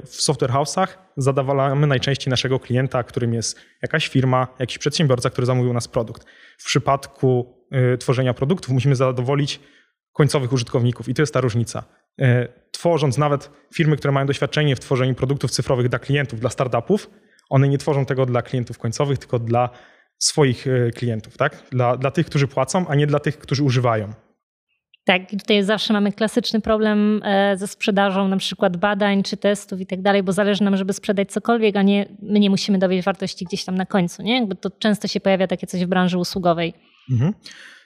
w 0.06 0.22
software 0.22 0.52
house'ach 0.52 0.88
zadawalamy 1.18 1.88
najczęściej 1.88 2.32
naszego 2.32 2.60
klienta, 2.60 3.04
którym 3.04 3.34
jest 3.34 3.60
jakaś 3.82 4.08
firma, 4.08 4.48
jakiś 4.60 4.78
przedsiębiorca, 4.78 5.30
który 5.30 5.46
zamówił 5.46 5.74
nas 5.74 5.88
produkt. 5.88 6.26
W 6.58 6.66
przypadku 6.66 7.58
tworzenia 8.00 8.34
produktów 8.34 8.70
musimy 8.70 8.96
zadowolić 8.96 9.60
końcowych 10.14 10.54
użytkowników 10.54 11.10
i 11.10 11.14
to 11.14 11.22
jest 11.22 11.34
ta 11.34 11.42
różnica. 11.42 11.84
Tworząc 12.72 13.18
nawet 13.18 13.50
firmy, 13.74 13.98
które 13.98 14.12
mają 14.12 14.26
doświadczenie 14.26 14.76
w 14.76 14.80
tworzeniu 14.80 15.16
produktów 15.16 15.52
cyfrowych 15.52 15.90
dla 15.90 16.00
klientów, 16.00 16.40
dla 16.40 16.50
startupów, 16.50 17.10
one 17.50 17.68
nie 17.68 17.78
tworzą 17.78 18.06
tego 18.06 18.26
dla 18.26 18.42
klientów 18.42 18.78
końcowych, 18.78 19.20
tylko 19.20 19.40
dla 19.40 19.70
swoich 20.18 20.68
e, 20.68 20.92
klientów, 20.92 21.38
tak? 21.38 21.64
Dla, 21.72 21.98
dla 21.98 22.12
tych, 22.12 22.26
którzy 22.26 22.48
płacą, 22.48 22.88
a 22.88 22.96
nie 22.96 23.08
dla 23.08 23.20
tych, 23.20 23.38
którzy 23.38 23.64
używają. 23.64 24.14
Tak, 25.06 25.34
i 25.34 25.38
tutaj 25.38 25.64
zawsze 25.64 25.94
mamy 25.94 26.12
klasyczny 26.12 26.62
problem 26.62 27.22
e, 27.24 27.58
ze 27.58 27.68
sprzedażą 27.68 28.28
na 28.28 28.38
przykład 28.38 28.78
badań 28.78 29.24
czy 29.24 29.38
testów 29.38 29.82
i 29.82 29.86
tak 29.86 30.02
dalej, 30.02 30.24
bo 30.24 30.32
zależy 30.32 30.64
nam, 30.64 30.78
żeby 30.78 30.94
sprzedać 30.94 31.32
cokolwiek, 31.32 31.76
a 31.76 31.82
nie 31.82 32.06
my 32.22 32.40
nie 32.40 32.50
musimy 32.50 32.78
dowieść 32.78 33.06
wartości 33.06 33.46
gdzieś 33.46 33.66
tam 33.66 33.76
na 33.76 33.86
końcu, 33.86 34.24
nie? 34.24 34.36
Jakby 34.40 34.56
to 34.56 34.70
często 34.70 35.08
się 35.08 35.20
pojawia 35.20 35.48
takie 35.48 35.68
coś 35.68 35.86
w 35.86 35.88
branży 35.88 36.18
usługowej. 36.18 36.74
Mhm. 37.12 37.34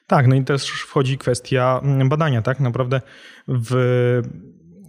Tak, 0.08 0.28
no 0.28 0.36
i 0.36 0.44
też 0.44 0.70
wchodzi 0.70 1.18
kwestia 1.18 1.80
mm, 1.84 2.10
badania, 2.10 2.42
tak? 2.42 2.60
Naprawdę 2.60 3.02
w, 3.48 3.72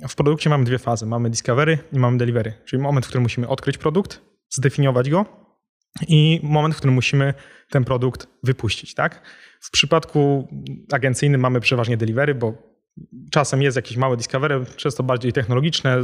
w 0.08 0.14
produkcie 0.14 0.50
mamy 0.50 0.64
dwie 0.64 0.78
fazy. 0.78 1.06
Mamy 1.06 1.30
discovery 1.30 1.78
i 1.92 1.98
mamy 1.98 2.18
delivery, 2.18 2.52
czyli 2.64 2.82
moment, 2.82 3.06
w 3.06 3.08
którym 3.08 3.22
musimy 3.22 3.48
odkryć 3.48 3.78
produkt, 3.78 4.20
zdefiniować 4.50 5.10
go 5.10 5.26
i 6.08 6.40
moment, 6.42 6.74
w 6.74 6.76
którym 6.76 6.94
musimy 6.94 7.34
ten 7.70 7.84
produkt 7.84 8.26
wypuścić. 8.42 8.94
Tak? 8.94 9.22
W 9.60 9.70
przypadku 9.70 10.48
agencyjnym 10.92 11.40
mamy 11.40 11.60
przeważnie 11.60 11.96
delivery, 11.96 12.34
bo 12.34 12.76
czasem 13.30 13.62
jest 13.62 13.76
jakieś 13.76 13.96
małe 13.96 14.16
discovery, 14.16 14.64
często 14.76 15.02
bardziej 15.02 15.32
technologiczne, 15.32 15.98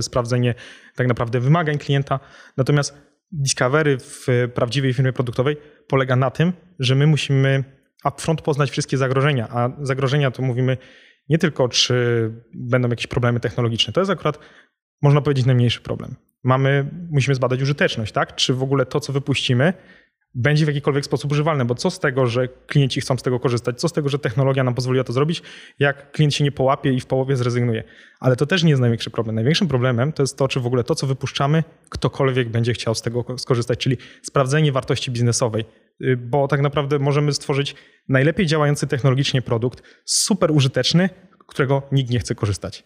sprawdzenie 0.00 0.54
tak 0.94 1.06
naprawdę 1.06 1.40
wymagań 1.40 1.78
klienta. 1.78 2.20
Natomiast 2.56 2.98
discovery 3.32 3.98
w 3.98 4.26
prawdziwej 4.54 4.94
firmie 4.94 5.12
produktowej 5.12 5.56
polega 5.88 6.16
na 6.16 6.30
tym, 6.30 6.52
że 6.78 6.94
my 6.94 7.06
musimy 7.06 7.64
upfront 8.04 8.42
poznać 8.42 8.70
wszystkie 8.70 8.96
zagrożenia, 8.96 9.48
a 9.50 9.70
zagrożenia 9.82 10.30
to 10.30 10.42
mówimy 10.42 10.76
nie 11.28 11.38
tylko, 11.38 11.68
czy 11.68 12.30
będą 12.54 12.88
jakieś 12.88 13.06
problemy 13.06 13.40
technologiczne. 13.40 13.92
To 13.92 14.00
jest 14.00 14.10
akurat, 14.10 14.38
można 15.02 15.20
powiedzieć, 15.20 15.46
najmniejszy 15.46 15.80
problem 15.80 16.16
mamy, 16.46 16.90
musimy 17.10 17.34
zbadać 17.34 17.62
użyteczność, 17.62 18.12
tak? 18.12 18.34
Czy 18.34 18.54
w 18.54 18.62
ogóle 18.62 18.86
to, 18.86 19.00
co 19.00 19.12
wypuścimy, 19.12 19.72
będzie 20.34 20.64
w 20.64 20.68
jakikolwiek 20.68 21.04
sposób 21.04 21.32
używalne, 21.32 21.64
bo 21.64 21.74
co 21.74 21.90
z 21.90 22.00
tego, 22.00 22.26
że 22.26 22.48
klienci 22.48 23.00
chcą 23.00 23.16
z 23.16 23.22
tego 23.22 23.40
korzystać, 23.40 23.80
co 23.80 23.88
z 23.88 23.92
tego, 23.92 24.08
że 24.08 24.18
technologia 24.18 24.64
nam 24.64 24.74
pozwoliła 24.74 25.04
to 25.04 25.12
zrobić, 25.12 25.42
jak 25.78 26.12
klient 26.12 26.34
się 26.34 26.44
nie 26.44 26.52
połapie 26.52 26.92
i 26.92 27.00
w 27.00 27.06
połowie 27.06 27.36
zrezygnuje. 27.36 27.84
Ale 28.20 28.36
to 28.36 28.46
też 28.46 28.62
nie 28.62 28.70
jest 28.70 28.80
największy 28.80 29.10
problem. 29.10 29.34
Największym 29.34 29.68
problemem 29.68 30.12
to 30.12 30.22
jest 30.22 30.38
to, 30.38 30.48
czy 30.48 30.60
w 30.60 30.66
ogóle 30.66 30.84
to, 30.84 30.94
co 30.94 31.06
wypuszczamy, 31.06 31.64
ktokolwiek 31.88 32.48
będzie 32.48 32.72
chciał 32.72 32.94
z 32.94 33.02
tego 33.02 33.24
skorzystać, 33.38 33.78
czyli 33.78 33.96
sprawdzenie 34.22 34.72
wartości 34.72 35.10
biznesowej, 35.10 35.64
bo 36.16 36.48
tak 36.48 36.60
naprawdę 36.60 36.98
możemy 36.98 37.32
stworzyć 37.32 37.74
najlepiej 38.08 38.46
działający 38.46 38.86
technologicznie 38.86 39.42
produkt, 39.42 39.82
super 40.04 40.50
użyteczny, 40.50 41.08
którego 41.46 41.82
nikt 41.92 42.10
nie 42.10 42.18
chce 42.18 42.34
korzystać. 42.34 42.84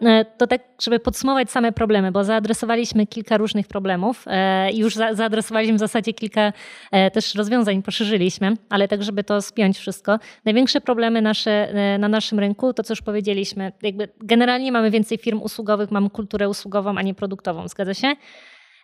E, 0.00 0.24
to 0.24 0.46
tak, 0.46 0.62
żeby 0.82 0.98
podsumować 0.98 1.50
same 1.50 1.72
problemy, 1.72 2.12
bo 2.12 2.24
zaadresowaliśmy 2.24 3.06
kilka 3.06 3.36
różnych 3.36 3.66
problemów 3.66 4.24
e, 4.26 4.70
i 4.70 4.78
już 4.78 4.94
zaadresowaliśmy 4.94 5.76
w 5.76 5.78
zasadzie 5.78 6.12
kilka 6.12 6.52
e, 6.92 7.10
też 7.10 7.34
rozwiązań, 7.34 7.82
poszerzyliśmy, 7.82 8.56
ale 8.70 8.88
tak, 8.88 9.02
żeby 9.02 9.24
to 9.24 9.42
spiąć 9.42 9.78
wszystko. 9.78 10.18
Największe 10.44 10.80
problemy 10.80 11.22
nasze 11.22 11.74
na 11.98 12.08
naszym 12.08 12.38
rynku, 12.38 12.72
to 12.72 12.82
co 12.82 12.92
już 12.92 13.02
powiedzieliśmy, 13.02 13.72
jakby 13.82 14.08
generalnie 14.20 14.72
mamy 14.72 14.90
więcej 14.90 15.18
firm 15.18 15.42
usługowych, 15.42 15.90
mamy 15.90 16.10
kulturę 16.10 16.48
usługową, 16.48 16.98
a 16.98 17.02
nie 17.02 17.14
produktową, 17.14 17.68
zgadza 17.68 17.94
się? 17.94 18.14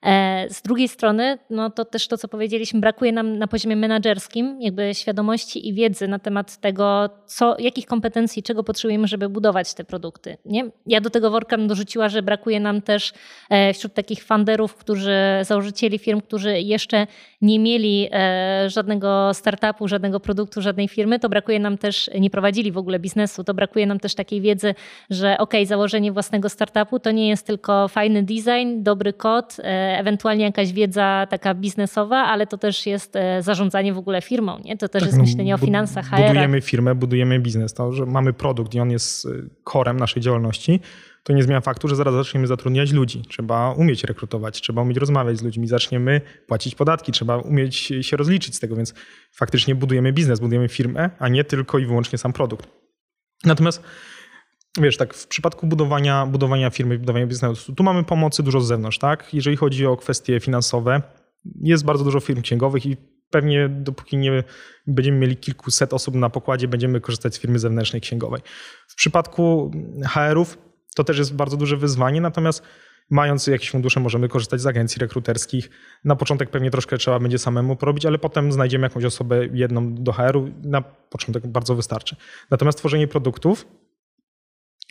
E, 0.02 0.46
z 0.50 0.62
drugiej 0.62 0.88
strony, 0.88 1.38
no 1.50 1.70
to 1.70 1.84
też 1.84 2.08
to, 2.08 2.18
co 2.18 2.28
powiedzieliśmy, 2.28 2.80
brakuje 2.80 3.12
nam 3.12 3.38
na 3.38 3.46
poziomie 3.46 3.76
menedżerskim 3.76 4.62
jakby 4.62 4.94
świadomości 4.94 5.68
i 5.68 5.74
wiedzy 5.74 6.08
na 6.08 6.18
temat 6.18 6.56
tego, 6.56 7.10
co, 7.26 7.56
jakich 7.58 7.86
kompetencji, 7.86 8.42
czego 8.42 8.64
potrzebujemy, 8.64 9.08
żeby 9.08 9.28
budować 9.28 9.74
te 9.74 9.84
produkty. 9.84 10.36
Nie? 10.44 10.70
Ja 10.86 11.00
do 11.00 11.10
tego 11.10 11.30
worka 11.30 11.58
dorzuciła, 11.58 12.08
że 12.08 12.22
brakuje 12.22 12.60
nam 12.60 12.82
też 12.82 13.12
e, 13.50 13.74
wśród 13.74 13.94
takich 13.94 14.24
funderów, 14.24 14.74
którzy, 14.74 15.16
założycieli 15.42 15.98
firm, 15.98 16.20
którzy 16.20 16.60
jeszcze 16.60 17.06
nie 17.42 17.58
mieli 17.58 18.08
e, 18.12 18.70
żadnego 18.70 19.34
startupu, 19.34 19.88
żadnego 19.88 20.20
produktu, 20.20 20.62
żadnej 20.62 20.88
firmy, 20.88 21.18
to 21.18 21.28
brakuje 21.28 21.60
nam 21.60 21.78
też, 21.78 22.10
nie 22.20 22.30
prowadzili 22.30 22.72
w 22.72 22.78
ogóle 22.78 22.98
biznesu, 22.98 23.44
to 23.44 23.54
brakuje 23.54 23.86
nam 23.86 24.00
też 24.00 24.14
takiej 24.14 24.40
wiedzy, 24.40 24.74
że 25.10 25.38
ok, 25.38 25.52
założenie 25.64 26.12
własnego 26.12 26.48
startupu 26.48 26.98
to 26.98 27.10
nie 27.10 27.28
jest 27.28 27.46
tylko 27.46 27.88
fajny 27.88 28.22
design, 28.22 28.82
dobry 28.82 29.12
kod, 29.12 29.56
ewentualnie 29.98 30.44
jakaś 30.44 30.72
wiedza 30.72 31.26
taka 31.30 31.54
biznesowa, 31.54 32.16
ale 32.16 32.46
to 32.46 32.58
też 32.58 32.86
jest 32.86 33.16
e, 33.16 33.42
zarządzanie 33.42 33.92
w 33.92 33.98
ogóle 33.98 34.22
firmą, 34.22 34.58
nie? 34.64 34.76
To 34.76 34.88
też 34.88 35.00
tak, 35.00 35.06
jest 35.06 35.18
no, 35.18 35.24
myślenie 35.24 35.54
o 35.54 35.58
finansach, 35.58 36.06
HR. 36.10 36.16
Budujemy 36.26 36.60
firmę, 36.60 36.94
budujemy 36.94 37.40
biznes. 37.40 37.74
To, 37.74 37.92
że 37.92 38.06
mamy 38.06 38.32
produkt 38.32 38.74
i 38.74 38.80
on 38.80 38.90
jest 38.90 39.28
korem 39.64 39.96
e, 39.96 40.00
naszej 40.00 40.22
działalności, 40.22 40.80
to 41.22 41.32
nie 41.32 41.42
zmienia 41.42 41.60
faktu, 41.60 41.88
że 41.88 41.96
zaraz 41.96 42.14
zaczniemy 42.14 42.46
zatrudniać 42.46 42.92
ludzi. 42.92 43.22
Trzeba 43.28 43.72
umieć 43.72 44.04
rekrutować, 44.04 44.60
trzeba 44.60 44.82
umieć 44.82 44.96
rozmawiać 44.98 45.38
z 45.38 45.42
ludźmi, 45.42 45.66
zaczniemy 45.66 46.20
płacić 46.46 46.74
podatki, 46.74 47.12
trzeba 47.12 47.36
umieć 47.36 47.76
się 48.00 48.16
rozliczyć 48.16 48.56
z 48.56 48.60
tego, 48.60 48.76
więc 48.76 48.94
faktycznie 49.32 49.74
budujemy 49.74 50.12
biznes, 50.12 50.40
budujemy 50.40 50.68
firmę, 50.68 51.10
a 51.18 51.28
nie 51.28 51.44
tylko 51.44 51.78
i 51.78 51.86
wyłącznie 51.86 52.18
sam 52.18 52.32
produkt. 52.32 52.68
Natomiast 53.44 53.82
wiesz, 54.78 54.96
tak 54.96 55.14
w 55.14 55.26
przypadku 55.26 55.66
budowania, 55.66 56.26
budowania 56.26 56.70
firmy, 56.70 56.98
budowania 56.98 57.26
biznesu, 57.26 57.74
tu 57.74 57.82
mamy 57.82 58.04
pomocy 58.04 58.42
dużo 58.42 58.60
z 58.60 58.66
zewnątrz, 58.66 58.98
tak? 58.98 59.34
Jeżeli 59.34 59.56
chodzi 59.56 59.86
o 59.86 59.96
kwestie 59.96 60.40
finansowe, 60.40 61.02
jest 61.60 61.84
bardzo 61.84 62.04
dużo 62.04 62.20
firm 62.20 62.42
księgowych 62.42 62.86
i 62.86 62.96
pewnie 63.30 63.68
dopóki 63.68 64.16
nie 64.16 64.44
będziemy 64.86 65.18
mieli 65.18 65.36
kilkuset 65.36 65.94
osób 65.94 66.14
na 66.14 66.30
pokładzie, 66.30 66.68
będziemy 66.68 67.00
korzystać 67.00 67.34
z 67.34 67.38
firmy 67.38 67.58
zewnętrznej 67.58 68.02
księgowej. 68.02 68.42
W 68.88 68.94
przypadku 68.94 69.70
HR-ów 70.08 70.58
to 70.94 71.04
też 71.04 71.18
jest 71.18 71.34
bardzo 71.34 71.56
duże 71.56 71.76
wyzwanie, 71.76 72.20
natomiast 72.20 72.62
mając 73.10 73.46
jakieś 73.46 73.70
fundusze, 73.70 74.00
możemy 74.00 74.28
korzystać 74.28 74.60
z 74.60 74.66
agencji 74.66 75.00
rekruterskich. 75.00 75.70
Na 76.04 76.16
początek 76.16 76.50
pewnie 76.50 76.70
troszkę 76.70 76.98
trzeba 76.98 77.18
będzie 77.18 77.38
samemu 77.38 77.76
porobić, 77.76 78.06
ale 78.06 78.18
potem 78.18 78.52
znajdziemy 78.52 78.86
jakąś 78.86 79.04
osobę 79.04 79.46
jedną 79.52 79.94
do 79.94 80.12
HR-u. 80.12 80.50
Na 80.64 80.82
początek 80.82 81.46
bardzo 81.46 81.74
wystarczy. 81.74 82.16
Natomiast 82.50 82.78
tworzenie 82.78 83.08
produktów 83.08 83.66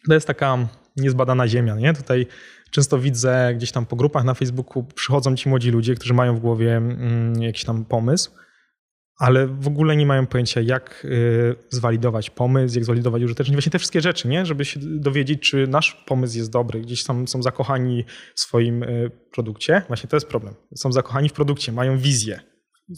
to 0.07 0.13
jest 0.13 0.27
taka 0.27 0.57
niezbadana 0.97 1.47
ziemia. 1.47 1.75
Nie? 1.75 1.93
Tutaj 1.93 2.27
często 2.71 2.99
widzę 2.99 3.53
gdzieś 3.55 3.71
tam 3.71 3.85
po 3.85 3.95
grupach 3.95 4.23
na 4.23 4.33
Facebooku 4.33 4.83
przychodzą 4.83 5.35
ci 5.35 5.49
młodzi 5.49 5.71
ludzie, 5.71 5.95
którzy 5.95 6.13
mają 6.13 6.35
w 6.35 6.39
głowie 6.39 6.77
mm, 6.77 7.41
jakiś 7.41 7.63
tam 7.63 7.85
pomysł, 7.85 8.31
ale 9.17 9.47
w 9.47 9.67
ogóle 9.67 9.95
nie 9.95 10.05
mają 10.05 10.27
pojęcia, 10.27 10.61
jak 10.61 11.05
y, 11.05 11.55
zwalidować 11.69 12.29
pomysł, 12.29 12.75
jak 12.75 12.83
zwalidować 12.83 13.23
użyteczność. 13.23 13.55
Właśnie 13.55 13.71
te 13.71 13.79
wszystkie 13.79 14.01
rzeczy, 14.01 14.27
nie? 14.27 14.45
żeby 14.45 14.65
się 14.65 14.79
dowiedzieć, 14.83 15.49
czy 15.49 15.67
nasz 15.67 16.03
pomysł 16.05 16.37
jest 16.37 16.51
dobry. 16.51 16.81
Gdzieś 16.81 17.03
tam 17.03 17.27
są 17.27 17.43
zakochani 17.43 18.05
w 18.35 18.39
swoim 18.39 18.83
y, 18.83 19.11
produkcie. 19.33 19.81
Właśnie 19.87 20.09
to 20.09 20.15
jest 20.15 20.27
problem. 20.27 20.55
Są 20.75 20.91
zakochani 20.91 21.29
w 21.29 21.33
produkcie, 21.33 21.71
mają 21.71 21.97
wizję. 21.97 22.48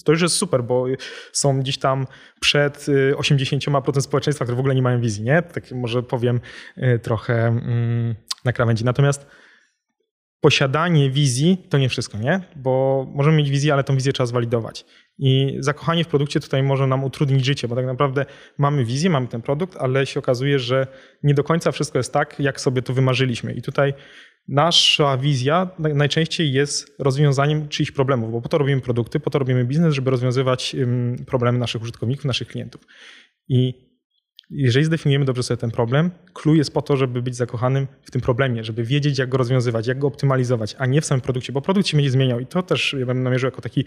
To 0.05 0.11
już 0.11 0.21
jest 0.21 0.35
super, 0.35 0.63
bo 0.63 0.85
są 1.31 1.59
gdzieś 1.59 1.77
tam 1.77 2.07
przed 2.39 2.85
80% 3.13 3.97
y, 3.97 4.01
społeczeństwa, 4.01 4.45
które 4.45 4.55
w 4.55 4.59
ogóle 4.59 4.75
nie 4.75 4.81
mają 4.81 5.01
wizji, 5.01 5.23
nie? 5.23 5.41
Tak 5.41 5.71
może 5.71 6.03
powiem 6.03 6.39
y, 6.77 6.99
trochę 6.99 7.47
mm, 7.47 8.15
na 8.45 8.53
krawędzi. 8.53 8.85
Natomiast 8.85 9.27
posiadanie 10.41 11.09
wizji 11.09 11.57
to 11.69 11.77
nie 11.77 11.89
wszystko, 11.89 12.17
nie? 12.17 12.41
Bo 12.55 13.05
możemy 13.15 13.37
mieć 13.37 13.49
wizję, 13.49 13.73
ale 13.73 13.83
tą 13.83 13.95
wizję 13.95 14.13
trzeba 14.13 14.27
zwalidować. 14.27 14.85
I 15.17 15.57
zakochanie 15.59 16.03
w 16.03 16.07
produkcie 16.07 16.39
tutaj 16.39 16.63
może 16.63 16.87
nam 16.87 17.03
utrudnić 17.03 17.45
życie, 17.45 17.67
bo 17.67 17.75
tak 17.75 17.85
naprawdę 17.85 18.25
mamy 18.57 18.85
wizję, 18.85 19.09
mamy 19.09 19.27
ten 19.27 19.41
produkt, 19.41 19.77
ale 19.77 20.05
się 20.05 20.19
okazuje, 20.19 20.59
że 20.59 20.87
nie 21.23 21.33
do 21.33 21.43
końca 21.43 21.71
wszystko 21.71 21.97
jest 21.97 22.13
tak, 22.13 22.39
jak 22.39 22.61
sobie 22.61 22.81
to 22.81 22.93
wymarzyliśmy. 22.93 23.53
I 23.53 23.61
tutaj 23.61 23.93
Nasza 24.47 25.17
wizja 25.17 25.69
najczęściej 25.79 26.53
jest 26.53 26.95
rozwiązaniem 26.99 27.69
czyichś 27.69 27.91
problemów, 27.91 28.31
bo 28.31 28.41
po 28.41 28.49
to 28.49 28.57
robimy 28.57 28.81
produkty, 28.81 29.19
po 29.19 29.29
to 29.29 29.39
robimy 29.39 29.65
biznes, 29.65 29.93
żeby 29.93 30.11
rozwiązywać 30.11 30.75
problemy 31.25 31.59
naszych 31.59 31.81
użytkowników, 31.81 32.25
naszych 32.25 32.47
klientów. 32.47 32.81
I 33.47 33.91
jeżeli 34.49 34.85
zdefiniujemy 34.85 35.25
dobrze 35.25 35.43
sobie 35.43 35.57
ten 35.57 35.71
problem, 35.71 36.11
clue 36.33 36.55
jest 36.55 36.73
po 36.73 36.81
to, 36.81 36.97
żeby 36.97 37.21
być 37.21 37.35
zakochanym 37.35 37.87
w 38.03 38.11
tym 38.11 38.21
problemie, 38.21 38.63
żeby 38.63 38.83
wiedzieć, 38.83 39.17
jak 39.17 39.29
go 39.29 39.37
rozwiązywać, 39.37 39.87
jak 39.87 39.99
go 39.99 40.07
optymalizować, 40.07 40.75
a 40.77 40.85
nie 40.85 41.01
w 41.01 41.05
samym 41.05 41.21
produkcie, 41.21 41.53
bo 41.53 41.61
produkt 41.61 41.87
się 41.87 41.97
będzie 41.97 42.11
zmieniał 42.11 42.39
i 42.39 42.45
to 42.45 42.63
też 42.63 42.95
ja 42.99 43.05
bym 43.05 43.23
namierzył 43.23 43.47
jako 43.47 43.61
taki 43.61 43.85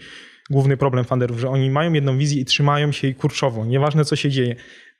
główny 0.49 0.77
problem 0.77 1.05
funderów, 1.05 1.39
że 1.39 1.49
oni 1.49 1.69
mają 1.69 1.93
jedną 1.93 2.17
wizję 2.17 2.41
i 2.41 2.45
trzymają 2.45 2.91
się 2.91 3.07
jej 3.07 3.15
kurczowo, 3.15 3.65
nieważne 3.65 4.05
co 4.05 4.15
się 4.15 4.29
dzieje. 4.29 4.55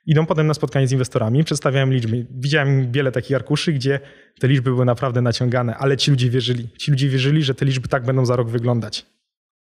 Idą 0.06 0.26
potem 0.26 0.46
na 0.46 0.54
spotkanie 0.54 0.88
z 0.88 0.92
inwestorami, 0.92 1.44
przedstawiają 1.44 1.90
liczby. 1.90 2.26
Widziałem 2.30 2.92
wiele 2.92 3.12
takich 3.12 3.36
arkuszy, 3.36 3.72
gdzie 3.72 4.00
te 4.38 4.48
liczby 4.48 4.70
były 4.70 4.84
naprawdę 4.84 5.22
naciągane, 5.22 5.76
ale 5.76 5.96
ci 5.96 6.10
ludzie 6.10 6.30
wierzyli. 6.30 6.68
Ci 6.78 6.90
ludzie 6.90 7.08
wierzyli, 7.08 7.42
że 7.42 7.54
te 7.54 7.64
liczby 7.64 7.88
tak 7.88 8.04
będą 8.04 8.26
za 8.26 8.36
rok 8.36 8.50
wyglądać. 8.50 9.06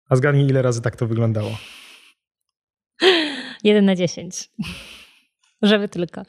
A 0.09 0.16
zgadnij, 0.16 0.48
ile 0.48 0.62
razy 0.62 0.83
tak 0.83 0.96
to 0.96 1.07
wyglądało? 1.07 1.59
Jeden 3.64 3.85
na 3.85 3.96
dziesięć. 3.96 4.50
Żeby 5.62 5.88
tylko. 5.88 6.22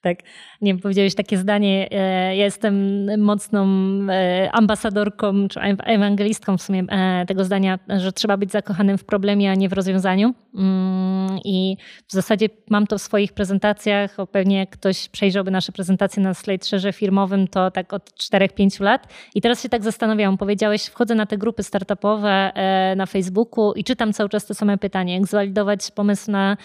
Tak, 0.00 0.18
nie 0.60 0.72
wiem, 0.72 0.80
powiedziałeś 0.82 1.14
takie 1.14 1.38
zdanie, 1.38 1.88
e, 1.90 2.36
ja 2.36 2.44
jestem 2.44 3.06
mocną 3.20 3.66
e, 4.10 4.48
ambasadorką, 4.52 5.48
czy 5.48 5.60
ewangelistką 5.84 6.56
w 6.56 6.62
sumie 6.62 6.84
e, 6.88 7.26
tego 7.26 7.44
zdania, 7.44 7.78
że 7.96 8.12
trzeba 8.12 8.36
być 8.36 8.52
zakochanym 8.52 8.98
w 8.98 9.04
problemie, 9.04 9.50
a 9.50 9.54
nie 9.54 9.68
w 9.68 9.72
rozwiązaniu. 9.72 10.34
Mm, 10.54 11.38
I 11.44 11.76
w 12.08 12.12
zasadzie 12.12 12.48
mam 12.70 12.86
to 12.86 12.98
w 12.98 13.02
swoich 13.02 13.32
prezentacjach, 13.32 14.16
pewnie 14.32 14.66
ktoś 14.66 15.08
przejrzałby 15.08 15.50
nasze 15.50 15.72
prezentacje 15.72 16.22
na 16.22 16.34
Slate 16.34 16.92
firmowym, 16.92 17.48
to 17.48 17.70
tak 17.70 17.92
od 17.92 18.10
4-5 18.10 18.82
lat. 18.82 19.08
I 19.34 19.40
teraz 19.40 19.62
się 19.62 19.68
tak 19.68 19.84
zastanawiałam, 19.84 20.38
powiedziałeś, 20.38 20.86
wchodzę 20.86 21.14
na 21.14 21.26
te 21.26 21.38
grupy 21.38 21.62
startupowe 21.62 22.52
na 22.96 23.06
Facebooku 23.06 23.72
i 23.72 23.84
czytam 23.84 24.12
cały 24.12 24.28
czas 24.28 24.46
to 24.46 24.54
same 24.54 24.78
pytanie, 24.78 25.14
jak 25.14 25.26
zwalidować 25.26 25.90
pomysł 25.90 26.30
na, 26.30 26.56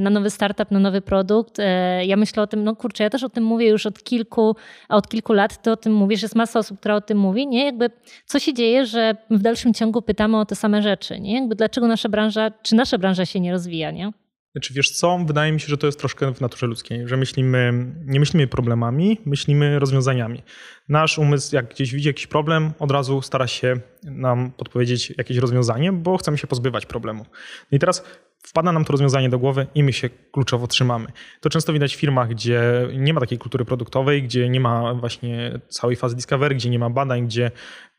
na 0.00 0.10
nowy 0.10 0.30
startup, 0.30 0.70
na 0.70 0.78
nowy 0.78 1.00
produkt. 1.00 1.58
Ja 2.06 2.16
myślę, 2.16 2.31
myślę 2.32 2.42
o 2.42 2.46
tym, 2.46 2.64
no 2.64 2.76
kurczę, 2.76 3.04
ja 3.04 3.10
też 3.10 3.22
o 3.22 3.28
tym 3.28 3.44
mówię 3.44 3.68
już 3.68 3.86
od 3.86 4.04
kilku, 4.04 4.56
od 4.88 5.08
kilku 5.08 5.32
lat, 5.32 5.62
ty 5.62 5.70
o 5.70 5.76
tym 5.76 5.94
mówisz, 5.94 6.22
jest 6.22 6.34
masa 6.34 6.58
osób, 6.58 6.80
która 6.80 6.94
o 6.94 7.00
tym 7.00 7.18
mówi, 7.18 7.46
nie? 7.46 7.64
Jakby 7.64 7.90
co 8.26 8.38
się 8.38 8.54
dzieje, 8.54 8.86
że 8.86 9.16
w 9.30 9.38
dalszym 9.38 9.74
ciągu 9.74 10.02
pytamy 10.02 10.40
o 10.40 10.44
te 10.44 10.56
same 10.56 10.82
rzeczy, 10.82 11.20
nie? 11.20 11.34
Jakby 11.34 11.54
dlaczego 11.54 11.86
nasza 11.86 12.08
branża, 12.08 12.50
czy 12.62 12.74
nasza 12.74 12.98
branża 12.98 13.26
się 13.26 13.40
nie 13.40 13.52
rozwija, 13.52 13.90
nie? 13.90 14.12
Znaczy 14.52 14.74
wiesz 14.74 14.90
co, 14.90 15.18
wydaje 15.26 15.52
mi 15.52 15.60
się, 15.60 15.66
że 15.68 15.78
to 15.78 15.86
jest 15.86 15.98
troszkę 15.98 16.34
w 16.34 16.40
naturze 16.40 16.66
ludzkiej, 16.66 17.08
że 17.08 17.16
myślimy, 17.16 17.72
nie 18.06 18.20
myślimy 18.20 18.46
problemami, 18.46 19.18
myślimy 19.24 19.78
rozwiązaniami. 19.78 20.42
Nasz 20.88 21.18
umysł, 21.18 21.54
jak 21.54 21.70
gdzieś 21.70 21.94
widzi 21.94 22.08
jakiś 22.08 22.26
problem, 22.26 22.72
od 22.78 22.90
razu 22.90 23.22
stara 23.22 23.46
się 23.46 23.76
nam 24.04 24.50
podpowiedzieć 24.50 25.14
jakieś 25.18 25.36
rozwiązanie, 25.36 25.92
bo 25.92 26.16
chcemy 26.16 26.38
się 26.38 26.46
pozbywać 26.46 26.86
problemu. 26.86 27.26
No 27.72 27.76
i 27.76 27.78
teraz 27.78 28.04
wpada 28.42 28.72
nam 28.72 28.84
to 28.84 28.92
rozwiązanie 28.92 29.28
do 29.28 29.38
głowy 29.38 29.66
i 29.74 29.82
my 29.82 29.92
się 29.92 30.10
kluczowo 30.32 30.66
trzymamy. 30.66 31.06
To 31.40 31.50
często 31.50 31.72
widać 31.72 31.96
w 31.96 31.98
firmach, 31.98 32.28
gdzie 32.28 32.88
nie 32.94 33.14
ma 33.14 33.20
takiej 33.20 33.38
kultury 33.38 33.64
produktowej, 33.64 34.22
gdzie 34.22 34.48
nie 34.48 34.60
ma 34.60 34.94
właśnie 34.94 35.60
całej 35.68 35.96
fazy 35.96 36.16
discovery, 36.16 36.54
gdzie 36.54 36.70
nie 36.70 36.78
ma 36.78 36.90
badań, 36.90 37.26
gdzie 37.26 37.50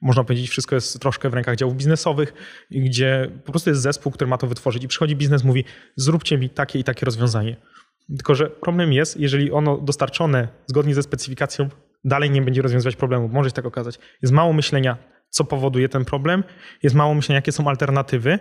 można 0.02 0.24
powiedzieć 0.24 0.50
wszystko 0.50 0.76
jest 0.76 1.00
troszkę 1.00 1.30
w 1.30 1.34
rękach 1.34 1.56
działów 1.56 1.76
biznesowych, 1.76 2.34
gdzie 2.72 3.32
po 3.46 3.52
prostu 3.52 3.70
jest 3.70 3.82
zespół, 3.82 4.12
który 4.12 4.30
ma 4.30 4.38
to 4.38 4.48
wytworzyć 4.48 4.84
i 4.84 4.88
przychodzi 4.88 5.16
biznes, 5.16 5.44
mówi 5.44 5.66
zróbcie 5.96 6.38
mi 6.38 6.50
takie 6.50 6.80
i 6.80 6.84
takie 6.84 7.06
rozwiązanie. 7.06 7.56
Tylko, 8.08 8.36
że 8.36 8.50
problem 8.50 8.94
jest, 8.94 9.20
jeżeli 9.20 9.52
ono 9.52 9.78
dostarczone 9.78 10.48
zgodnie 10.68 10.96
ze 10.96 11.04
specyfikacją 11.04 11.70
dalej 12.04 12.32
nie 12.32 12.42
będzie 12.42 12.62
rozwiązywać 12.62 12.96
problemu. 12.96 13.28
Może 13.28 13.50
się 13.50 13.54
tak 13.54 13.66
okazać. 13.66 14.00
Jest 14.22 14.34
mało 14.34 14.54
myślenia, 14.54 14.98
co 15.30 15.44
powoduje 15.44 15.90
ten 15.90 16.06
problem, 16.06 16.44
jest 16.84 16.96
mało 16.96 17.14
myślenia, 17.14 17.38
jakie 17.38 17.52
są 17.52 17.68
alternatywy, 17.68 18.40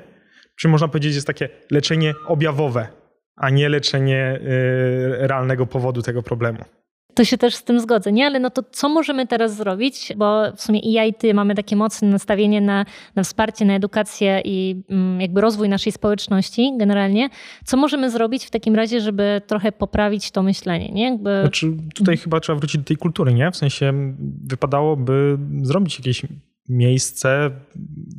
czy 0.56 0.68
można 0.68 0.88
powiedzieć, 0.88 1.14
jest 1.14 1.26
takie 1.26 1.48
leczenie 1.70 2.14
objawowe, 2.26 2.88
a 3.36 3.50
nie 3.50 3.68
leczenie 3.68 4.40
y, 4.42 5.26
realnego 5.26 5.66
powodu 5.66 6.02
tego 6.02 6.22
problemu. 6.22 6.64
To 7.14 7.24
się 7.24 7.38
też 7.38 7.54
z 7.54 7.64
tym 7.64 7.80
zgodzę, 7.80 8.12
nie? 8.12 8.26
Ale 8.26 8.40
no 8.40 8.50
to 8.50 8.62
co 8.70 8.88
możemy 8.88 9.26
teraz 9.26 9.56
zrobić? 9.56 10.12
Bo 10.16 10.52
w 10.56 10.62
sumie 10.62 10.80
i 10.80 10.92
ja 10.92 11.04
i 11.04 11.14
ty 11.14 11.34
mamy 11.34 11.54
takie 11.54 11.76
mocne 11.76 12.08
nastawienie 12.08 12.60
na, 12.60 12.86
na 13.14 13.22
wsparcie, 13.22 13.64
na 13.64 13.74
edukację 13.74 14.42
i 14.44 14.82
mm, 14.90 15.20
jakby 15.20 15.40
rozwój 15.40 15.68
naszej 15.68 15.92
społeczności 15.92 16.72
generalnie. 16.78 17.28
Co 17.64 17.76
możemy 17.76 18.10
zrobić 18.10 18.44
w 18.44 18.50
takim 18.50 18.74
razie, 18.74 19.00
żeby 19.00 19.42
trochę 19.46 19.72
poprawić 19.72 20.30
to 20.30 20.42
myślenie, 20.42 20.88
nie? 20.88 21.04
Jakby... 21.04 21.40
Znaczy, 21.40 21.72
tutaj 21.94 22.16
chyba 22.16 22.40
trzeba 22.40 22.58
wrócić 22.58 22.80
do 22.80 22.84
tej 22.84 22.96
kultury, 22.96 23.34
nie? 23.34 23.50
W 23.50 23.56
sensie 23.56 24.14
wypadałoby 24.44 25.38
zrobić 25.62 25.98
jakieś 25.98 26.22
miejsce, 26.68 27.50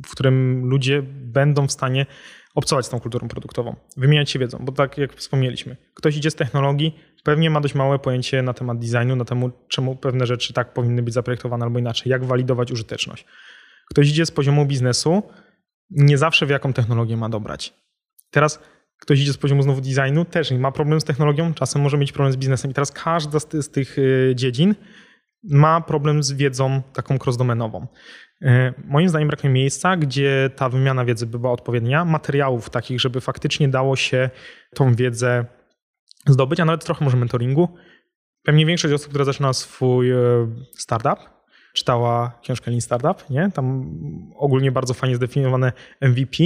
w 0.06 0.10
którym 0.10 0.64
ludzie 0.64 1.02
będą 1.34 1.66
w 1.66 1.72
stanie 1.72 2.06
obcować 2.54 2.86
z 2.86 2.88
tą 2.88 3.00
kulturą 3.00 3.28
produktową, 3.28 3.76
wymieniać 3.96 4.30
się 4.30 4.38
wiedzą, 4.38 4.58
bo 4.60 4.72
tak 4.72 4.98
jak 4.98 5.14
wspomnieliśmy, 5.14 5.76
ktoś 5.94 6.16
idzie 6.16 6.30
z 6.30 6.34
technologii, 6.34 6.98
pewnie 7.24 7.50
ma 7.50 7.60
dość 7.60 7.74
małe 7.74 7.98
pojęcie 7.98 8.42
na 8.42 8.54
temat 8.54 8.78
designu, 8.78 9.16
na 9.16 9.24
temat 9.24 9.52
czemu 9.68 9.96
pewne 9.96 10.26
rzeczy 10.26 10.52
tak 10.52 10.72
powinny 10.72 11.02
być 11.02 11.14
zaprojektowane 11.14 11.64
albo 11.64 11.78
inaczej, 11.78 12.10
jak 12.10 12.24
walidować 12.24 12.72
użyteczność. 12.72 13.26
Ktoś 13.90 14.08
idzie 14.08 14.26
z 14.26 14.30
poziomu 14.30 14.66
biznesu, 14.66 15.22
nie 15.90 16.18
zawsze 16.18 16.46
wie, 16.46 16.52
jaką 16.52 16.72
technologię 16.72 17.16
ma 17.16 17.28
dobrać. 17.28 17.74
Teraz 18.30 18.60
ktoś 19.00 19.20
idzie 19.20 19.32
z 19.32 19.36
poziomu 19.36 19.62
znowu 19.62 19.80
designu, 19.80 20.24
też 20.24 20.50
ma 20.50 20.72
problem 20.72 21.00
z 21.00 21.04
technologią, 21.04 21.54
czasem 21.54 21.82
może 21.82 21.98
mieć 21.98 22.12
problem 22.12 22.32
z 22.32 22.36
biznesem. 22.36 22.70
I 22.70 22.74
teraz 22.74 22.92
każda 22.92 23.40
z, 23.40 23.52
z 23.52 23.70
tych 23.70 23.98
y, 23.98 24.32
dziedzin 24.34 24.74
ma 25.42 25.80
problem 25.80 26.22
z 26.22 26.32
wiedzą 26.32 26.82
taką 26.92 27.18
cross-domenową. 27.18 27.86
E, 28.44 28.74
moim 28.84 29.08
zdaniem 29.08 29.28
brakuje 29.28 29.52
miejsca, 29.52 29.96
gdzie 29.96 30.50
ta 30.56 30.68
wymiana 30.68 31.04
wiedzy 31.04 31.26
by 31.26 31.38
była 31.38 31.52
odpowiednia, 31.52 32.04
materiałów 32.04 32.70
takich, 32.70 33.00
żeby 33.00 33.20
faktycznie 33.20 33.68
dało 33.68 33.96
się 33.96 34.30
tą 34.74 34.94
wiedzę 34.94 35.44
zdobyć, 36.26 36.60
a 36.60 36.64
nawet 36.64 36.84
trochę 36.84 37.04
może 37.04 37.16
mentoringu. 37.16 37.68
Pewnie 38.42 38.66
większość 38.66 38.94
osób, 38.94 39.08
która 39.08 39.24
zaczyna 39.24 39.52
swój 39.52 40.10
e, 40.10 40.16
startup, 40.76 41.18
czytała 41.74 42.38
książkę 42.42 42.70
Lean 42.70 42.80
Startup, 42.80 43.30
nie? 43.30 43.50
Tam 43.54 43.90
ogólnie 44.36 44.72
bardzo 44.72 44.94
fajnie 44.94 45.16
zdefiniowane 45.16 45.72
MVP. 46.00 46.36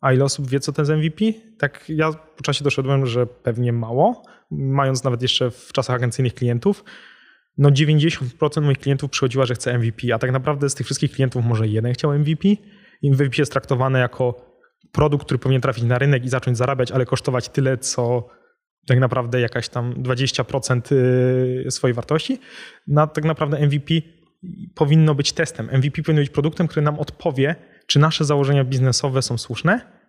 A 0.00 0.12
ile 0.12 0.24
osób 0.24 0.48
wie, 0.48 0.60
co 0.60 0.72
to 0.72 0.82
jest 0.82 0.92
MVP? 0.92 1.24
Tak 1.58 1.84
ja 1.88 2.12
po 2.12 2.42
czasie 2.42 2.64
doszedłem, 2.64 3.06
że 3.06 3.26
pewnie 3.26 3.72
mało, 3.72 4.22
mając 4.50 5.04
nawet 5.04 5.22
jeszcze 5.22 5.50
w 5.50 5.72
czasach 5.72 5.96
agencyjnych 5.96 6.34
klientów 6.34 6.84
no 7.58 7.70
90% 7.70 8.62
moich 8.62 8.78
klientów 8.78 9.10
przychodziła, 9.10 9.46
że 9.46 9.54
chce 9.54 9.78
MVP, 9.78 10.14
a 10.14 10.18
tak 10.18 10.32
naprawdę 10.32 10.70
z 10.70 10.74
tych 10.74 10.86
wszystkich 10.86 11.12
klientów 11.12 11.44
może 11.44 11.68
jeden 11.68 11.92
chciał 11.92 12.18
MVP. 12.18 12.48
MVP 13.02 13.34
jest 13.38 13.52
traktowane 13.52 13.98
jako 13.98 14.50
produkt, 14.92 15.24
który 15.24 15.38
powinien 15.38 15.62
trafić 15.62 15.84
na 15.84 15.98
rynek 15.98 16.24
i 16.24 16.28
zacząć 16.28 16.58
zarabiać, 16.58 16.92
ale 16.92 17.06
kosztować 17.06 17.48
tyle, 17.48 17.78
co 17.78 18.28
tak 18.86 18.98
naprawdę 18.98 19.40
jakaś 19.40 19.68
tam 19.68 19.94
20% 19.94 20.80
y, 21.66 21.70
swojej 21.70 21.94
wartości. 21.94 22.38
No, 22.86 23.06
tak 23.06 23.24
naprawdę 23.24 23.66
MVP 23.66 23.94
powinno 24.74 25.14
być 25.14 25.32
testem. 25.32 25.66
MVP 25.72 26.02
powinno 26.02 26.22
być 26.22 26.30
produktem, 26.30 26.68
który 26.68 26.82
nam 26.82 26.98
odpowie, 26.98 27.54
czy 27.86 27.98
nasze 27.98 28.24
założenia 28.24 28.64
biznesowe 28.64 29.22
są 29.22 29.38
słuszne, 29.38 29.99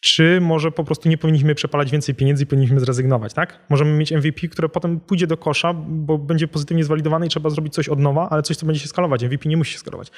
czy 0.00 0.40
może 0.40 0.72
po 0.72 0.84
prostu 0.84 1.08
nie 1.08 1.18
powinniśmy 1.18 1.54
przepalać 1.54 1.90
więcej 1.90 2.14
pieniędzy 2.14 2.44
i 2.44 2.46
powinniśmy 2.46 2.80
zrezygnować, 2.80 3.34
tak? 3.34 3.58
Możemy 3.68 3.90
mieć 3.90 4.12
MVP, 4.12 4.48
które 4.48 4.68
potem 4.68 5.00
pójdzie 5.00 5.26
do 5.26 5.36
kosza, 5.36 5.72
bo 5.88 6.18
będzie 6.18 6.48
pozytywnie 6.48 6.84
zwalidowane 6.84 7.26
i 7.26 7.28
trzeba 7.28 7.50
zrobić 7.50 7.74
coś 7.74 7.88
od 7.88 7.98
nowa, 7.98 8.28
ale 8.30 8.42
coś, 8.42 8.56
co 8.56 8.66
będzie 8.66 8.80
się 8.80 8.88
skalować. 8.88 9.24
MVP 9.24 9.48
nie 9.48 9.56
musi 9.56 9.72
się 9.72 9.78
skalować. 9.78 10.08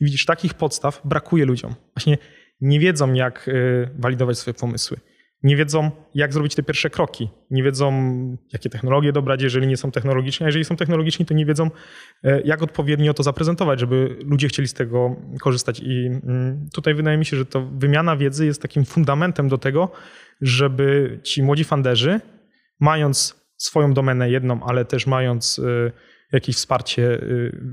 I 0.00 0.04
widzisz, 0.04 0.24
takich 0.24 0.54
podstaw 0.54 1.00
brakuje 1.04 1.44
ludziom. 1.44 1.74
Właśnie 1.96 2.18
nie 2.60 2.80
wiedzą, 2.80 3.12
jak 3.12 3.48
y, 3.48 3.90
walidować 3.98 4.38
swoje 4.38 4.54
pomysły 4.54 4.98
nie 5.44 5.56
wiedzą, 5.56 5.90
jak 6.14 6.32
zrobić 6.32 6.54
te 6.54 6.62
pierwsze 6.62 6.90
kroki, 6.90 7.28
nie 7.50 7.62
wiedzą, 7.62 7.92
jakie 8.52 8.70
technologie 8.70 9.12
dobrać, 9.12 9.42
jeżeli 9.42 9.66
nie 9.66 9.76
są 9.76 9.90
technologiczne, 9.90 10.46
a 10.46 10.48
jeżeli 10.48 10.64
są 10.64 10.76
technologiczni, 10.76 11.26
to 11.26 11.34
nie 11.34 11.46
wiedzą, 11.46 11.70
e, 12.24 12.40
jak 12.40 12.62
odpowiednio 12.62 13.14
to 13.14 13.22
zaprezentować, 13.22 13.80
żeby 13.80 14.16
ludzie 14.24 14.48
chcieli 14.48 14.68
z 14.68 14.74
tego 14.74 15.16
korzystać. 15.40 15.80
I 15.80 16.06
mm, 16.06 16.68
tutaj 16.72 16.94
wydaje 16.94 17.18
mi 17.18 17.24
się, 17.24 17.36
że 17.36 17.46
to 17.46 17.66
wymiana 17.66 18.16
wiedzy 18.16 18.46
jest 18.46 18.62
takim 18.62 18.84
fundamentem 18.84 19.48
do 19.48 19.58
tego, 19.58 19.92
żeby 20.40 21.20
ci 21.22 21.42
młodzi 21.42 21.64
fanderzy, 21.64 22.20
mając 22.80 23.44
swoją 23.56 23.94
domenę 23.94 24.30
jedną, 24.30 24.62
ale 24.62 24.84
też 24.84 25.06
mając 25.06 25.58
e, 25.58 25.92
jakieś 26.32 26.56
wsparcie 26.56 27.14
e, 27.14 27.20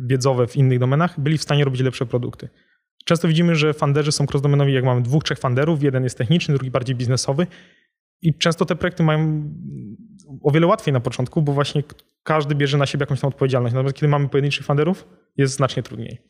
wiedzowe 0.08 0.48
w 0.48 0.56
innych 0.56 0.80
domenach, 0.80 1.20
byli 1.20 1.38
w 1.38 1.44
stanie 1.44 1.66
robić 1.66 1.82
lepsze 1.82 2.06
produkty. 2.06 2.50
Często 3.12 3.28
widzimy, 3.28 3.56
że 3.56 3.74
funderzy 3.74 4.12
są 4.12 4.26
crossdomenowi, 4.32 4.74
jak 4.74 4.84
mamy 4.84 5.02
dwóch, 5.02 5.24
trzech 5.24 5.40
funderów, 5.40 5.84
jeden 5.84 6.04
jest 6.04 6.18
techniczny, 6.18 6.54
drugi 6.54 6.72
bardziej 6.72 6.96
biznesowy 6.96 7.48
i 8.22 8.34
często 8.34 8.66
te 8.66 8.76
projekty 8.76 9.04
mają 9.04 9.50
o 10.44 10.52
wiele 10.52 10.68
łatwiej 10.68 10.94
na 10.94 11.00
początku, 11.00 11.42
bo 11.42 11.54
właśnie 11.54 11.84
każdy 12.24 12.56
bierze 12.56 12.78
na 12.78 12.86
siebie 12.86 13.04
jakąś 13.04 13.20
tam 13.22 13.28
odpowiedzialność. 13.28 13.76
Natomiast 13.76 13.96
kiedy 13.96 14.08
mamy 14.08 14.30
pojedynczych 14.30 14.66
funderów, 14.66 15.08
jest 15.38 15.54
znacznie 15.54 15.84
trudniej. 15.84 16.22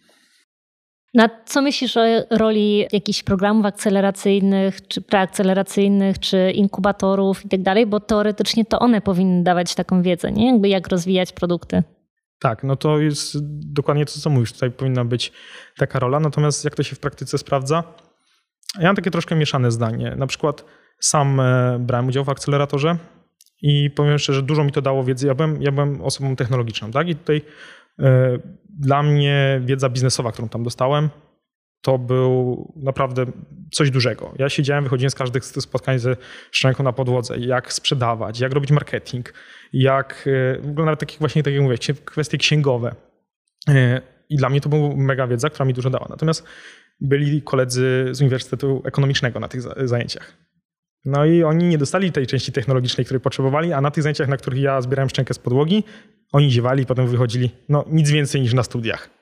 Na 1.13 1.29
co 1.45 1.61
myślisz 1.61 1.97
o 1.97 2.01
roli 2.29 2.85
jakichś 2.91 3.23
programów 3.23 3.65
akceleracyjnych, 3.65 4.87
czy 4.87 5.01
preakceleracyjnych, 5.01 6.19
czy 6.19 6.51
inkubatorów 6.51 7.45
i 7.45 7.49
tak 7.49 7.61
dalej, 7.61 7.85
bo 7.85 7.99
teoretycznie 7.99 8.65
to 8.65 8.79
one 8.79 9.01
powinny 9.01 9.43
dawać 9.43 9.75
taką 9.75 10.01
wiedzę, 10.01 10.31
nie? 10.31 10.51
Jakby 10.51 10.69
jak 10.69 10.87
rozwijać 10.87 11.31
produkty. 11.31 11.83
Tak, 12.41 12.63
no 12.63 12.75
to 12.75 12.99
jest 12.99 13.37
dokładnie 13.73 14.05
to, 14.05 14.11
co 14.11 14.29
mówisz. 14.29 14.53
Tutaj 14.53 14.71
powinna 14.71 15.05
być 15.05 15.31
taka 15.77 15.99
rola. 15.99 16.19
Natomiast 16.19 16.65
jak 16.65 16.75
to 16.75 16.83
się 16.83 16.95
w 16.95 16.99
praktyce 16.99 17.37
sprawdza? 17.37 17.83
Ja 18.79 18.85
mam 18.85 18.95
takie 18.95 19.11
troszkę 19.11 19.35
mieszane 19.35 19.71
zdanie. 19.71 20.15
Na 20.15 20.27
przykład 20.27 20.65
sam 20.99 21.39
e, 21.39 21.77
brałem 21.79 22.07
udział 22.07 22.23
w 22.23 22.29
akceleratorze 22.29 22.97
i 23.61 23.89
powiem 23.89 24.19
szczerze, 24.19 24.41
dużo 24.41 24.63
mi 24.63 24.71
to 24.71 24.81
dało 24.81 25.03
wiedzy. 25.03 25.27
Ja 25.27 25.35
byłem, 25.35 25.61
ja 25.61 25.71
byłem 25.71 26.01
osobą 26.01 26.35
technologiczną, 26.35 26.91
tak? 26.91 27.09
I 27.09 27.15
tutaj 27.15 27.41
y, 27.99 28.03
dla 28.69 29.03
mnie 29.03 29.61
wiedza 29.65 29.89
biznesowa, 29.89 30.31
którą 30.31 30.49
tam 30.49 30.63
dostałem, 30.63 31.09
to 31.81 31.97
był 31.97 32.73
naprawdę 32.75 33.25
coś 33.71 33.91
dużego. 33.91 34.33
Ja 34.39 34.49
siedziałem, 34.49 34.83
wychodziłem 34.83 35.09
z 35.09 35.15
każdych 35.15 35.45
spotkań 35.45 35.99
ze 35.99 36.15
szczęką 36.51 36.83
na 36.83 36.93
podłodze, 36.93 37.39
jak 37.39 37.73
sprzedawać, 37.73 38.39
jak 38.39 38.51
robić 38.51 38.71
marketing, 38.71 39.33
jak 39.73 40.27
e, 40.27 40.61
w 40.61 40.69
ogóle 40.69 40.85
nawet 40.85 40.99
takich 40.99 41.19
właśnie, 41.19 41.43
tak 41.43 41.53
jak 41.53 41.63
mówię, 41.63 41.77
kwestie 42.05 42.37
księgowe. 42.37 42.95
E, 43.67 44.01
I 44.29 44.37
dla 44.37 44.49
mnie 44.49 44.61
to 44.61 44.69
była 44.69 44.95
mega 44.95 45.27
wiedza, 45.27 45.49
która 45.49 45.65
mi 45.65 45.73
dużo 45.73 45.89
dała. 45.89 46.07
Natomiast 46.09 46.43
byli 47.01 47.41
koledzy 47.41 48.09
z 48.11 48.21
Uniwersytetu 48.21 48.81
Ekonomicznego 48.85 49.39
na 49.39 49.47
tych 49.47 49.61
zajęciach. 49.87 50.33
No 51.05 51.25
i 51.25 51.43
oni 51.43 51.65
nie 51.65 51.77
dostali 51.77 52.11
tej 52.11 52.27
części 52.27 52.51
technologicznej, 52.51 53.05
której 53.05 53.21
potrzebowali, 53.21 53.73
a 53.73 53.81
na 53.81 53.91
tych 53.91 54.03
zajęciach, 54.03 54.27
na 54.27 54.37
których 54.37 54.59
ja 54.59 54.81
zbierałem 54.81 55.09
szczękę 55.09 55.33
z 55.33 55.39
podłogi, 55.39 55.83
oni 56.31 56.51
ziewali 56.51 56.83
i 56.83 56.85
potem 56.85 57.07
wychodzili, 57.07 57.51
no 57.69 57.85
nic 57.87 58.09
więcej 58.09 58.41
niż 58.41 58.53
na 58.53 58.63
studiach. 58.63 59.20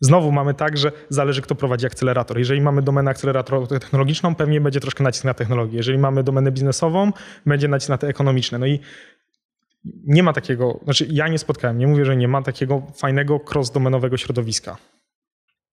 Znowu 0.00 0.32
mamy 0.32 0.54
tak, 0.54 0.78
że 0.78 0.92
zależy, 1.08 1.42
kto 1.42 1.54
prowadzi 1.54 1.86
akcelerator. 1.86 2.38
Jeżeli 2.38 2.60
mamy 2.60 2.82
domenę 2.82 3.10
akceleratorową 3.10 3.66
technologiczną, 3.66 4.34
pewnie 4.34 4.60
będzie 4.60 4.80
troszkę 4.80 5.04
nacisk 5.04 5.24
na 5.24 5.34
technologię. 5.34 5.76
Jeżeli 5.76 5.98
mamy 5.98 6.22
domenę 6.22 6.52
biznesową, 6.52 7.12
będzie 7.46 7.68
nacisk 7.68 7.88
na 7.88 7.98
te 7.98 8.08
ekonomiczne. 8.08 8.58
No 8.58 8.66
i 8.66 8.80
nie 10.06 10.22
ma 10.22 10.32
takiego, 10.32 10.80
znaczy 10.84 11.06
ja 11.10 11.28
nie 11.28 11.38
spotkałem, 11.38 11.78
nie 11.78 11.86
mówię, 11.86 12.04
że 12.04 12.16
nie 12.16 12.28
ma 12.28 12.42
takiego 12.42 12.82
fajnego 12.94 13.40
cross-domenowego 13.54 14.16
środowiska. 14.16 14.76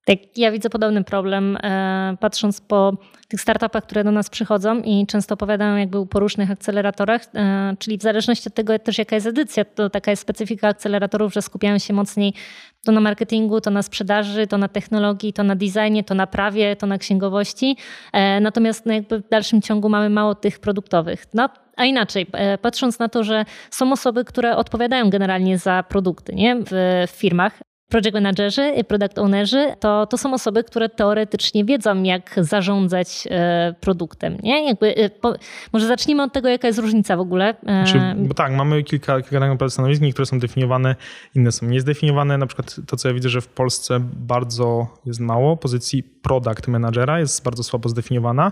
Tak, 0.06 0.38
ja 0.38 0.52
widzę 0.52 0.70
podobny 0.70 1.04
problem, 1.04 1.58
e, 1.64 2.18
patrząc 2.20 2.62
po 2.62 2.98
tych 3.28 3.42
startupach, 3.42 3.84
które 3.84 4.04
do 4.04 4.12
nas 4.12 4.30
przychodzą 4.30 4.82
i 4.82 5.08
często 5.08 5.34
opowiadają 5.34 5.78
jakby 5.78 6.08
po 6.08 6.20
różnych 6.20 6.52
akceleratorach, 6.52 7.22
e, 7.36 7.76
czyli 7.80 7.98
w 7.98 8.02
zależności 8.02 8.50
od 8.50 8.56
tego 8.56 8.80
też 8.80 8.98
jaka 8.98 9.16
jest 9.16 9.28
edycja, 9.28 9.66
to 9.66 9.90
taka 9.90 10.12
jest 10.12 10.22
specyfika 10.22 10.68
akceleratorów, 10.68 11.34
że 11.34 11.42
skupiają 11.42 11.78
się 11.78 11.94
mocniej 11.94 12.34
to 12.86 12.92
na 12.92 13.02
marketingu, 13.02 13.62
to 13.62 13.72
na 13.72 13.84
sprzedaży, 13.84 14.48
to 14.48 14.58
na 14.58 14.68
technologii, 14.68 15.34
to 15.34 15.44
na 15.44 15.56
designie, 15.56 16.04
to 16.04 16.16
na 16.16 16.28
prawie, 16.28 16.76
to 16.76 16.88
na 16.88 16.98
księgowości. 16.98 17.78
E, 18.14 18.40
natomiast 18.40 18.86
no 18.86 18.94
jakby 18.94 19.20
w 19.20 19.30
dalszym 19.30 19.62
ciągu 19.62 19.90
mamy 19.90 20.10
mało 20.10 20.36
tych 20.36 20.60
produktowych. 20.60 21.26
No, 21.34 21.50
a 21.78 21.86
inaczej, 21.86 22.28
patrząc 22.62 23.00
na 23.00 23.10
to, 23.10 23.24
że 23.24 23.46
są 23.72 23.92
osoby, 23.92 24.26
które 24.26 24.56
odpowiadają 24.56 25.10
generalnie 25.10 25.58
za 25.58 25.84
produkty 25.84 26.36
nie? 26.36 26.56
w 26.72 27.04
firmach, 27.12 27.60
project 27.90 28.14
managerzy, 28.14 28.74
product 28.88 29.20
ownerzy 29.20 29.74
to, 29.80 30.08
to 30.08 30.18
są 30.18 30.34
osoby, 30.34 30.64
które 30.64 30.90
teoretycznie 30.90 31.66
wiedzą, 31.66 32.04
jak 32.04 32.36
zarządzać 32.38 33.28
e, 33.32 33.76
produktem. 33.82 34.38
Nie? 34.44 34.68
Jakby, 34.68 34.96
e, 34.96 35.10
po, 35.10 35.34
może 35.74 35.88
zacznijmy 35.88 36.24
od 36.24 36.34
tego, 36.34 36.50
jaka 36.50 36.68
jest 36.68 36.80
różnica 36.80 37.18
w 37.18 37.20
ogóle. 37.20 37.50
E, 37.50 37.56
znaczy, 37.64 38.00
bo 38.18 38.34
tak, 38.34 38.52
mamy 38.52 38.84
kilka, 38.84 39.22
kilka 39.22 39.70
stanowisk, 39.70 40.02
niektóre 40.02 40.26
są 40.26 40.40
definiowane, 40.40 40.96
inne 41.36 41.52
są 41.52 41.66
niezdefiniowane. 41.66 42.38
Na 42.38 42.48
przykład 42.48 42.76
to, 42.88 42.98
co 42.98 43.08
ja 43.08 43.14
widzę, 43.14 43.30
że 43.30 43.42
w 43.42 43.48
Polsce 43.48 44.00
bardzo 44.14 44.88
jest 45.06 45.20
mało 45.20 45.58
pozycji 45.58 46.04
product 46.04 46.68
managera, 46.68 47.20
jest 47.20 47.44
bardzo 47.44 47.64
słabo 47.64 47.90
zdefiniowana. 47.90 48.52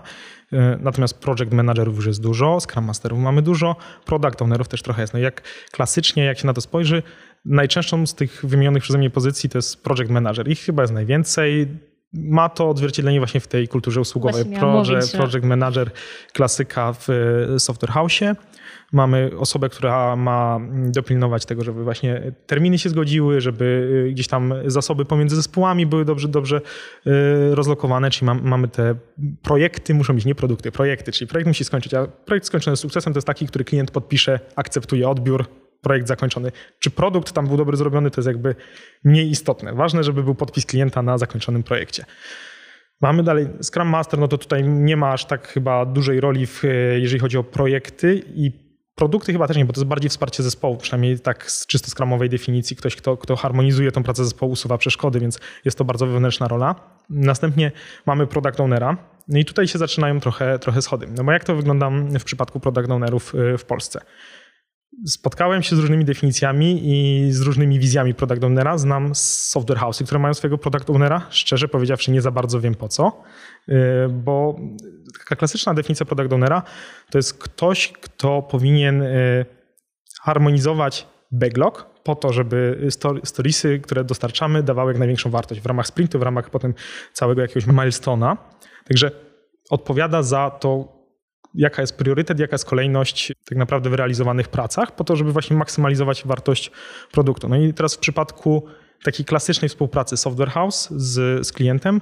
Natomiast 0.80 1.20
project 1.20 1.52
managerów 1.52 1.96
już 1.96 2.06
jest 2.06 2.22
dużo, 2.22 2.58
scrum 2.60 2.84
masterów 2.84 3.18
mamy 3.18 3.42
dużo, 3.42 3.76
product 4.04 4.42
ownerów 4.42 4.68
też 4.68 4.82
trochę 4.82 5.00
jest. 5.00 5.14
No 5.14 5.20
jak 5.20 5.42
klasycznie, 5.70 6.24
jak 6.24 6.38
się 6.38 6.46
na 6.46 6.52
to 6.52 6.60
spojrzy, 6.60 7.02
Najczęstszą 7.44 8.06
z 8.06 8.14
tych 8.14 8.44
wymienionych 8.46 8.82
przeze 8.82 8.98
mnie 8.98 9.10
pozycji 9.10 9.50
to 9.50 9.58
jest 9.58 9.82
project 9.82 10.10
manager. 10.10 10.48
Ich 10.48 10.60
chyba 10.60 10.82
jest 10.82 10.92
najwięcej. 10.92 11.68
Ma 12.14 12.48
to 12.48 12.68
odzwierciedlenie 12.68 13.20
właśnie 13.20 13.40
w 13.40 13.46
tej 13.46 13.68
kulturze 13.68 14.00
usługowej. 14.00 14.44
Project, 14.44 15.16
project 15.16 15.44
manager, 15.44 15.90
klasyka 16.32 16.92
w 16.92 17.08
software 17.58 17.90
house'ie. 17.90 18.36
Mamy 18.92 19.30
osobę, 19.38 19.68
która 19.68 20.16
ma 20.16 20.60
dopilnować 20.70 21.46
tego, 21.46 21.64
żeby 21.64 21.84
właśnie 21.84 22.32
terminy 22.46 22.78
się 22.78 22.88
zgodziły, 22.88 23.40
żeby 23.40 24.08
gdzieś 24.12 24.28
tam 24.28 24.54
zasoby 24.66 25.04
pomiędzy 25.04 25.36
zespołami 25.36 25.86
były 25.86 26.04
dobrze, 26.04 26.28
dobrze 26.28 26.60
y, 27.06 27.10
rozlokowane, 27.54 28.10
czyli 28.10 28.30
mamy 28.42 28.68
te 28.68 28.94
projekty, 29.42 29.94
muszą 29.94 30.14
być 30.14 30.24
nie 30.24 30.34
produkty, 30.34 30.72
projekty, 30.72 31.12
czyli 31.12 31.28
projekt 31.28 31.48
musi 31.48 31.64
skończyć, 31.64 31.94
a 31.94 32.06
projekt 32.06 32.46
skończony 32.46 32.76
sukcesem 32.76 33.12
to 33.12 33.16
jest 33.16 33.26
taki, 33.26 33.46
który 33.46 33.64
klient 33.64 33.90
podpisze, 33.90 34.40
akceptuje 34.56 35.08
odbiór, 35.08 35.61
projekt 35.82 36.08
zakończony. 36.08 36.52
Czy 36.78 36.90
produkt 36.90 37.32
tam 37.32 37.46
był 37.46 37.56
dobrze 37.56 37.76
zrobiony, 37.76 38.10
to 38.10 38.20
jest 38.20 38.26
jakby 38.26 38.54
mniej 39.04 39.30
istotne. 39.30 39.74
Ważne, 39.74 40.04
żeby 40.04 40.22
był 40.22 40.34
podpis 40.34 40.66
klienta 40.66 41.02
na 41.02 41.18
zakończonym 41.18 41.62
projekcie. 41.62 42.04
Mamy 43.00 43.22
dalej 43.22 43.48
Scrum 43.62 43.88
Master, 43.88 44.20
no 44.20 44.28
to 44.28 44.38
tutaj 44.38 44.64
nie 44.64 44.96
ma 44.96 45.12
aż 45.12 45.24
tak 45.24 45.48
chyba 45.48 45.86
dużej 45.86 46.20
roli, 46.20 46.46
w, 46.46 46.62
jeżeli 46.98 47.20
chodzi 47.20 47.38
o 47.38 47.44
projekty 47.44 48.22
i 48.34 48.72
produkty 48.94 49.32
chyba 49.32 49.48
też 49.48 49.56
nie, 49.56 49.64
bo 49.64 49.72
to 49.72 49.80
jest 49.80 49.88
bardziej 49.88 50.10
wsparcie 50.10 50.42
zespołu, 50.42 50.76
przynajmniej 50.76 51.20
tak 51.20 51.50
z 51.50 51.66
czysto 51.66 51.90
skramowej 51.90 52.28
definicji. 52.28 52.76
Ktoś, 52.76 52.96
kto, 52.96 53.16
kto 53.16 53.36
harmonizuje 53.36 53.92
tą 53.92 54.02
pracę 54.02 54.24
zespołu, 54.24 54.52
usuwa 54.52 54.78
przeszkody, 54.78 55.20
więc 55.20 55.40
jest 55.64 55.78
to 55.78 55.84
bardzo 55.84 56.06
wewnętrzna 56.06 56.48
rola. 56.48 56.74
Następnie 57.10 57.72
mamy 58.06 58.26
product 58.26 58.60
ownera. 58.60 58.96
No 59.28 59.38
i 59.38 59.44
tutaj 59.44 59.68
się 59.68 59.78
zaczynają 59.78 60.20
trochę, 60.20 60.58
trochę 60.58 60.82
schody. 60.82 61.06
No 61.16 61.24
bo 61.24 61.32
jak 61.32 61.44
to 61.44 61.56
wygląda 61.56 61.90
w 62.20 62.24
przypadku 62.24 62.60
product 62.60 62.90
ownerów 62.90 63.34
y, 63.34 63.58
w 63.58 63.64
Polsce? 63.64 64.00
Spotkałem 65.06 65.62
się 65.62 65.76
z 65.76 65.78
różnymi 65.78 66.04
definicjami 66.04 66.80
i 66.84 67.26
z 67.32 67.40
różnymi 67.40 67.78
wizjami 67.78 68.14
product 68.14 68.44
ownera. 68.44 68.78
Znam 68.78 69.14
software 69.14 69.78
house'y, 69.78 70.04
które 70.04 70.20
mają 70.20 70.34
swojego 70.34 70.58
product 70.58 70.90
ownera. 70.90 71.26
Szczerze 71.30 71.68
powiedziawszy, 71.68 72.10
nie 72.10 72.22
za 72.22 72.30
bardzo 72.30 72.60
wiem 72.60 72.74
po 72.74 72.88
co, 72.88 73.22
y, 73.68 73.74
bo 74.08 74.56
taka 75.18 75.36
klasyczna 75.36 75.74
definicja 75.74 76.06
product 76.06 76.32
ownera 76.32 76.62
to 77.10 77.18
jest 77.18 77.38
ktoś, 77.38 77.92
kto 77.92 78.42
powinien 78.42 79.02
y, 79.02 79.46
harmonizować 80.22 81.06
backlog 81.30 81.92
po 82.04 82.14
to, 82.14 82.32
żeby 82.32 82.88
storiesy, 83.24 83.80
które 83.80 84.04
dostarczamy, 84.04 84.62
dawały 84.62 84.92
jak 84.92 84.98
największą 84.98 85.30
wartość 85.30 85.60
w 85.60 85.66
ramach 85.66 85.86
sprintu, 85.86 86.18
w 86.18 86.22
ramach 86.22 86.50
potem 86.50 86.74
całego 87.12 87.42
jakiegoś 87.42 87.66
milestona. 87.66 88.36
Także 88.84 89.10
odpowiada 89.70 90.22
za 90.22 90.50
to 90.50 91.01
jaka 91.54 91.82
jest 91.82 91.98
priorytet, 91.98 92.38
jaka 92.38 92.54
jest 92.54 92.64
kolejność 92.64 93.32
tak 93.44 93.58
naprawdę 93.58 93.90
w 93.90 93.94
realizowanych 93.94 94.48
pracach, 94.48 94.94
po 94.94 95.04
to, 95.04 95.16
żeby 95.16 95.32
właśnie 95.32 95.56
maksymalizować 95.56 96.22
wartość 96.24 96.70
produktu. 97.12 97.48
No 97.48 97.56
i 97.56 97.74
teraz 97.74 97.94
w 97.94 97.98
przypadku 97.98 98.66
takiej 99.04 99.26
klasycznej 99.26 99.68
współpracy 99.68 100.16
software 100.16 100.50
house 100.50 100.88
z, 100.90 101.46
z 101.46 101.52
klientem, 101.52 102.00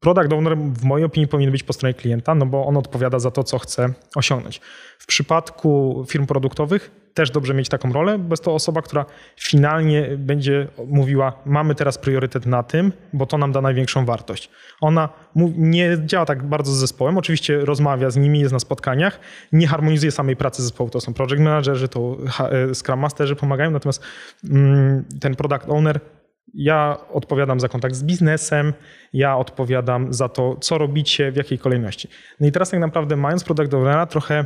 Product 0.00 0.32
owner 0.32 0.58
w 0.58 0.84
mojej 0.84 1.04
opinii 1.04 1.28
powinien 1.28 1.52
być 1.52 1.62
po 1.62 1.72
stronie 1.72 1.94
klienta, 1.94 2.34
no 2.34 2.46
bo 2.46 2.66
on 2.66 2.76
odpowiada 2.76 3.18
za 3.18 3.30
to, 3.30 3.44
co 3.44 3.58
chce 3.58 3.92
osiągnąć. 4.16 4.60
W 4.98 5.06
przypadku 5.06 6.04
firm 6.08 6.26
produktowych 6.26 7.07
też 7.14 7.30
dobrze 7.30 7.54
mieć 7.54 7.68
taką 7.68 7.92
rolę, 7.92 8.18
bo 8.18 8.32
jest 8.32 8.44
to 8.44 8.54
osoba, 8.54 8.82
która 8.82 9.06
finalnie 9.40 10.08
będzie 10.18 10.68
mówiła, 10.86 11.32
mamy 11.46 11.74
teraz 11.74 11.98
priorytet 11.98 12.46
na 12.46 12.62
tym, 12.62 12.92
bo 13.12 13.26
to 13.26 13.38
nam 13.38 13.52
da 13.52 13.60
największą 13.60 14.04
wartość. 14.04 14.50
Ona 14.80 15.08
nie 15.56 15.98
działa 16.06 16.26
tak 16.26 16.42
bardzo 16.48 16.72
z 16.72 16.76
zespołem, 16.76 17.18
oczywiście 17.18 17.58
rozmawia 17.58 18.10
z 18.10 18.16
nimi, 18.16 18.40
jest 18.40 18.52
na 18.52 18.58
spotkaniach, 18.58 19.20
nie 19.52 19.66
harmonizuje 19.66 20.12
samej 20.12 20.36
pracy 20.36 20.62
zespołu, 20.62 20.90
to 20.90 21.00
są 21.00 21.14
project 21.14 21.42
managerzy, 21.42 21.88
to 21.88 22.16
e, 22.50 22.74
scrum 22.74 23.00
masterzy 23.00 23.36
pomagają, 23.36 23.70
natomiast 23.70 24.02
mm, 24.44 25.04
ten 25.20 25.34
product 25.34 25.68
owner 25.68 26.00
ja 26.54 26.96
odpowiadam 27.12 27.60
za 27.60 27.68
kontakt 27.68 27.94
z 27.94 28.04
biznesem, 28.04 28.72
ja 29.12 29.36
odpowiadam 29.36 30.14
za 30.14 30.28
to, 30.28 30.56
co 30.60 30.78
robicie, 30.78 31.32
w 31.32 31.36
jakiej 31.36 31.58
kolejności. 31.58 32.08
No 32.40 32.46
i 32.46 32.52
teraz 32.52 32.70
tak 32.70 32.80
naprawdę 32.80 33.16
mając 33.16 33.44
product 33.44 33.74
ownera 33.74 34.06
trochę 34.06 34.44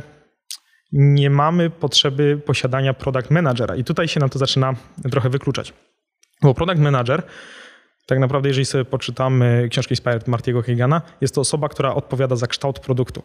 nie 0.93 1.29
mamy 1.29 1.69
potrzeby 1.69 2.41
posiadania 2.45 2.93
product 2.93 3.31
managera 3.31 3.75
i 3.75 3.83
tutaj 3.83 4.07
się 4.07 4.19
nam 4.19 4.29
to 4.29 4.39
zaczyna 4.39 4.73
trochę 5.11 5.29
wykluczać. 5.29 5.73
Bo 6.41 6.53
product 6.53 6.79
manager 6.79 7.23
tak 8.05 8.19
naprawdę, 8.19 8.49
jeżeli 8.49 8.65
sobie 8.65 8.85
poczytamy 8.85 9.67
książkę 9.71 9.91
Inspired 9.91 10.27
Martiego 10.27 10.61
Hegana, 10.61 11.01
jest 11.21 11.35
to 11.35 11.41
osoba, 11.41 11.69
która 11.69 11.95
odpowiada 11.95 12.35
za 12.35 12.47
kształt 12.47 12.79
produktu. 12.79 13.23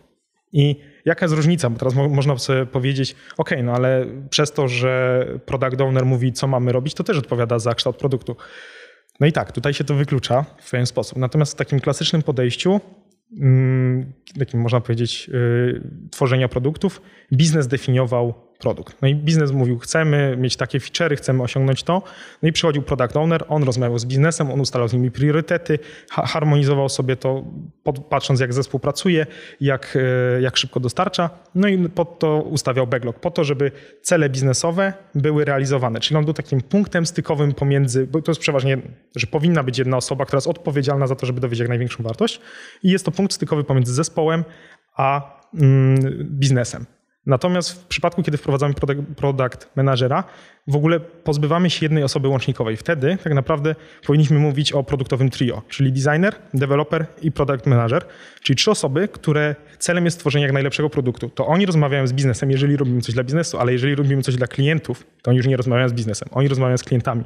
I 0.53 0.81
jaka 1.05 1.25
jest 1.25 1.35
różnica? 1.35 1.71
Bo 1.71 1.79
teraz 1.79 1.95
mo 1.95 2.09
można 2.09 2.39
sobie 2.39 2.67
powiedzieć, 2.67 3.17
ok, 3.37 3.51
no 3.63 3.73
ale 3.73 4.07
przez 4.31 4.53
to, 4.53 4.69
że 4.69 5.25
product 5.47 5.81
owner 5.81 6.07
mówi, 6.07 6.33
co 6.33 6.47
mamy 6.47 6.73
robić, 6.73 6.95
to 6.95 7.05
też 7.05 7.19
odpowiada 7.19 7.59
za 7.59 7.75
kształt 7.75 7.97
produktu. 7.97 8.37
No 9.21 9.27
i 9.27 9.33
tak, 9.33 9.53
tutaj 9.53 9.75
się 9.75 9.85
to 9.85 9.95
wyklucza 9.95 10.45
w 10.59 10.71
pewien 10.71 10.87
sposób. 10.87 11.19
Natomiast 11.19 11.53
w 11.53 11.57
takim 11.57 11.81
klasycznym 11.81 12.23
podejściu, 12.23 12.81
takim 14.39 14.61
można 14.61 14.81
powiedzieć, 14.81 15.29
yy, 15.29 15.83
tworzenia 16.11 16.49
produktów, 16.49 17.03
biznes 17.33 17.69
definiował 17.69 18.48
produkt. 18.59 19.03
No 19.03 19.09
i 19.09 19.15
biznes 19.15 19.53
mówił, 19.53 19.79
chcemy 19.79 20.37
mieć 20.37 20.57
takie 20.57 20.79
feature'y, 20.79 21.17
chcemy 21.17 21.43
osiągnąć 21.43 21.83
to. 21.83 22.03
No 22.43 22.49
i 22.49 22.53
przychodził 22.53 22.83
product 22.83 23.17
owner, 23.17 23.45
on 23.49 23.63
rozmawiał 23.63 23.99
z 23.99 24.05
biznesem, 24.05 24.51
on 24.51 24.61
ustalał 24.61 24.89
z 24.89 24.93
nimi 24.93 25.11
priorytety, 25.11 25.79
ha 26.11 26.27
harmonizował 26.27 26.89
sobie 26.89 27.17
to, 27.17 27.45
patrząc 28.09 28.41
jak 28.41 28.53
zespół 28.53 28.81
pracuje, 28.81 29.27
jak, 29.61 29.99
e, 30.37 30.41
jak 30.41 30.57
szybko 30.57 30.81
dostarcza. 30.81 31.31
No 31.55 31.69
i 31.69 31.89
pod 31.89 32.19
to 32.19 32.43
ustawiał 32.43 32.87
backlog, 32.87 33.21
po 33.21 33.31
to, 33.31 33.45
żeby 33.45 33.73
cele 34.03 34.29
biznesowe 34.29 34.93
były 35.15 35.45
realizowane. 35.45 36.01
Czyli 36.01 36.19
on 36.19 36.25
był 36.25 36.35
takim 36.35 36.61
punktem 36.61 37.07
stykowym 37.07 37.55
pomiędzy, 37.55 38.07
bo 38.07 38.23
to 38.23 38.31
jest 38.31 38.41
przeważnie, 38.41 38.79
że 39.17 39.27
powinna 39.27 39.63
być 39.63 39.79
jedna 39.79 39.97
osoba, 39.97 40.25
która 40.25 40.37
jest 40.37 40.49
odpowiedzialna 40.49 41.07
za 41.07 41.17
to, 41.17 41.27
żeby 41.27 41.41
dowieść 41.41 41.61
jak 41.61 41.69
największą 41.69 42.03
wartość 42.03 42.41
i 42.83 42.91
jest 42.91 43.05
to 43.05 43.11
punkt 43.11 43.33
stykowy 43.33 43.65
pomiędzy 43.65 43.95
zespołem 43.95 44.45
a 44.97 45.39
mm, 45.55 45.97
biznesem. 46.23 46.98
Natomiast 47.29 47.83
w 47.83 47.87
przypadku, 47.87 48.23
kiedy 48.23 48.37
wprowadzamy 48.37 48.75
product 49.17 49.69
managera, 49.77 50.25
w 50.67 50.77
ogóle 50.77 51.01
pozbywamy 51.01 51.71
się 51.71 51.85
jednej 51.87 52.05
osoby 52.05 52.29
łącznikowej. 52.29 52.77
Wtedy 52.77 53.19
tak 53.25 53.35
naprawdę 53.35 53.75
powinniśmy 54.07 54.39
mówić 54.39 54.73
o 54.73 54.83
produktowym 54.83 55.31
trio, 55.31 55.63
czyli 55.69 55.93
designer, 55.93 56.35
developer 56.55 57.07
i 57.23 57.33
product 57.33 57.67
manager, 57.67 58.05
czyli 58.43 58.57
trzy 58.57 58.71
osoby, 58.71 59.09
które 59.09 59.57
celem 59.79 60.05
jest 60.05 60.17
stworzenie 60.17 60.45
jak 60.45 60.53
najlepszego 60.53 60.91
produktu. 60.91 61.29
To 61.29 61.47
oni 61.47 61.67
rozmawiają 61.67 62.07
z 62.07 62.13
biznesem, 62.13 62.51
jeżeli 62.51 62.77
robimy 62.77 63.01
coś 63.01 63.15
dla 63.15 63.25
biznesu, 63.25 63.59
ale 63.59 63.73
jeżeli 63.73 63.95
robimy 63.95 64.23
coś 64.23 64.37
dla 64.37 64.47
klientów, 64.47 65.07
to 65.23 65.31
oni 65.31 65.37
już 65.37 65.47
nie 65.47 65.57
rozmawiają 65.57 65.89
z 65.89 65.93
biznesem, 65.93 66.29
oni 66.33 66.49
rozmawiają 66.49 66.77
z 66.77 66.83
klientami. 66.83 67.25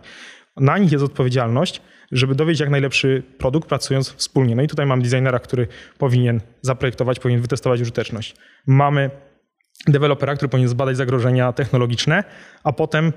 Na 0.56 0.78
nich 0.78 0.92
jest 0.92 1.04
odpowiedzialność, 1.04 1.82
żeby 2.12 2.34
dowieść 2.34 2.60
jak 2.60 2.70
najlepszy 2.70 3.22
produkt 3.38 3.68
pracując 3.68 4.10
wspólnie. 4.10 4.56
No 4.56 4.62
i 4.62 4.68
tutaj 4.68 4.86
mam 4.86 5.02
designera, 5.02 5.38
który 5.38 5.66
powinien 5.98 6.40
zaprojektować, 6.62 7.18
powinien 7.18 7.40
wytestować 7.40 7.80
użyteczność. 7.80 8.36
Mamy 8.66 9.10
dewelopera, 9.86 10.34
który 10.34 10.48
powinien 10.48 10.68
zbadać 10.68 10.96
zagrożenia 10.96 11.52
technologiczne, 11.52 12.24
a 12.64 12.72
potem 12.72 13.12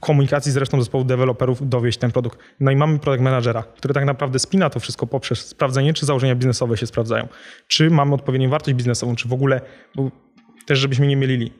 komunikacji 0.00 0.52
z 0.52 0.56
resztą 0.56 0.80
zespołu 0.80 1.04
deweloperów 1.04 1.68
dowieść 1.68 1.98
ten 1.98 2.12
produkt. 2.12 2.38
No 2.60 2.70
i 2.70 2.76
mamy 2.76 2.98
product 2.98 3.22
managera, 3.22 3.62
który 3.62 3.94
tak 3.94 4.04
naprawdę 4.04 4.38
spina 4.38 4.70
to 4.70 4.80
wszystko 4.80 5.06
poprzez 5.06 5.46
sprawdzenie, 5.46 5.94
czy 5.94 6.06
założenia 6.06 6.34
biznesowe 6.34 6.76
się 6.76 6.86
sprawdzają, 6.86 7.28
czy 7.66 7.90
mamy 7.90 8.14
odpowiednią 8.14 8.50
wartość 8.50 8.76
biznesową, 8.76 9.16
czy 9.16 9.28
w 9.28 9.32
ogóle, 9.32 9.60
bo 9.94 10.10
też 10.66 10.78
żebyśmy 10.78 11.06
nie 11.06 11.16
mylili. 11.16 11.52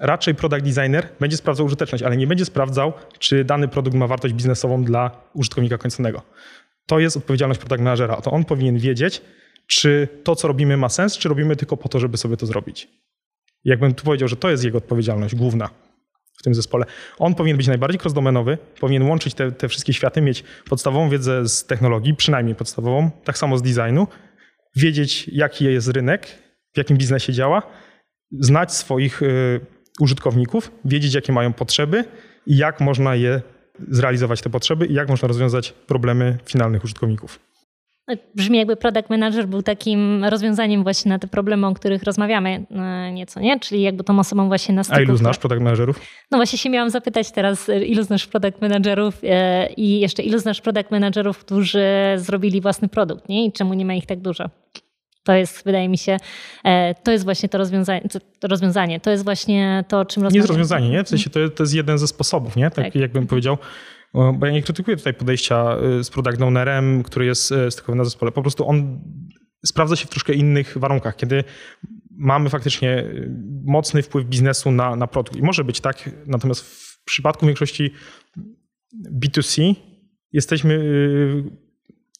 Raczej 0.00 0.34
product 0.34 0.64
designer 0.64 1.08
będzie 1.20 1.36
sprawdzał 1.36 1.66
użyteczność, 1.66 2.04
ale 2.04 2.16
nie 2.16 2.26
będzie 2.26 2.44
sprawdzał, 2.44 2.92
czy 3.18 3.44
dany 3.44 3.68
produkt 3.68 3.96
ma 3.96 4.06
wartość 4.06 4.34
biznesową 4.34 4.84
dla 4.84 5.10
użytkownika 5.34 5.78
końcowego. 5.78 6.22
To 6.86 6.98
jest 6.98 7.16
odpowiedzialność 7.16 7.60
product 7.60 7.82
managera. 7.82 8.16
To 8.16 8.30
on 8.30 8.44
powinien 8.44 8.78
wiedzieć, 8.78 9.22
czy 9.66 10.08
to, 10.24 10.36
co 10.36 10.48
robimy, 10.48 10.76
ma 10.76 10.88
sens, 10.88 11.18
czy 11.18 11.28
robimy 11.28 11.56
tylko 11.56 11.76
po 11.76 11.88
to, 11.88 12.00
żeby 12.00 12.16
sobie 12.16 12.36
to 12.36 12.46
zrobić. 12.46 12.88
Jakbym 13.64 13.94
tu 13.94 14.04
powiedział, 14.04 14.28
że 14.28 14.36
to 14.36 14.50
jest 14.50 14.64
jego 14.64 14.78
odpowiedzialność 14.78 15.34
główna 15.34 15.70
w 16.38 16.42
tym 16.42 16.54
zespole. 16.54 16.84
On 17.18 17.34
powinien 17.34 17.56
być 17.56 17.66
najbardziej 17.66 18.00
cross-domenowy, 18.00 18.58
powinien 18.80 19.02
łączyć 19.02 19.34
te, 19.34 19.52
te 19.52 19.68
wszystkie 19.68 19.92
światy, 19.92 20.20
mieć 20.20 20.44
podstawową 20.68 21.10
wiedzę 21.10 21.48
z 21.48 21.66
technologii, 21.66 22.14
przynajmniej 22.14 22.54
podstawową, 22.54 23.10
tak 23.24 23.38
samo 23.38 23.58
z 23.58 23.62
designu, 23.62 24.06
wiedzieć, 24.76 25.28
jaki 25.28 25.64
jest 25.64 25.88
rynek, 25.88 26.26
w 26.74 26.78
jakim 26.78 26.96
biznesie 26.96 27.32
działa, 27.32 27.62
znać 28.40 28.72
swoich 28.72 29.22
y, 29.22 29.60
użytkowników, 30.00 30.72
wiedzieć, 30.84 31.14
jakie 31.14 31.32
mają 31.32 31.52
potrzeby 31.52 32.04
i 32.46 32.56
jak 32.56 32.80
można 32.80 33.14
je 33.14 33.42
zrealizować 33.88 34.42
te 34.42 34.50
potrzeby 34.50 34.86
i 34.86 34.94
jak 34.94 35.08
można 35.08 35.28
rozwiązać 35.28 35.72
problemy 35.72 36.38
finalnych 36.46 36.84
użytkowników. 36.84 37.51
Brzmi 38.34 38.58
jakby 38.58 38.76
product 38.76 39.10
manager 39.10 39.48
był 39.48 39.62
takim 39.62 40.24
rozwiązaniem 40.24 40.82
właśnie 40.82 41.08
na 41.08 41.18
te 41.18 41.28
problemy, 41.28 41.66
o 41.66 41.74
których 41.74 42.02
rozmawiamy 42.02 42.66
e, 42.70 43.12
nieco, 43.12 43.40
nie? 43.40 43.60
Czyli 43.60 43.82
jakby 43.82 44.04
tą 44.04 44.18
osobą 44.18 44.48
właśnie 44.48 44.74
na 44.74 44.84
styku. 44.84 44.98
A 44.98 45.02
ilu 45.02 45.16
znasz 45.16 45.38
product 45.38 45.62
managerów? 45.62 46.00
No 46.30 46.38
właśnie 46.38 46.58
się 46.58 46.70
miałam 46.70 46.90
zapytać 46.90 47.30
teraz, 47.30 47.68
e, 47.68 47.84
ilu 47.84 48.02
znasz 48.02 48.26
product 48.26 48.60
managerów 48.60 49.18
e, 49.24 49.72
i 49.72 50.00
jeszcze 50.00 50.22
ilu 50.22 50.38
znasz 50.38 50.60
product 50.60 50.90
managerów, 50.90 51.38
którzy 51.38 51.84
zrobili 52.16 52.60
własny 52.60 52.88
produkt, 52.88 53.28
nie? 53.28 53.46
I 53.46 53.52
czemu 53.52 53.74
nie 53.74 53.84
ma 53.84 53.94
ich 53.94 54.06
tak 54.06 54.20
dużo? 54.20 54.50
To 55.24 55.32
jest, 55.32 55.64
wydaje 55.64 55.88
mi 55.88 55.98
się, 55.98 56.16
to 57.02 57.12
jest 57.12 57.24
właśnie 57.24 57.48
to 57.48 57.58
rozwiązanie, 57.58 58.02
to 58.40 58.48
rozwiązanie. 58.48 59.00
To 59.00 59.10
jest 59.10 59.24
właśnie 59.24 59.84
to, 59.88 60.00
o 60.00 60.04
czym 60.04 60.22
rozmawiamy. 60.22 60.34
Nie 60.34 60.38
jest 60.38 60.48
rozwiązanie, 60.48 60.88
nie? 60.88 61.04
W 61.04 61.08
sensie 61.08 61.30
to, 61.30 61.48
to 61.48 61.62
jest 61.62 61.74
jeden 61.74 61.98
ze 61.98 62.06
sposobów, 62.06 62.56
nie? 62.56 62.70
Tak, 62.70 62.84
tak. 62.84 62.94
jakbym 62.94 63.26
powiedział. 63.26 63.58
Bo 64.14 64.46
ja 64.46 64.52
nie 64.52 64.62
krytykuję 64.62 64.96
tutaj 64.96 65.14
podejścia 65.14 65.76
y, 66.00 66.04
z 66.04 66.10
product 66.10 66.42
ownerem, 66.42 67.02
który 67.02 67.26
jest 67.26 67.52
y, 67.52 67.70
stykowany 67.70 67.98
na 67.98 68.04
zespole. 68.04 68.32
Po 68.32 68.42
prostu 68.42 68.68
on 68.68 69.00
sprawdza 69.66 69.96
się 69.96 70.06
w 70.06 70.10
troszkę 70.10 70.34
innych 70.34 70.78
warunkach, 70.78 71.16
kiedy 71.16 71.44
mamy 72.10 72.50
faktycznie 72.50 72.98
y, 72.98 73.30
mocny 73.64 74.02
wpływ 74.02 74.26
biznesu 74.26 74.70
na, 74.70 74.96
na 74.96 75.06
produkt. 75.06 75.38
I 75.38 75.42
może 75.42 75.64
być 75.64 75.80
tak, 75.80 76.10
natomiast 76.26 76.60
w 76.64 77.04
przypadku 77.04 77.46
większości 77.46 77.94
B2C 79.20 79.74
jesteśmy 80.32 80.78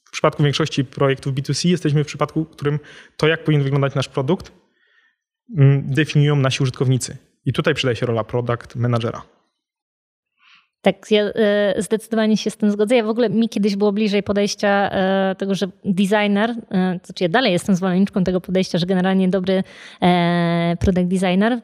w 0.05 0.11
przypadku 0.13 0.43
większości 0.43 0.85
projektów 0.85 1.35
B2C 1.35 1.69
jesteśmy 1.69 2.05
w 2.05 2.07
przypadku, 2.07 2.45
w 2.45 2.51
którym 2.51 2.79
to, 3.17 3.29
jak 3.29 3.45
powinien 3.45 3.65
wyglądać 3.65 3.95
nasz 3.95 4.09
produkt, 4.09 4.53
mm, 5.59 5.91
definiują 5.91 6.37
nasi 6.37 6.63
użytkownicy. 6.63 7.17
I 7.45 7.53
tutaj 7.53 7.75
przydaje 7.75 7.97
się 7.97 8.07
rola 8.07 8.25
product 8.25 8.77
managera. 8.77 9.23
Tak, 10.83 11.11
ja 11.11 11.23
e, 11.25 11.83
zdecydowanie 11.83 12.37
się 12.37 12.51
z 12.51 12.57
tym 12.57 12.71
zgodzę. 12.71 12.97
Ja 12.97 13.05
w 13.05 13.09
ogóle 13.09 13.31
mi 13.31 13.49
kiedyś 13.49 13.77
było 13.77 13.93
bliżej 13.93 14.23
podejścia 14.23 14.91
e, 14.91 15.35
tego, 15.39 15.55
że 15.55 15.67
designer, 15.85 16.51
e, 16.51 16.55
znaczy 17.05 17.25
ja 17.25 17.29
dalej 17.29 17.53
jestem 17.53 17.75
zwolenniczką 17.75 18.25
tego 18.25 18.41
podejścia, 18.41 18.79
że 18.79 18.87
generalnie 18.87 19.29
dobry 19.29 19.63
product 20.81 21.09
designer 21.09 21.61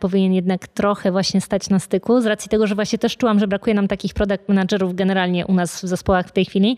powinien 0.00 0.32
jednak 0.32 0.68
trochę 0.68 1.12
właśnie 1.12 1.40
stać 1.40 1.70
na 1.70 1.78
styku, 1.78 2.20
z 2.20 2.26
racji 2.26 2.48
tego, 2.48 2.66
że 2.66 2.74
właśnie 2.74 2.98
też 2.98 3.16
czułam, 3.16 3.40
że 3.40 3.48
brakuje 3.48 3.74
nam 3.74 3.88
takich 3.88 4.14
product 4.14 4.48
managerów 4.48 4.94
generalnie 4.94 5.46
u 5.46 5.52
nas 5.52 5.82
w 5.82 5.88
zespołach 5.88 6.28
w 6.28 6.32
tej 6.32 6.44
chwili. 6.44 6.76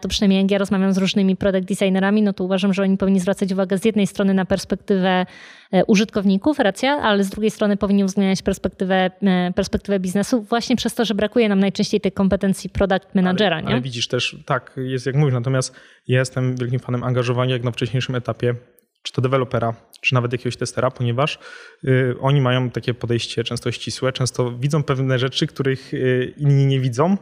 To 0.00 0.08
przynajmniej 0.08 0.42
jak 0.42 0.50
ja 0.50 0.58
rozmawiam 0.58 0.92
z 0.92 0.98
różnymi 0.98 1.36
product 1.36 1.68
designerami, 1.68 2.22
no 2.22 2.32
to 2.32 2.44
uważam, 2.44 2.74
że 2.74 2.82
oni 2.82 2.96
powinni 2.96 3.20
zwracać 3.20 3.52
uwagę 3.52 3.78
z 3.78 3.84
jednej 3.84 4.06
strony 4.06 4.34
na 4.34 4.44
perspektywę 4.44 5.26
użytkowników, 5.86 6.58
racja, 6.58 6.92
ale 6.92 7.24
z 7.24 7.30
drugiej 7.30 7.50
strony 7.50 7.76
powinni 7.76 8.04
uwzględniać 8.04 8.42
perspektywę, 8.42 9.10
perspektywę 9.54 10.00
biznesu 10.00 10.42
właśnie 10.42 10.76
przez 10.76 10.94
to, 10.94 11.00
to, 11.00 11.04
że 11.04 11.14
brakuje 11.14 11.48
nam 11.48 11.60
najczęściej 11.60 12.00
tej 12.00 12.12
kompetencji 12.12 12.70
product 12.70 13.14
managera. 13.14 13.56
Ale, 13.56 13.66
nie? 13.66 13.72
ale 13.72 13.80
widzisz 13.80 14.08
też, 14.08 14.36
tak, 14.46 14.72
jest 14.76 15.06
jak 15.06 15.16
mówisz, 15.16 15.34
natomiast 15.34 15.74
ja 16.08 16.18
jestem 16.18 16.56
wielkim 16.56 16.80
fanem 16.80 17.04
angażowania 17.04 17.52
jak 17.52 17.64
na 17.64 17.70
wcześniejszym 17.70 18.14
etapie, 18.14 18.54
czy 19.02 19.12
to 19.12 19.22
dewelopera, 19.22 19.74
czy 20.00 20.14
nawet 20.14 20.32
jakiegoś 20.32 20.56
testera, 20.56 20.90
ponieważ 20.90 21.38
y, 21.84 22.14
oni 22.20 22.40
mają 22.40 22.70
takie 22.70 22.94
podejście 22.94 23.44
często 23.44 23.72
ścisłe, 23.72 24.12
często 24.12 24.58
widzą 24.58 24.82
pewne 24.82 25.18
rzeczy, 25.18 25.46
których 25.46 25.94
y, 25.94 26.34
inni 26.36 26.66
nie 26.66 26.80
widzą 26.80 27.16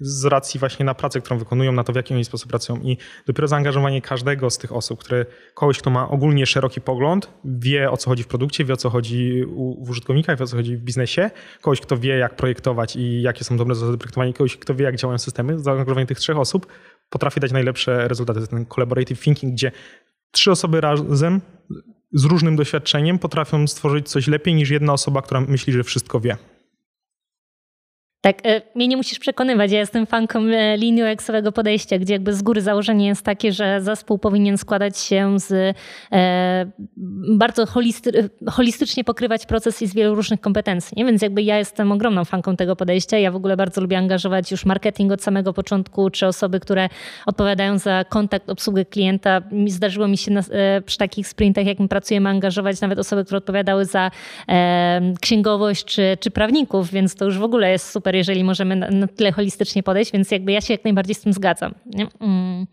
z 0.00 0.24
racji 0.24 0.60
właśnie 0.60 0.84
na 0.86 0.94
pracę, 0.94 1.20
którą 1.20 1.38
wykonują, 1.38 1.72
na 1.72 1.84
to, 1.84 1.92
w 1.92 1.96
jaki 1.96 2.14
oni 2.14 2.24
sposób 2.24 2.48
pracują. 2.48 2.80
I 2.80 2.96
dopiero 3.26 3.48
zaangażowanie 3.48 4.02
każdego 4.02 4.50
z 4.50 4.58
tych 4.58 4.72
osób, 4.72 5.00
które 5.00 5.26
kogoś, 5.54 5.78
kto 5.78 5.90
ma 5.90 6.08
ogólnie 6.08 6.46
szeroki 6.46 6.80
pogląd, 6.80 7.30
wie 7.44 7.90
o 7.90 7.96
co 7.96 8.10
chodzi 8.10 8.22
w 8.22 8.26
produkcie, 8.26 8.64
wie 8.64 8.74
o 8.74 8.76
co 8.76 8.90
chodzi 8.90 9.44
u, 9.44 9.84
w 9.84 9.90
użytkownikach, 9.90 10.38
wie 10.38 10.44
o 10.44 10.46
co 10.46 10.56
chodzi 10.56 10.76
w 10.76 10.80
biznesie, 10.80 11.30
kogoś, 11.60 11.80
kto 11.80 11.96
wie 11.96 12.18
jak 12.18 12.36
projektować 12.36 12.96
i 12.96 13.22
jakie 13.22 13.44
są 13.44 13.56
dobre 13.56 13.74
zasady 13.74 13.98
projektowania, 13.98 14.32
kogoś, 14.32 14.56
kto 14.56 14.74
wie 14.74 14.84
jak 14.84 14.96
działają 14.96 15.18
systemy, 15.18 15.58
zaangażowanie 15.58 16.06
tych 16.06 16.18
trzech 16.18 16.38
osób 16.38 16.66
potrafi 17.10 17.40
dać 17.40 17.52
najlepsze 17.52 18.08
rezultaty. 18.08 18.46
Ten 18.46 18.66
collaborative 18.66 19.20
thinking, 19.20 19.52
gdzie 19.52 19.72
trzy 20.30 20.50
osoby 20.50 20.80
razem 20.80 21.40
z 22.12 22.24
różnym 22.24 22.56
doświadczeniem 22.56 23.18
potrafią 23.18 23.66
stworzyć 23.66 24.08
coś 24.08 24.26
lepiej 24.26 24.54
niż 24.54 24.70
jedna 24.70 24.92
osoba, 24.92 25.22
która 25.22 25.40
myśli, 25.40 25.72
że 25.72 25.84
wszystko 25.84 26.20
wie. 26.20 26.36
Tak, 28.20 28.46
e, 28.46 28.62
mnie 28.74 28.88
nie 28.88 28.96
musisz 28.96 29.18
przekonywać, 29.18 29.72
ja 29.72 29.78
jestem 29.78 30.06
fanką 30.06 30.40
e, 30.40 30.76
linii 30.76 31.02
UX-owego 31.02 31.52
podejścia, 31.52 31.98
gdzie 31.98 32.12
jakby 32.12 32.34
z 32.34 32.42
góry 32.42 32.62
założenie 32.62 33.06
jest 33.06 33.22
takie, 33.22 33.52
że 33.52 33.80
zespół 33.80 34.18
powinien 34.18 34.58
składać 34.58 34.98
się 34.98 35.38
z 35.38 35.76
e, 36.12 36.66
bardzo 37.28 37.66
holisty, 37.66 38.30
holistycznie 38.50 39.04
pokrywać 39.04 39.46
proces 39.46 39.82
i 39.82 39.86
z 39.86 39.94
wielu 39.94 40.14
różnych 40.14 40.40
kompetencji. 40.40 40.94
Nie? 40.96 41.04
Więc 41.04 41.22
jakby 41.22 41.42
ja 41.42 41.58
jestem 41.58 41.92
ogromną 41.92 42.24
fanką 42.24 42.56
tego 42.56 42.76
podejścia. 42.76 43.18
Ja 43.18 43.30
w 43.30 43.36
ogóle 43.36 43.56
bardzo 43.56 43.80
lubię 43.80 43.98
angażować 43.98 44.50
już 44.50 44.64
marketing 44.64 45.12
od 45.12 45.22
samego 45.22 45.52
początku, 45.52 46.10
czy 46.10 46.26
osoby, 46.26 46.60
które 46.60 46.88
odpowiadają 47.26 47.78
za 47.78 48.04
kontakt, 48.04 48.50
obsługę 48.50 48.84
klienta. 48.84 49.42
Zdarzyło 49.66 50.08
mi 50.08 50.16
się 50.16 50.30
na, 50.30 50.42
przy 50.86 50.98
takich 50.98 51.28
sprintach, 51.28 51.66
jak 51.66 51.78
my 51.78 51.88
pracujemy, 51.88 52.28
angażować 52.28 52.80
nawet 52.80 52.98
osoby, 52.98 53.24
które 53.24 53.38
odpowiadały 53.38 53.84
za 53.84 54.10
księgowość 55.20 55.84
czy, 55.84 56.18
czy 56.20 56.30
prawników, 56.30 56.90
więc 56.90 57.14
to 57.14 57.24
już 57.24 57.38
w 57.38 57.42
ogóle 57.42 57.70
jest 57.70 57.90
super 57.90 58.09
super, 58.10 58.16
jeżeli 58.16 58.44
możemy 58.44 58.76
na, 58.76 58.90
na 58.90 59.06
tyle 59.06 59.32
holistycznie 59.32 59.82
podejść, 59.82 60.12
więc 60.12 60.30
jakby 60.30 60.52
ja 60.52 60.60
się 60.60 60.74
jak 60.74 60.84
najbardziej 60.84 61.14
z 61.14 61.20
tym 61.20 61.32
zgadzam. 61.32 61.74
Mm. 62.20 62.66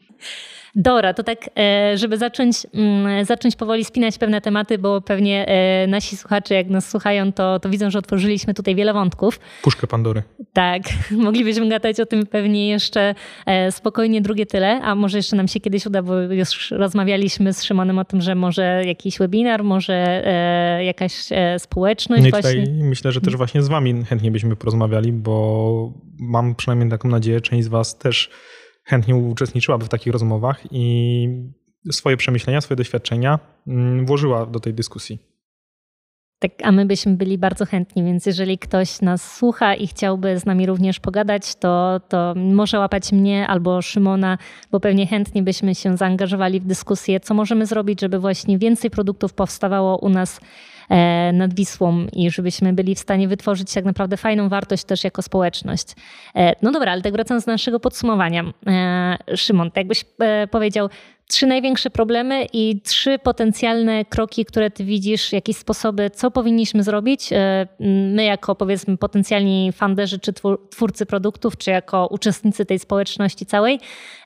Dora, 0.75 1.13
to 1.13 1.23
tak, 1.23 1.49
e, 1.57 1.97
żeby 1.97 2.17
zacząć, 2.17 2.67
mm, 2.73 3.25
zacząć 3.25 3.55
powoli 3.55 3.85
spinać 3.85 4.17
pewne 4.17 4.41
tematy, 4.41 4.77
bo 4.77 5.01
pewnie 5.01 5.47
e, 5.47 5.87
nasi 5.87 6.17
słuchacze, 6.17 6.55
jak 6.55 6.69
nas 6.69 6.89
słuchają, 6.89 7.33
to, 7.33 7.59
to 7.59 7.69
widzą, 7.69 7.89
że 7.89 7.99
otworzyliśmy 7.99 8.53
tutaj 8.53 8.75
wiele 8.75 8.93
wątków. 8.93 9.39
Puszkę 9.61 9.87
Pandory. 9.87 10.23
Tak, 10.53 10.81
moglibyśmy 11.11 11.69
gadać 11.69 11.99
o 11.99 12.05
tym 12.05 12.25
pewnie 12.25 12.69
jeszcze 12.69 13.15
e, 13.45 13.71
spokojnie 13.71 14.21
drugie 14.21 14.45
tyle, 14.45 14.81
a 14.81 14.95
może 14.95 15.17
jeszcze 15.17 15.35
nam 15.35 15.47
się 15.47 15.59
kiedyś 15.59 15.85
uda, 15.85 16.01
bo 16.01 16.19
już 16.19 16.71
rozmawialiśmy 16.71 17.53
z 17.53 17.63
Szymonem 17.63 17.99
o 17.99 18.05
tym, 18.05 18.21
że 18.21 18.35
może 18.35 18.83
jakiś 18.85 19.17
webinar, 19.17 19.63
może 19.63 20.23
jakaś 20.85 21.13
społeczność. 21.57 22.21
No 22.21 22.29
i 22.29 22.31
tutaj 22.31 22.55
właśnie. 22.55 22.83
myślę, 22.83 23.11
że 23.11 23.21
też 23.21 23.35
właśnie 23.35 23.63
z 23.63 23.67
wami 23.67 24.03
chętnie 24.05 24.31
byśmy 24.31 24.55
porozmawiali, 24.55 25.11
bo 25.11 25.93
mam 26.19 26.55
przynajmniej 26.55 26.89
taką 26.89 27.09
nadzieję, 27.09 27.41
część 27.41 27.65
z 27.65 27.67
was 27.67 27.97
też 27.97 28.29
chętnie 28.87 29.15
uczestniczyłaby 29.15 29.85
w 29.85 29.89
takich 29.89 30.13
rozmowach 30.13 30.61
i 30.71 31.27
swoje 31.91 32.17
przemyślenia, 32.17 32.61
swoje 32.61 32.75
doświadczenia 32.75 33.39
mm, 33.67 34.05
włożyła 34.05 34.45
do 34.45 34.59
tej 34.59 34.73
dyskusji. 34.73 35.19
Tak, 36.39 36.51
a 36.63 36.71
my 36.71 36.85
byśmy 36.85 37.13
byli 37.15 37.37
bardzo 37.37 37.65
chętni, 37.65 38.03
więc 38.03 38.25
jeżeli 38.25 38.57
ktoś 38.57 39.01
nas 39.01 39.35
słucha 39.35 39.75
i 39.75 39.87
chciałby 39.87 40.39
z 40.39 40.45
nami 40.45 40.65
również 40.65 40.99
pogadać, 40.99 41.55
to, 41.55 42.01
to 42.09 42.33
może 42.35 42.79
łapać 42.79 43.11
mnie 43.11 43.47
albo 43.47 43.81
Szymona, 43.81 44.37
bo 44.71 44.79
pewnie 44.79 45.07
chętnie 45.07 45.43
byśmy 45.43 45.75
się 45.75 45.97
zaangażowali 45.97 46.59
w 46.59 46.65
dyskusję, 46.65 47.19
co 47.19 47.33
możemy 47.33 47.65
zrobić, 47.65 48.01
żeby 48.01 48.19
właśnie 48.19 48.57
więcej 48.57 48.91
produktów 48.91 49.33
powstawało 49.33 49.97
u 49.97 50.09
nas 50.09 50.39
nad 51.33 51.53
Wisłą 51.53 52.07
i 52.13 52.31
żebyśmy 52.31 52.73
byli 52.73 52.95
w 52.95 52.99
stanie 52.99 53.27
wytworzyć 53.27 53.73
tak 53.73 53.85
naprawdę 53.85 54.17
fajną 54.17 54.49
wartość 54.49 54.83
też 54.83 55.03
jako 55.03 55.21
społeczność. 55.21 55.87
No 56.61 56.71
dobra, 56.71 56.91
ale 56.91 57.01
tak 57.01 57.13
wracając 57.13 57.45
do 57.45 57.51
naszego 57.51 57.79
podsumowania. 57.79 58.43
Szymon, 59.35 59.71
tak 59.71 59.77
jakbyś 59.77 60.05
powiedział, 60.51 60.89
trzy 61.27 61.47
największe 61.47 61.89
problemy 61.89 62.47
i 62.53 62.81
trzy 62.81 63.19
potencjalne 63.19 64.05
kroki, 64.05 64.45
które 64.45 64.71
ty 64.71 64.85
widzisz, 64.85 65.33
jakieś 65.33 65.57
sposoby, 65.57 66.09
co 66.09 66.31
powinniśmy 66.31 66.83
zrobić. 66.83 67.33
E, 67.33 67.67
my 68.15 68.23
jako 68.23 68.55
powiedzmy 68.55 68.97
potencjalni 68.97 69.71
fanderzy 69.71 70.19
czy 70.19 70.33
twórcy 70.69 71.05
produktów, 71.05 71.57
czy 71.57 71.71
jako 71.71 72.07
uczestnicy 72.07 72.65
tej 72.65 72.79
społeczności 72.79 73.45
całej, 73.45 73.79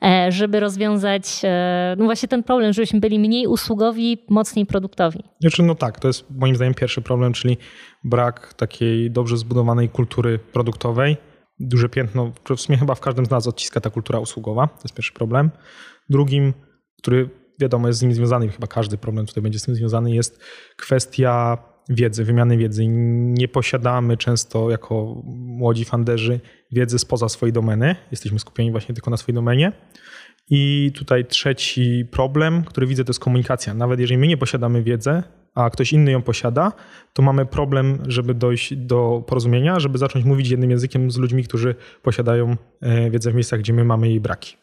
e, 0.03 0.31
żeby 0.31 0.59
rozwiązać 0.59 1.41
e, 1.43 1.95
no 1.97 2.05
właśnie 2.05 2.29
ten 2.29 2.43
problem, 2.43 2.73
żebyśmy 2.73 2.99
byli 2.99 3.19
mniej 3.19 3.47
usługowi, 3.47 4.25
mocniej 4.29 4.65
produktowi. 4.65 5.23
Znaczy, 5.41 5.63
no 5.63 5.75
tak, 5.75 5.99
to 5.99 6.07
jest 6.07 6.25
moim 6.29 6.55
zdaniem 6.55 6.73
pierwszy 6.73 7.01
problem, 7.01 7.33
czyli 7.33 7.57
brak 8.03 8.53
takiej 8.53 9.11
dobrze 9.11 9.37
zbudowanej 9.37 9.89
kultury 9.89 10.39
produktowej. 10.39 11.17
Duże 11.59 11.89
piętno, 11.89 12.31
w 12.55 12.61
sumie 12.61 12.77
chyba 12.77 12.95
w 12.95 12.99
każdym 12.99 13.25
z 13.25 13.29
nas 13.29 13.47
odciska 13.47 13.81
ta 13.81 13.89
kultura 13.89 14.19
usługowa. 14.19 14.67
To 14.67 14.81
jest 14.83 14.95
pierwszy 14.95 15.13
problem. 15.13 15.51
Drugim 16.09 16.53
który 17.01 17.29
wiadomo 17.59 17.87
jest 17.87 17.99
z 17.99 18.03
nim 18.03 18.13
związany, 18.13 18.49
chyba 18.49 18.67
każdy 18.67 18.97
problem 18.97 19.25
tutaj 19.25 19.43
będzie 19.43 19.59
z 19.59 19.63
tym 19.63 19.75
związany, 19.75 20.11
jest 20.11 20.39
kwestia 20.77 21.57
wiedzy, 21.89 22.23
wymiany 22.23 22.57
wiedzy. 22.57 22.87
Nie 22.87 23.47
posiadamy 23.47 24.17
często 24.17 24.69
jako 24.69 25.21
młodzi 25.25 25.85
fanderzy 25.85 26.39
wiedzy 26.71 26.99
spoza 26.99 27.29
swojej 27.29 27.53
domeny. 27.53 27.95
Jesteśmy 28.11 28.39
skupieni 28.39 28.71
właśnie 28.71 28.95
tylko 28.95 29.11
na 29.11 29.17
swojej 29.17 29.35
domenie. 29.35 29.71
I 30.49 30.91
tutaj 30.95 31.25
trzeci 31.25 32.05
problem, 32.11 32.63
który 32.63 32.87
widzę, 32.87 33.03
to 33.05 33.09
jest 33.09 33.19
komunikacja. 33.19 33.73
Nawet 33.73 33.99
jeżeli 33.99 34.17
my 34.17 34.27
nie 34.27 34.37
posiadamy 34.37 34.83
wiedzy, 34.83 35.23
a 35.55 35.69
ktoś 35.69 35.93
inny 35.93 36.11
ją 36.11 36.21
posiada, 36.21 36.71
to 37.13 37.21
mamy 37.21 37.45
problem, 37.45 37.97
żeby 38.07 38.33
dojść 38.33 38.75
do 38.75 39.23
porozumienia, 39.27 39.79
żeby 39.79 39.97
zacząć 39.97 40.25
mówić 40.25 40.49
jednym 40.49 40.71
językiem 40.71 41.11
z 41.11 41.17
ludźmi, 41.17 41.43
którzy 41.43 41.75
posiadają 42.01 42.55
e, 42.81 43.09
wiedzę 43.09 43.31
w 43.31 43.35
miejscach, 43.35 43.59
gdzie 43.59 43.73
my 43.73 43.83
mamy 43.83 44.09
jej 44.09 44.19
braki. 44.19 44.60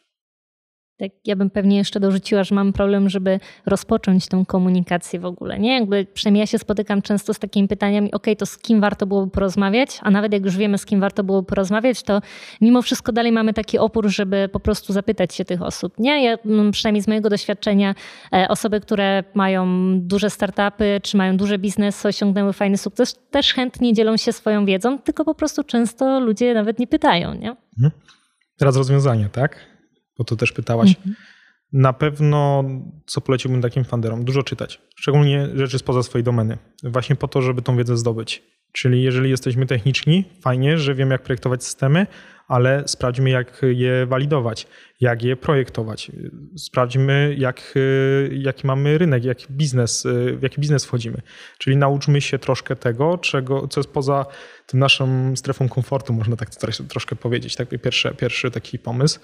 Tak, 0.98 1.10
ja 1.24 1.36
bym 1.36 1.50
pewnie 1.50 1.76
jeszcze 1.76 2.00
dorzuciła, 2.00 2.44
że 2.44 2.54
mam 2.54 2.72
problem, 2.72 3.08
żeby 3.08 3.40
rozpocząć 3.66 4.28
tą 4.28 4.44
komunikację 4.46 5.20
w 5.20 5.24
ogóle. 5.24 5.58
Nie, 5.58 5.74
jakby 5.74 6.06
przynajmniej 6.14 6.40
ja 6.40 6.46
się 6.46 6.58
spotykam 6.58 7.02
często 7.02 7.34
z 7.34 7.38
takimi 7.38 7.68
pytaniami, 7.68 8.12
ok, 8.12 8.26
to 8.38 8.46
z 8.46 8.58
kim 8.58 8.80
warto 8.80 9.06
byłoby 9.06 9.30
porozmawiać, 9.30 9.98
a 10.02 10.10
nawet 10.10 10.32
jak 10.32 10.44
już 10.44 10.56
wiemy, 10.56 10.78
z 10.78 10.86
kim 10.86 11.00
warto 11.00 11.24
byłoby 11.24 11.46
porozmawiać, 11.46 12.02
to 12.02 12.20
mimo 12.60 12.82
wszystko 12.82 13.12
dalej 13.12 13.32
mamy 13.32 13.52
taki 13.52 13.78
opór, 13.78 14.08
żeby 14.08 14.48
po 14.52 14.60
prostu 14.60 14.92
zapytać 14.92 15.34
się 15.34 15.44
tych 15.44 15.62
osób. 15.62 15.94
Nie, 15.98 16.24
ja 16.24 16.36
mm, 16.46 16.70
przynajmniej 16.70 17.02
z 17.02 17.08
mojego 17.08 17.30
doświadczenia 17.30 17.94
e, 18.32 18.48
osoby, 18.48 18.80
które 18.80 19.24
mają 19.34 19.66
duże 20.00 20.30
startupy, 20.30 21.00
czy 21.02 21.16
mają 21.16 21.36
duże 21.36 21.58
biznesy, 21.58 22.08
osiągnęły 22.08 22.52
fajny 22.52 22.78
sukces, 22.78 23.16
też 23.30 23.54
chętnie 23.54 23.94
dzielą 23.94 24.16
się 24.16 24.32
swoją 24.32 24.64
wiedzą, 24.64 24.98
tylko 24.98 25.24
po 25.24 25.34
prostu 25.34 25.64
często 25.64 26.20
ludzie 26.20 26.54
nawet 26.54 26.78
nie 26.78 26.86
pytają, 26.86 27.34
nie? 27.34 27.50
Mhm. 27.50 27.90
Teraz 28.58 28.76
rozwiązanie, 28.76 29.28
tak? 29.32 29.77
Bo 30.18 30.24
to 30.24 30.36
też 30.36 30.52
pytałaś. 30.52 30.88
Mhm. 30.88 31.14
Na 31.72 31.92
pewno, 31.92 32.64
co 33.06 33.20
poleciłbym 33.20 33.62
takim 33.62 33.84
funderom, 33.84 34.24
dużo 34.24 34.42
czytać, 34.42 34.80
szczególnie 34.96 35.48
rzeczy 35.54 35.78
spoza 35.78 36.02
swojej 36.02 36.24
domeny, 36.24 36.58
właśnie 36.82 37.16
po 37.16 37.28
to, 37.28 37.42
żeby 37.42 37.62
tą 37.62 37.76
wiedzę 37.76 37.96
zdobyć. 37.96 38.42
Czyli 38.72 39.02
jeżeli 39.02 39.30
jesteśmy 39.30 39.66
techniczni, 39.66 40.24
fajnie, 40.40 40.78
że 40.78 40.94
wiemy, 40.94 41.14
jak 41.14 41.22
projektować 41.22 41.64
systemy, 41.64 42.06
ale 42.48 42.82
sprawdźmy, 42.86 43.30
jak 43.30 43.62
je 43.62 44.06
walidować, 44.06 44.66
jak 45.00 45.22
je 45.22 45.36
projektować. 45.36 46.12
Sprawdźmy, 46.56 47.34
jak, 47.38 47.74
jaki 48.30 48.66
mamy 48.66 48.98
rynek, 48.98 49.24
jaki 49.24 49.46
biznes, 49.50 50.06
w 50.36 50.42
jaki 50.42 50.60
biznes 50.60 50.84
wchodzimy. 50.84 51.22
Czyli 51.58 51.76
nauczmy 51.76 52.20
się 52.20 52.38
troszkę 52.38 52.76
tego, 52.76 53.18
czego, 53.18 53.68
co 53.68 53.80
jest 53.80 53.90
poza 53.90 54.26
tym 54.66 54.80
naszą 54.80 55.36
strefą 55.36 55.68
komfortu, 55.68 56.12
można 56.12 56.36
tak 56.36 56.50
troszkę 56.88 57.16
powiedzieć. 57.16 57.56
Tak, 57.56 57.68
pierwszy, 57.82 58.14
pierwszy 58.14 58.50
taki 58.50 58.78
pomysł. 58.78 59.20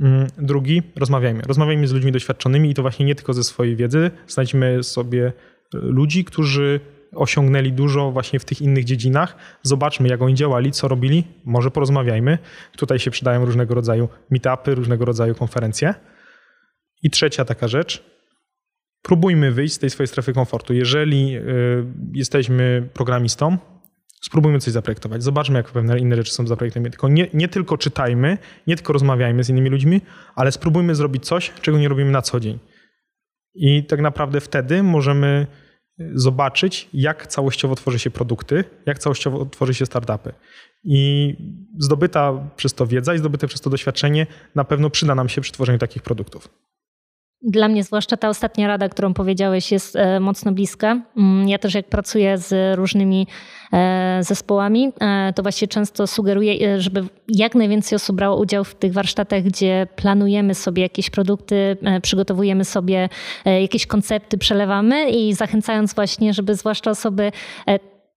Mm, 0.00 0.26
drugi, 0.38 0.82
rozmawiajmy. 0.96 1.42
Rozmawiajmy 1.42 1.88
z 1.88 1.92
ludźmi 1.92 2.12
doświadczonymi 2.12 2.70
i 2.70 2.74
to 2.74 2.82
właśnie 2.82 3.06
nie 3.06 3.14
tylko 3.14 3.32
ze 3.32 3.44
swojej 3.44 3.76
wiedzy. 3.76 4.10
Znajdźmy 4.26 4.82
sobie 4.82 5.32
ludzi, 5.72 6.24
którzy 6.24 6.80
osiągnęli 7.14 7.72
dużo 7.72 8.10
właśnie 8.10 8.38
w 8.38 8.44
tych 8.44 8.62
innych 8.62 8.84
dziedzinach. 8.84 9.36
Zobaczmy, 9.62 10.08
jak 10.08 10.22
oni 10.22 10.34
działali, 10.34 10.72
co 10.72 10.88
robili. 10.88 11.24
Może 11.44 11.70
porozmawiajmy. 11.70 12.38
Tutaj 12.76 12.98
się 12.98 13.10
przydają 13.10 13.44
różnego 13.44 13.74
rodzaju 13.74 14.08
meetupy, 14.30 14.74
różnego 14.74 15.04
rodzaju 15.04 15.34
konferencje. 15.34 15.94
I 17.02 17.10
trzecia 17.10 17.44
taka 17.44 17.68
rzecz. 17.68 18.04
Próbujmy 19.02 19.52
wyjść 19.52 19.74
z 19.74 19.78
tej 19.78 19.90
swojej 19.90 20.08
strefy 20.08 20.32
komfortu. 20.32 20.74
Jeżeli 20.74 21.36
y, 21.36 21.42
jesteśmy 22.12 22.88
programistą, 22.92 23.58
spróbujmy 24.24 24.58
coś 24.58 24.72
zaprojektować. 24.72 25.22
Zobaczmy, 25.22 25.56
jak 25.56 25.70
pewne 25.70 25.98
inne 25.98 26.16
rzeczy 26.16 26.32
są 26.32 26.46
zaprojektowane. 26.46 26.90
Tylko 26.90 27.08
nie, 27.08 27.28
nie 27.34 27.48
tylko 27.48 27.78
czytajmy, 27.78 28.38
nie 28.66 28.76
tylko 28.76 28.92
rozmawiajmy 28.92 29.44
z 29.44 29.48
innymi 29.48 29.70
ludźmi, 29.70 30.00
ale 30.34 30.52
spróbujmy 30.52 30.94
zrobić 30.94 31.26
coś, 31.26 31.52
czego 31.62 31.78
nie 31.78 31.88
robimy 31.88 32.10
na 32.10 32.22
co 32.22 32.40
dzień. 32.40 32.58
I 33.54 33.84
tak 33.84 34.00
naprawdę 34.00 34.40
wtedy 34.40 34.82
możemy 34.82 35.46
zobaczyć, 36.14 36.88
jak 36.92 37.26
całościowo 37.26 37.74
tworzy 37.74 37.98
się 37.98 38.10
produkty, 38.10 38.64
jak 38.86 38.98
całościowo 38.98 39.46
tworzy 39.46 39.74
się 39.74 39.86
startupy. 39.86 40.32
I 40.84 41.34
zdobyta 41.78 42.50
przez 42.56 42.74
to 42.74 42.86
wiedza 42.86 43.14
i 43.14 43.18
zdobyte 43.18 43.46
przez 43.46 43.60
to 43.60 43.70
doświadczenie 43.70 44.26
na 44.54 44.64
pewno 44.64 44.90
przyda 44.90 45.14
nam 45.14 45.28
się 45.28 45.40
przy 45.40 45.52
tworzeniu 45.52 45.78
takich 45.78 46.02
produktów. 46.02 46.48
Dla 47.44 47.68
mnie 47.68 47.84
zwłaszcza 47.84 48.16
ta 48.16 48.28
ostatnia 48.28 48.68
rada, 48.68 48.88
którą 48.88 49.14
powiedziałeś, 49.14 49.72
jest 49.72 49.96
e, 49.96 50.20
mocno 50.20 50.52
bliska. 50.52 51.00
Mm, 51.16 51.48
ja 51.48 51.58
też 51.58 51.74
jak 51.74 51.88
pracuję 51.88 52.38
z 52.38 52.76
różnymi 52.76 53.26
e, 53.72 54.18
zespołami, 54.20 54.92
e, 55.00 55.32
to 55.32 55.42
właśnie 55.42 55.68
często 55.68 56.06
sugeruję, 56.06 56.80
żeby 56.80 57.04
jak 57.28 57.54
najwięcej 57.54 57.96
osób 57.96 58.16
brało 58.16 58.40
udział 58.40 58.64
w 58.64 58.74
tych 58.74 58.92
warsztatach, 58.92 59.42
gdzie 59.42 59.86
planujemy 59.96 60.54
sobie 60.54 60.82
jakieś 60.82 61.10
produkty, 61.10 61.76
przygotowujemy 62.02 62.64
sobie 62.64 63.08
jakieś 63.44 63.86
koncepty, 63.86 64.38
przelewamy 64.38 65.10
i 65.10 65.34
zachęcając 65.34 65.94
właśnie, 65.94 66.34
żeby 66.34 66.54
zwłaszcza 66.54 66.90
osoby 66.90 67.32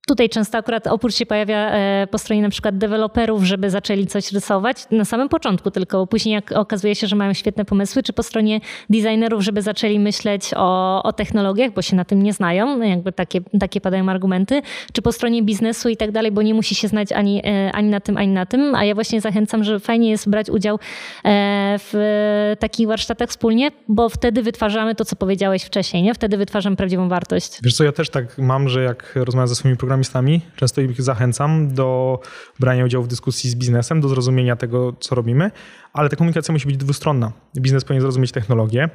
Tutaj 0.08 0.30
często 0.30 0.58
akurat 0.58 0.88
opór 0.88 1.14
się 1.14 1.26
pojawia 1.26 1.58
e, 1.58 2.08
po 2.12 2.18
stronie 2.18 2.42
na 2.42 2.50
przykład 2.50 2.78
deweloperów, 2.78 3.44
żeby 3.44 3.70
zaczęli 3.70 4.08
coś 4.08 4.32
rysować 4.32 4.78
na 4.92 5.06
samym 5.06 5.30
początku, 5.30 5.72
tylko 5.72 6.08
później 6.08 6.36
jak 6.36 6.52
okazuje 6.52 6.96
się, 6.96 7.08
że 7.08 7.16
mają 7.16 7.34
świetne 7.34 7.66
pomysły, 7.66 8.04
czy 8.04 8.14
po 8.14 8.24
stronie 8.24 8.60
designerów, 8.90 9.44
żeby 9.44 9.62
zaczęli 9.62 10.00
myśleć 10.00 10.52
o, 10.56 11.04
o 11.04 11.14
technologiach, 11.14 11.72
bo 11.74 11.82
się 11.82 11.96
na 11.96 12.06
tym 12.06 12.24
nie 12.24 12.34
znają, 12.34 12.82
jakby 12.82 13.12
takie, 13.12 13.42
takie 13.60 13.82
padają 13.82 14.10
argumenty, 14.10 14.62
czy 14.94 15.02
po 15.02 15.12
stronie 15.12 15.44
biznesu 15.44 15.90
i 15.90 15.98
tak 15.98 16.12
dalej, 16.12 16.32
bo 16.32 16.42
nie 16.42 16.54
musi 16.54 16.76
się 16.76 16.88
znać 16.88 17.12
ani, 17.12 17.42
e, 17.46 17.72
ani 17.72 17.90
na 17.90 18.00
tym, 18.00 18.18
ani 18.18 18.34
na 18.34 18.46
tym, 18.46 18.76
a 18.76 18.86
ja 18.86 18.96
właśnie 18.96 19.22
zachęcam, 19.22 19.64
że 19.64 19.80
fajnie 19.80 20.10
jest 20.10 20.30
brać 20.30 20.50
udział 20.50 20.80
e, 21.26 21.76
w 21.80 22.56
takich 22.60 22.88
warsztatach 22.88 23.30
wspólnie, 23.30 23.72
bo 23.88 24.10
wtedy 24.10 24.42
wytwarzamy 24.42 24.96
to, 24.96 25.06
co 25.06 25.16
powiedziałeś 25.16 25.64
wcześniej, 25.64 26.04
nie? 26.04 26.14
Wtedy 26.14 26.38
wytwarzam 26.38 26.76
prawdziwą 26.76 27.10
wartość. 27.10 27.60
Wiesz 27.64 27.76
co, 27.76 27.84
ja 27.84 27.92
też 27.92 28.10
tak 28.10 28.38
mam, 28.38 28.70
że 28.70 28.84
jak 28.84 29.12
rozmawiam 29.16 29.48
ze 29.48 29.56
swoimi 29.56 29.78
programami, 29.78 29.95
programistami. 29.96 30.42
Często 30.56 30.82
ich 30.82 31.02
zachęcam 31.02 31.74
do 31.74 32.20
brania 32.60 32.86
udziału 32.86 33.04
w 33.04 33.08
dyskusji 33.08 33.50
z 33.50 33.56
biznesem, 33.56 34.02
do 34.02 34.10
zrozumienia 34.10 34.56
tego, 34.56 34.94
co 35.00 35.16
robimy, 35.16 35.52
ale 35.94 36.10
ta 36.10 36.16
komunikacja 36.16 36.52
musi 36.52 36.68
być 36.68 36.78
dwustronna. 36.78 37.32
Biznes 37.58 37.84
powinien 37.84 38.02
zrozumieć 38.02 38.32
technologię 38.32 38.90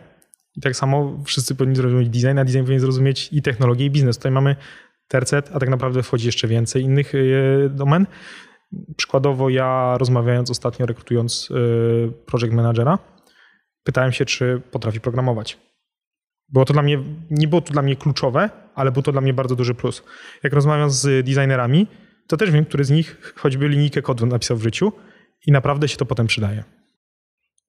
i 0.56 0.60
tak 0.60 0.76
samo 0.76 1.18
wszyscy 1.24 1.54
powinni 1.54 1.76
zrozumieć 1.76 2.08
design, 2.08 2.38
a 2.38 2.44
design 2.44 2.60
powinien 2.60 2.80
zrozumieć 2.80 3.28
i 3.32 3.42
technologię, 3.42 3.86
i 3.86 3.90
biznes. 3.90 4.16
Tutaj 4.16 4.32
mamy 4.32 4.56
tercet, 5.08 5.50
a 5.54 5.58
tak 5.58 5.68
naprawdę 5.68 6.02
wchodzi 6.02 6.26
jeszcze 6.26 6.48
więcej 6.48 6.82
innych 6.82 7.12
e, 7.14 7.18
domen. 7.68 8.06
Przykładowo 8.96 9.48
ja 9.48 9.98
rozmawiając 9.98 10.50
ostatnio, 10.50 10.86
rekrutując 10.86 11.48
e, 11.50 11.54
project 12.26 12.54
managera, 12.54 12.98
pytałem 13.84 14.12
się, 14.12 14.24
czy 14.24 14.62
potrafi 14.70 15.00
programować. 15.00 15.58
Było 16.48 16.64
to 16.64 16.72
dla 16.72 16.82
mnie, 16.82 16.98
nie 17.30 17.48
było 17.48 17.60
to 17.60 17.72
dla 17.72 17.82
mnie 17.82 17.96
kluczowe, 17.96 18.50
ale 18.80 18.92
był 18.92 19.02
to 19.02 19.12
dla 19.12 19.20
mnie 19.20 19.34
bardzo 19.34 19.56
duży 19.56 19.74
plus. 19.74 20.02
Jak 20.42 20.52
rozmawiam 20.52 20.90
z 20.90 21.26
designerami, 21.26 21.86
to 22.28 22.36
też 22.36 22.50
wiem, 22.50 22.64
który 22.64 22.84
z 22.84 22.90
nich 22.90 23.34
choćby 23.36 23.68
linijkę 23.68 24.02
kodu 24.02 24.26
napisał 24.26 24.56
w 24.56 24.62
życiu 24.62 24.92
i 25.46 25.52
naprawdę 25.52 25.88
się 25.88 25.96
to 25.96 26.06
potem 26.06 26.26
przydaje. 26.26 26.64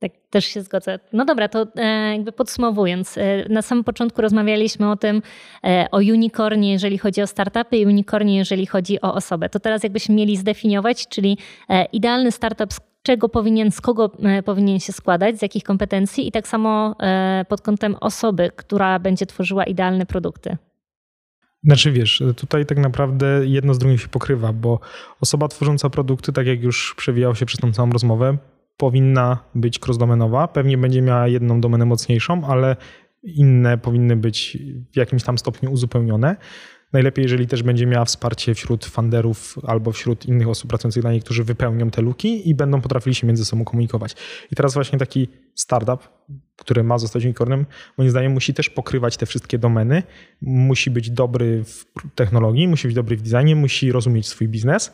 Tak, 0.01 0.12
też 0.30 0.45
się 0.45 0.62
zgodzę. 0.62 0.99
No 1.14 1.26
dobra, 1.26 1.47
to 1.47 1.68
e, 1.76 2.12
jakby 2.12 2.32
podsumowując, 2.32 3.18
e, 3.18 3.45
na 3.49 3.62
samym 3.62 3.84
początku 3.84 4.22
rozmawialiśmy 4.22 4.91
o 4.91 4.95
tym, 4.95 5.22
e, 5.64 5.88
o 5.91 5.97
unicornie, 5.97 6.72
jeżeli 6.72 6.97
chodzi 6.97 7.22
o 7.22 7.28
startupy 7.28 7.78
i 7.78 7.86
unicornie, 7.86 8.38
jeżeli 8.38 8.66
chodzi 8.66 9.01
o 9.01 9.14
osobę. 9.14 9.49
To 9.49 9.59
teraz 9.59 9.84
jakbyśmy 9.84 10.16
mieli 10.16 10.38
zdefiniować, 10.38 11.07
czyli 11.07 11.38
idealny 11.93 12.32
startup, 12.32 12.70
czego 13.03 13.30
powinien, 13.30 13.72
z 13.72 13.82
kogo 13.82 14.12
powinien 14.45 14.80
się 14.80 14.93
składać, 14.93 15.39
z 15.39 15.41
jakich 15.41 15.64
kompetencji 15.64 16.28
i 16.28 16.32
tak 16.32 16.47
samo 16.47 16.95
pod 17.47 17.62
kątem 17.62 17.95
osoby, 17.95 18.51
która 18.55 18.99
będzie 18.99 19.26
tworzyła 19.26 19.64
idealne 19.64 20.05
produkty. 20.05 20.57
Znaczy 21.64 21.91
wiesz, 21.91 22.24
tutaj 22.38 22.66
tak 22.66 22.78
naprawdę 22.78 23.41
jedno 23.45 23.74
z 23.74 23.80
drugim 23.80 23.97
się 23.97 24.07
pokrywa, 24.07 24.53
bo 24.53 24.80
osoba 25.22 25.47
tworząca 25.47 25.89
produkty, 25.89 26.34
tak 26.34 26.47
jak 26.47 26.64
już 26.64 26.95
przewijał 26.97 27.36
się 27.36 27.45
przez 27.45 27.59
tą 27.59 27.74
całą 27.74 27.91
rozmowę, 27.91 28.38
powinna 28.78 29.38
być 29.55 29.80
cross-domenowa. 29.80 30.47
Pewnie 30.47 30.78
będzie 30.78 31.01
miała 31.01 31.28
jedną 31.28 31.62
domenę 31.62 31.86
mocniejszą, 31.86 32.45
ale 32.45 32.76
inne 33.24 33.78
powinny 33.78 34.16
być 34.16 34.57
w 34.93 34.97
jakimś 34.97 35.24
tam 35.24 35.38
stopniu 35.38 35.72
uzupełnione. 35.72 36.36
Najlepiej, 36.94 37.24
jeżeli 37.24 37.48
też 37.48 37.64
będzie 37.64 37.86
miała 37.86 38.06
wsparcie 38.06 38.56
wśród 38.56 38.86
funderów 38.86 39.56
albo 39.68 39.92
wśród 39.92 40.26
innych 40.26 40.48
osób 40.48 40.70
pracujących 40.70 41.04
dla 41.04 41.12
niej, 41.12 41.22
którzy 41.22 41.44
wypełnią 41.44 41.89
te 41.89 42.02
luki 42.02 42.50
i 42.50 42.56
będą 42.56 42.82
potrafili 42.82 43.16
się 43.16 43.28
między 43.28 43.46
sobą 43.46 43.66
komunikować. 43.66 44.16
I 44.52 44.56
teraz 44.56 44.74
właśnie 44.74 45.00
taki 45.00 45.28
startup, 45.56 46.10
który 46.58 46.84
ma 46.84 46.98
zostać 46.98 47.26
unicornem, 47.26 47.66
moim 47.98 48.10
zdaniem 48.10 48.32
musi 48.32 48.54
też 48.54 48.70
pokrywać 48.70 49.18
te 49.18 49.26
wszystkie 49.26 49.58
domeny, 49.58 50.04
musi 50.42 50.92
być 50.92 51.10
dobry 51.10 51.64
w 51.64 51.86
technologii, 52.16 52.68
musi 52.68 52.88
być 52.88 52.96
dobry 52.96 53.18
w 53.18 53.22
designie, 53.22 53.56
musi 53.56 53.92
rozumieć 53.92 54.28
swój 54.28 54.48
biznes, 54.48 54.92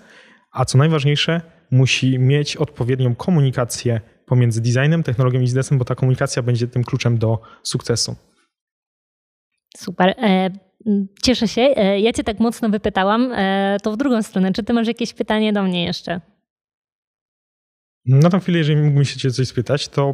a 0.51 0.65
co 0.65 0.77
najważniejsze, 0.77 1.41
musi 1.71 2.19
mieć 2.19 2.57
odpowiednią 2.57 3.15
komunikację 3.15 4.01
pomiędzy 4.25 4.61
designem, 4.61 5.03
technologią 5.03 5.39
i 5.39 5.43
biznesem, 5.43 5.77
bo 5.77 5.85
ta 5.85 5.95
komunikacja 5.95 6.43
będzie 6.43 6.67
tym 6.67 6.83
kluczem 6.83 7.17
do 7.17 7.41
sukcesu. 7.63 8.15
Super. 9.77 10.15
E, 10.85 11.05
cieszę 11.21 11.47
się. 11.47 11.61
E, 11.61 11.99
ja 11.99 12.13
Cię 12.13 12.23
tak 12.23 12.39
mocno 12.39 12.69
wypytałam. 12.69 13.31
E, 13.35 13.77
to 13.83 13.91
w 13.91 13.97
drugą 13.97 14.23
stronę. 14.23 14.53
Czy 14.53 14.63
Ty 14.63 14.73
masz 14.73 14.87
jakieś 14.87 15.13
pytanie 15.13 15.53
do 15.53 15.63
mnie 15.63 15.85
jeszcze? 15.85 16.21
Na 18.05 18.29
tą 18.29 18.39
chwilę, 18.39 18.57
jeżeli 18.57 18.81
mógłbym 18.81 19.05
się 19.05 19.19
Cię 19.19 19.31
coś 19.31 19.47
spytać, 19.47 19.87
to 19.87 20.13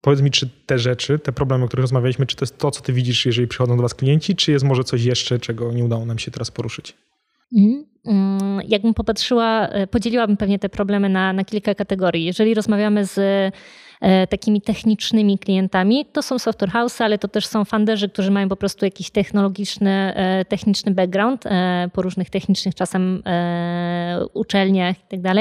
powiedz 0.00 0.20
mi, 0.20 0.30
czy 0.30 0.48
te 0.66 0.78
rzeczy, 0.78 1.18
te 1.18 1.32
problemy, 1.32 1.64
o 1.64 1.68
których 1.68 1.82
rozmawialiśmy, 1.82 2.26
czy 2.26 2.36
to 2.36 2.42
jest 2.42 2.58
to, 2.58 2.70
co 2.70 2.82
Ty 2.82 2.92
widzisz, 2.92 3.26
jeżeli 3.26 3.48
przychodzą 3.48 3.76
do 3.76 3.82
Was 3.82 3.94
klienci, 3.94 4.36
czy 4.36 4.52
jest 4.52 4.64
może 4.64 4.84
coś 4.84 5.04
jeszcze, 5.04 5.38
czego 5.38 5.72
nie 5.72 5.84
udało 5.84 6.06
nam 6.06 6.18
się 6.18 6.30
teraz 6.30 6.50
poruszyć? 6.50 6.96
Mhm. 7.56 7.84
Mm, 8.06 8.60
jakbym 8.68 8.94
popatrzyła, 8.94 9.68
podzieliłabym 9.90 10.36
pewnie 10.36 10.58
te 10.58 10.68
problemy 10.68 11.08
na, 11.08 11.32
na 11.32 11.44
kilka 11.44 11.74
kategorii. 11.74 12.24
Jeżeli 12.24 12.54
rozmawiamy 12.54 13.06
z 13.06 13.18
E, 13.18 13.52
takimi 14.30 14.60
technicznymi 14.60 15.38
klientami. 15.38 16.06
To 16.12 16.22
są 16.22 16.38
software 16.38 16.70
house, 16.70 17.00
ale 17.00 17.18
to 17.18 17.28
też 17.28 17.46
są 17.46 17.64
funderzy, 17.64 18.08
którzy 18.08 18.30
mają 18.30 18.48
po 18.48 18.56
prostu 18.56 18.84
jakiś 18.84 19.10
technologiczny, 19.10 20.12
e, 20.16 20.44
techniczny 20.44 20.94
background 20.94 21.46
e, 21.46 21.88
po 21.92 22.02
różnych 22.02 22.30
technicznych 22.30 22.74
czasem 22.74 23.22
uczelniach 24.34 24.96
i 25.12 25.20
tak. 25.22 25.36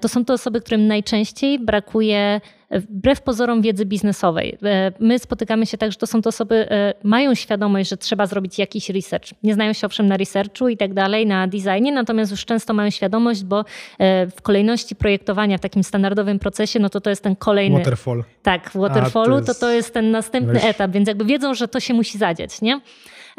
To 0.00 0.08
są 0.08 0.24
to 0.24 0.32
osoby, 0.32 0.60
którym 0.60 0.86
najczęściej 0.86 1.58
brakuje 1.58 2.40
wbrew 2.70 3.20
pozorom 3.20 3.62
wiedzy 3.62 3.86
biznesowej. 3.86 4.58
E, 4.62 4.92
my 5.00 5.18
spotykamy 5.18 5.66
się 5.66 5.78
tak, 5.78 5.92
że 5.92 5.98
to 5.98 6.06
są 6.06 6.22
to 6.22 6.28
osoby, 6.28 6.70
e, 6.70 6.94
mają 7.02 7.34
świadomość, 7.34 7.90
że 7.90 7.96
trzeba 7.96 8.26
zrobić 8.26 8.58
jakiś 8.58 8.90
research. 8.90 9.28
Nie 9.42 9.54
znają 9.54 9.72
się 9.72 9.86
owszem 9.86 10.06
na 10.06 10.16
researchu 10.16 10.68
i 10.68 10.76
tak 10.76 10.94
dalej, 10.94 11.26
na 11.26 11.46
designie, 11.46 11.92
natomiast 11.92 12.30
już 12.30 12.44
często 12.44 12.74
mają 12.74 12.90
świadomość, 12.90 13.44
bo 13.44 13.64
e, 13.98 14.26
w 14.26 14.42
kolejności 14.42 14.96
projektowania 14.96 15.58
w 15.58 15.60
takim 15.60 15.84
standardowym 15.84 16.38
procesie, 16.38 16.80
no 16.80 16.90
to 16.90 17.00
to 17.00 17.10
jest 17.10 17.22
ten 17.22 17.36
kolejny... 17.36 17.78
Waterfall. 17.78 18.24
Tak, 18.42 18.70
w 18.70 18.76
waterfallu 18.76 19.32
to, 19.32 19.38
jest... 19.38 19.46
to 19.46 19.66
to 19.66 19.72
jest 19.72 19.94
ten 19.94 20.10
następny 20.10 20.52
Weź. 20.52 20.64
etap, 20.64 20.90
więc 20.90 21.08
jakby 21.08 21.24
wiedzą, 21.24 21.54
że 21.54 21.68
to 21.68 21.80
się 21.80 21.94
musi 21.94 22.18
zadziać, 22.18 22.60
nie? 22.62 22.80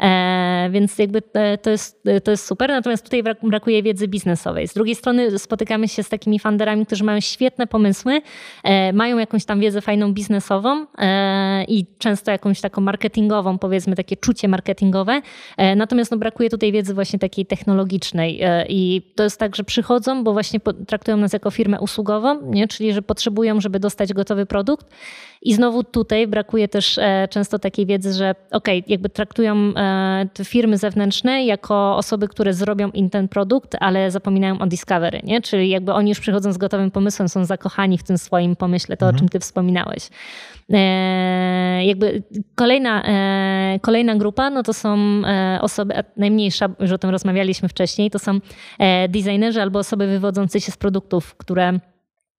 E, 0.02 0.68
więc 0.70 0.98
jakby 0.98 1.22
e, 1.32 1.58
to 1.58 1.70
jest, 1.70 2.06
e, 2.06 2.20
to 2.20 2.30
jest 2.30 2.46
super. 2.46 2.70
Natomiast 2.70 3.04
tutaj 3.04 3.22
brakuje 3.42 3.82
wiedzy 3.82 4.08
biznesowej. 4.08 4.68
Z 4.68 4.74
drugiej 4.74 4.94
strony 4.94 5.38
spotykamy 5.38 5.88
się 5.88 6.02
z 6.02 6.08
takimi 6.08 6.38
funderami, 6.38 6.86
którzy 6.86 7.04
mają 7.04 7.20
świetne 7.20 7.66
pomysły, 7.66 8.22
mają 8.92 9.18
jakąś 9.18 9.44
tam 9.44 9.60
wiedzę 9.60 9.80
fajną 9.80 10.12
biznesową 10.12 10.86
i 11.68 11.86
często 11.98 12.30
jakąś 12.30 12.60
taką 12.60 12.80
marketingową, 12.80 13.58
powiedzmy 13.58 13.96
takie 13.96 14.16
czucie 14.16 14.48
marketingowe. 14.48 15.22
Natomiast 15.76 16.10
no, 16.10 16.16
brakuje 16.16 16.50
tutaj 16.50 16.72
wiedzy 16.72 16.94
właśnie 16.94 17.18
takiej 17.18 17.46
technologicznej 17.46 18.40
i 18.68 19.02
to 19.14 19.22
jest 19.22 19.38
tak, 19.38 19.56
że 19.56 19.64
przychodzą, 19.64 20.24
bo 20.24 20.32
właśnie 20.32 20.60
traktują 20.86 21.16
nas 21.16 21.32
jako 21.32 21.50
firmę 21.50 21.80
usługową, 21.80 22.40
nie? 22.50 22.68
czyli 22.68 22.92
że 22.92 23.02
potrzebują, 23.02 23.60
żeby 23.60 23.80
dostać 23.80 24.12
gotowy 24.12 24.46
produkt. 24.46 24.86
I 25.42 25.54
znowu 25.54 25.84
tutaj 25.84 26.26
brakuje 26.26 26.68
też 26.68 27.00
często 27.30 27.58
takiej 27.58 27.86
wiedzy, 27.86 28.12
że 28.12 28.34
ok, 28.50 28.68
jakby 28.86 29.08
traktują 29.08 29.72
firmy 30.44 30.78
zewnętrzne 30.78 31.44
jako 31.44 31.96
osoby, 31.96 32.28
które 32.28 32.54
zrobią 32.54 32.90
im 32.90 33.10
ten 33.10 33.28
produkt, 33.28 33.76
ale 33.80 34.10
zapominają 34.10 34.58
o 34.58 34.66
discovery, 34.66 35.20
nie? 35.24 35.40
Czyli 35.40 35.68
jakby 35.68 35.92
oni 35.92 36.08
już 36.08 36.20
przychodzą 36.20 36.52
z 36.52 36.58
gotowym 36.58 36.90
pomysłem, 36.90 37.28
są 37.28 37.44
zakochani 37.44 37.98
w 37.98 38.02
tym 38.02 38.18
swoim 38.18 38.56
pomyśle, 38.56 38.96
to 38.96 39.06
mhm. 39.06 39.16
o 39.16 39.18
czym 39.18 39.28
ty 39.28 39.40
wspominałeś. 39.40 40.08
E, 40.72 41.84
jakby 41.84 42.22
kolejna, 42.54 43.02
e, 43.04 43.78
kolejna 43.80 44.16
grupa, 44.16 44.50
no 44.50 44.62
to 44.62 44.72
są 44.72 44.98
e, 45.26 45.58
osoby, 45.60 45.94
najmniejsza, 46.16 46.68
już 46.80 46.92
o 46.92 46.98
tym 46.98 47.10
rozmawialiśmy 47.10 47.68
wcześniej, 47.68 48.10
to 48.10 48.18
są 48.18 48.38
e, 48.78 49.08
designerzy 49.08 49.62
albo 49.62 49.78
osoby 49.78 50.06
wywodzące 50.06 50.60
się 50.60 50.72
z 50.72 50.76
produktów, 50.76 51.34
które 51.34 51.78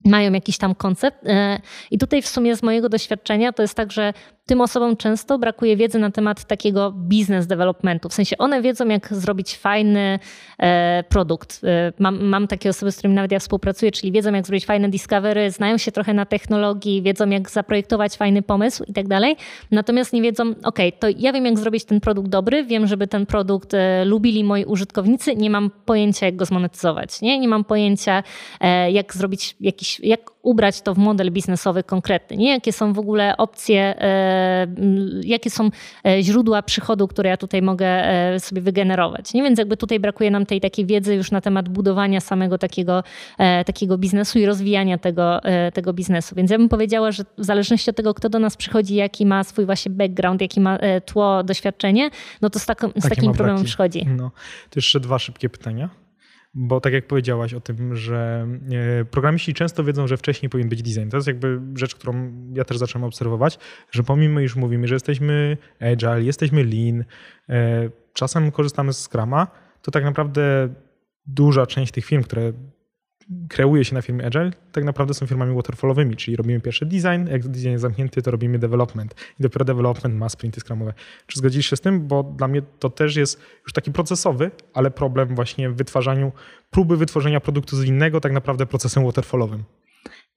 mają 0.06 0.34
jakiś 0.34 0.58
tam 0.58 0.76
koncept. 0.76 1.28
E, 1.28 1.60
I 1.92 1.98
tutaj 1.98 2.22
w 2.22 2.28
sumie 2.28 2.56
z 2.56 2.64
mojego 2.64 2.90
doświadczenia 2.90 3.54
to 3.54 3.62
jest 3.62 3.76
tak, 3.76 3.92
że 3.92 4.14
tym 4.46 4.62
osobom 4.62 4.98
często 4.98 5.40
brakuje 5.40 5.78
wiedzy 5.78 6.00
na 6.00 6.12
temat 6.12 6.46
takiego 6.46 6.92
business 6.92 7.48
developmentu. 7.48 8.10
W 8.10 8.14
sensie 8.14 8.38
one 8.38 8.62
wiedzą, 8.62 8.88
jak 8.88 9.14
zrobić 9.14 9.58
fajny 9.58 10.20
e, 10.60 11.04
produkt. 11.10 11.62
E, 11.64 11.94
mam, 12.00 12.24
mam 12.24 12.48
takie 12.48 12.70
osoby, 12.70 12.92
z 12.92 12.98
którymi 12.98 13.16
nawet 13.16 13.32
ja 13.32 13.40
współpracuję, 13.40 13.92
czyli 13.92 14.12
wiedzą, 14.12 14.34
jak 14.34 14.46
zrobić 14.46 14.66
fajne 14.66 14.90
discovery, 14.90 15.52
znają 15.52 15.78
się 15.78 15.92
trochę 15.92 16.14
na 16.14 16.26
technologii, 16.26 17.02
wiedzą, 17.02 17.30
jak 17.30 17.50
zaprojektować 17.50 18.16
fajny 18.16 18.42
pomysł 18.42 18.84
i 18.84 18.94
tak 18.94 19.08
dalej. 19.08 19.36
Natomiast 19.72 20.14
nie 20.14 20.22
wiedzą, 20.22 20.54
ok, 20.64 20.80
to 21.00 21.08
ja 21.18 21.34
wiem, 21.34 21.46
jak 21.46 21.60
zrobić 21.60 21.86
ten 21.86 22.00
produkt 22.00 22.30
dobry, 22.30 22.64
wiem, 22.64 22.88
żeby 22.88 23.08
ten 23.08 23.26
produkt 23.26 23.72
lubili 24.06 24.44
moi 24.44 24.66
użytkownicy, 24.66 25.36
nie 25.36 25.50
mam 25.50 25.72
pojęcia, 25.86 26.26
jak 26.26 26.36
go 26.36 26.46
zmonetyzować. 26.46 27.22
Nie, 27.22 27.40
nie 27.40 27.48
mam 27.48 27.64
pojęcia, 27.64 28.24
jak 28.92 29.14
zrobić 29.14 29.56
jakiś, 29.60 29.93
jak 30.00 30.32
ubrać 30.42 30.82
to 30.82 30.94
w 30.94 30.98
model 30.98 31.32
biznesowy 31.32 31.84
konkretny, 31.84 32.38
nie? 32.38 32.50
Jakie 32.50 32.74
są 32.74 32.94
w 32.94 33.00
ogóle 33.00 33.38
opcje, 33.38 34.02
e, 34.02 34.68
jakie 35.24 35.50
są 35.50 35.70
e, 36.06 36.24
źródła 36.24 36.62
przychodu, 36.62 37.08
które 37.08 37.30
ja 37.30 37.38
tutaj 37.38 37.62
mogę 37.62 37.88
e, 37.88 38.40
sobie 38.40 38.62
wygenerować. 38.62 39.34
Nie? 39.34 39.44
Więc 39.44 39.60
jakby 39.60 39.78
tutaj 39.78 40.00
brakuje 40.00 40.32
nam 40.32 40.46
tej 40.46 40.62
takiej 40.62 40.86
wiedzy 40.86 41.16
już 41.16 41.32
na 41.32 41.42
temat 41.42 41.70
budowania 41.70 42.22
samego 42.22 42.58
takiego, 42.58 43.04
takiego 43.66 43.98
biznesu 43.98 44.40
i 44.40 44.46
rozwijania 44.46 44.98
tego, 44.98 45.42
tego 45.74 45.94
biznesu. 45.94 46.36
Więc 46.36 46.52
ja 46.52 46.58
bym 46.58 46.70
powiedziała, 46.70 47.12
że 47.12 47.24
w 47.38 47.44
zależności 47.46 47.90
od 47.90 47.96
tego, 47.96 48.14
kto 48.14 48.30
do 48.30 48.40
nas 48.40 48.58
przychodzi, 48.58 48.96
jaki 48.96 49.26
ma 49.26 49.44
swój 49.44 49.66
właśnie 49.66 49.92
background, 49.92 50.42
jaki 50.42 50.60
ma 50.60 50.78
tło, 51.06 51.44
doświadczenie, 51.44 52.10
no 52.42 52.50
to 52.50 52.60
z, 52.60 52.66
taką, 52.66 52.90
z 52.96 53.10
takim 53.10 53.34
problemem 53.34 53.64
przychodzi. 53.64 54.06
No. 54.06 54.32
To 54.70 54.76
jeszcze 54.76 55.00
dwa 55.00 55.20
szybkie 55.20 55.50
pytania. 55.50 56.03
Bo 56.54 56.82
tak 56.82 56.94
jak 56.94 57.08
powiedziałaś 57.08 57.54
o 57.54 57.62
tym, 57.62 57.96
że 57.96 58.48
e, 59.02 59.06
programiści 59.06 59.54
często 59.54 59.84
wiedzą, 59.84 60.08
że 60.08 60.18
wcześniej 60.18 60.50
powinien 60.50 60.70
być 60.70 60.84
design. 60.84 61.10
To 61.10 61.18
jest 61.18 61.28
jakby 61.28 61.60
rzecz, 61.76 61.96
którą 61.96 62.32
ja 62.54 62.64
też 62.64 62.78
zacząłem 62.78 63.04
obserwować, 63.04 63.60
że 63.92 64.04
pomimo 64.04 64.40
iż 64.40 64.56
mówimy, 64.56 64.88
że 64.88 64.96
jesteśmy 64.96 65.58
agile, 65.80 66.24
jesteśmy 66.24 66.64
lean, 66.64 67.04
e, 67.50 67.90
czasem 68.14 68.52
korzystamy 68.52 68.94
z 68.94 69.08
Scrama, 69.08 69.48
to 69.82 69.92
tak 69.92 70.04
naprawdę 70.04 70.70
duża 71.26 71.66
część 71.66 71.92
tych 71.92 72.06
firm, 72.06 72.24
które 72.24 72.54
kreuje 73.50 73.86
się 73.86 73.96
na 73.96 74.02
firmie 74.02 74.26
Agile, 74.26 74.52
tak 74.72 74.84
naprawdę 74.84 75.14
są 75.14 75.28
firmami 75.28 75.56
waterfallowymi, 75.56 76.16
czyli 76.16 76.38
robimy 76.38 76.60
pierwszy 76.60 76.86
design, 76.86 77.28
jak 77.32 77.48
design 77.48 77.70
jest 77.70 77.82
zamknięty, 77.82 78.22
to 78.22 78.32
robimy 78.32 78.60
development 78.60 79.16
i 79.40 79.44
dopiero 79.44 79.66
development 79.66 80.16
ma 80.16 80.30
sprinty 80.30 80.60
scrumowe. 80.60 80.94
Czy 81.28 81.40
zgodzisz 81.40 81.70
się 81.70 81.76
z 81.76 81.82
tym? 81.82 82.08
Bo 82.08 82.24
dla 82.24 82.48
mnie 82.48 82.62
to 82.80 82.90
też 82.90 83.16
jest 83.16 83.42
już 83.64 83.74
taki 83.74 83.92
procesowy, 83.92 84.52
ale 84.74 84.92
problem 84.92 85.36
właśnie 85.36 85.70
w 85.70 85.76
wytwarzaniu, 85.76 86.32
próby 86.72 86.98
wytworzenia 86.98 87.40
produktu 87.40 87.78
z 87.78 87.84
innego 87.84 88.22
tak 88.22 88.32
naprawdę 88.32 88.66
procesem 88.66 89.06
waterfallowym. 89.06 89.64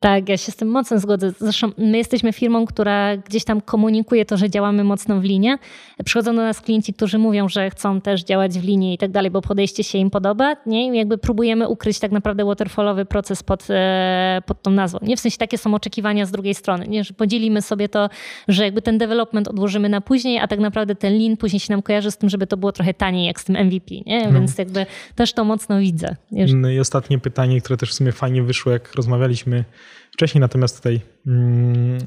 Tak, 0.00 0.28
ja 0.28 0.36
się 0.36 0.52
z 0.52 0.56
tym 0.56 0.68
mocno 0.68 0.98
zgodzę. 0.98 1.32
Zresztą 1.38 1.70
my 1.78 1.98
jesteśmy 1.98 2.32
firmą, 2.32 2.66
która 2.66 3.16
gdzieś 3.16 3.44
tam 3.44 3.60
komunikuje 3.60 4.24
to, 4.24 4.36
że 4.36 4.50
działamy 4.50 4.84
mocno 4.84 5.20
w 5.20 5.24
linie. 5.24 5.58
Przychodzą 6.04 6.36
do 6.36 6.42
nas 6.42 6.60
klienci, 6.60 6.94
którzy 6.94 7.18
mówią, 7.18 7.48
że 7.48 7.70
chcą 7.70 8.00
też 8.00 8.24
działać 8.24 8.58
w 8.58 8.64
linie 8.64 8.94
i 8.94 8.98
tak 8.98 9.10
dalej, 9.10 9.30
bo 9.30 9.42
podejście 9.42 9.84
się 9.84 9.98
im 9.98 10.10
podoba. 10.10 10.56
Nie? 10.66 10.86
I 10.94 10.96
jakby 10.96 11.18
próbujemy 11.18 11.68
ukryć 11.68 11.98
tak 11.98 12.12
naprawdę 12.12 12.44
waterfallowy 12.44 13.04
proces 13.04 13.42
pod, 13.42 13.66
e, 13.70 14.42
pod 14.46 14.62
tą 14.62 14.70
nazwą. 14.70 14.98
Nie? 15.02 15.16
W 15.16 15.20
sensie 15.20 15.38
takie 15.38 15.58
są 15.58 15.74
oczekiwania 15.74 16.26
z 16.26 16.30
drugiej 16.30 16.54
strony, 16.54 16.88
nie? 16.88 17.04
że 17.04 17.14
podzielimy 17.14 17.62
sobie 17.62 17.88
to, 17.88 18.08
że 18.48 18.64
jakby 18.64 18.82
ten 18.82 18.98
development 18.98 19.48
odłożymy 19.48 19.88
na 19.88 20.00
później, 20.00 20.38
a 20.38 20.46
tak 20.48 20.58
naprawdę 20.58 20.94
ten 20.94 21.18
lean 21.18 21.36
później 21.36 21.60
się 21.60 21.72
nam 21.72 21.82
kojarzy 21.82 22.10
z 22.10 22.16
tym, 22.16 22.28
żeby 22.28 22.46
to 22.46 22.56
było 22.56 22.72
trochę 22.72 22.94
taniej 22.94 23.26
jak 23.26 23.40
z 23.40 23.44
tym 23.44 23.56
MVP. 23.56 23.94
Nie? 24.06 24.26
No. 24.26 24.32
Więc 24.32 24.58
jakby 24.58 24.86
też 25.14 25.32
to 25.32 25.44
mocno 25.44 25.78
widzę. 25.78 26.16
No 26.54 26.70
i 26.70 26.80
ostatnie 26.80 27.18
pytanie, 27.18 27.60
które 27.60 27.76
też 27.76 27.90
w 27.90 27.94
sumie 27.94 28.12
fajnie 28.12 28.42
wyszło, 28.42 28.72
jak 28.72 28.94
rozmawialiśmy 28.94 29.64
wcześniej, 30.12 30.40
natomiast 30.40 30.76
tutaj 30.76 31.00
mm, 31.26 31.98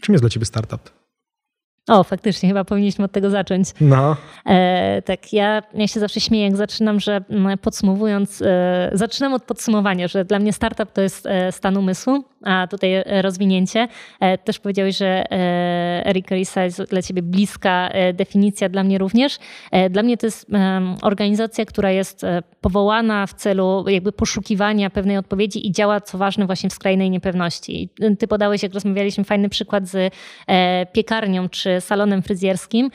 czym 0.00 0.12
jest 0.12 0.22
dla 0.22 0.30
ciebie 0.30 0.46
startup? 0.46 0.90
O, 1.88 2.04
faktycznie, 2.04 2.48
chyba 2.48 2.64
powinniśmy 2.64 3.04
od 3.04 3.12
tego 3.12 3.30
zacząć. 3.30 3.68
No. 3.80 4.16
E, 4.46 5.02
tak, 5.02 5.32
ja, 5.32 5.62
ja 5.74 5.88
się 5.88 6.00
zawsze 6.00 6.20
śmieję, 6.20 6.44
jak 6.44 6.56
zaczynam, 6.56 7.00
że 7.00 7.20
mm, 7.30 7.58
podsumowując, 7.58 8.42
e, 8.42 8.90
zaczynam 8.92 9.34
od 9.34 9.42
podsumowania, 9.42 10.08
że 10.08 10.24
dla 10.24 10.38
mnie 10.38 10.52
startup 10.52 10.92
to 10.92 11.00
jest 11.00 11.26
e, 11.26 11.52
stan 11.52 11.76
umysłu, 11.76 12.24
a 12.44 12.66
tutaj 12.66 12.90
rozwinięcie. 13.06 13.88
Też 14.44 14.58
powiedziałeś, 14.58 14.96
że 14.96 15.24
Eric 16.06 16.30
Risa 16.30 16.64
jest 16.64 16.82
dla 16.82 17.02
ciebie 17.02 17.22
bliska 17.22 17.90
definicja, 18.14 18.68
dla 18.68 18.84
mnie 18.84 18.98
również. 18.98 19.38
Dla 19.90 20.02
mnie 20.02 20.16
to 20.16 20.26
jest 20.26 20.46
organizacja, 21.02 21.64
która 21.64 21.90
jest 21.90 22.22
powołana 22.60 23.26
w 23.26 23.34
celu 23.34 23.84
jakby 23.88 24.12
poszukiwania 24.12 24.90
pewnej 24.90 25.16
odpowiedzi 25.16 25.66
i 25.66 25.72
działa, 25.72 26.00
co 26.00 26.18
ważne, 26.18 26.46
właśnie 26.46 26.70
w 26.70 26.72
skrajnej 26.72 27.10
niepewności. 27.10 27.88
Ty 28.18 28.28
podałeś, 28.28 28.62
jak 28.62 28.74
rozmawialiśmy, 28.74 29.24
fajny 29.24 29.48
przykład 29.48 29.88
z 29.88 30.14
piekarnią 30.92 31.48
czy 31.48 31.80
salonem 31.80 32.22
fryzjerskim. 32.22 32.90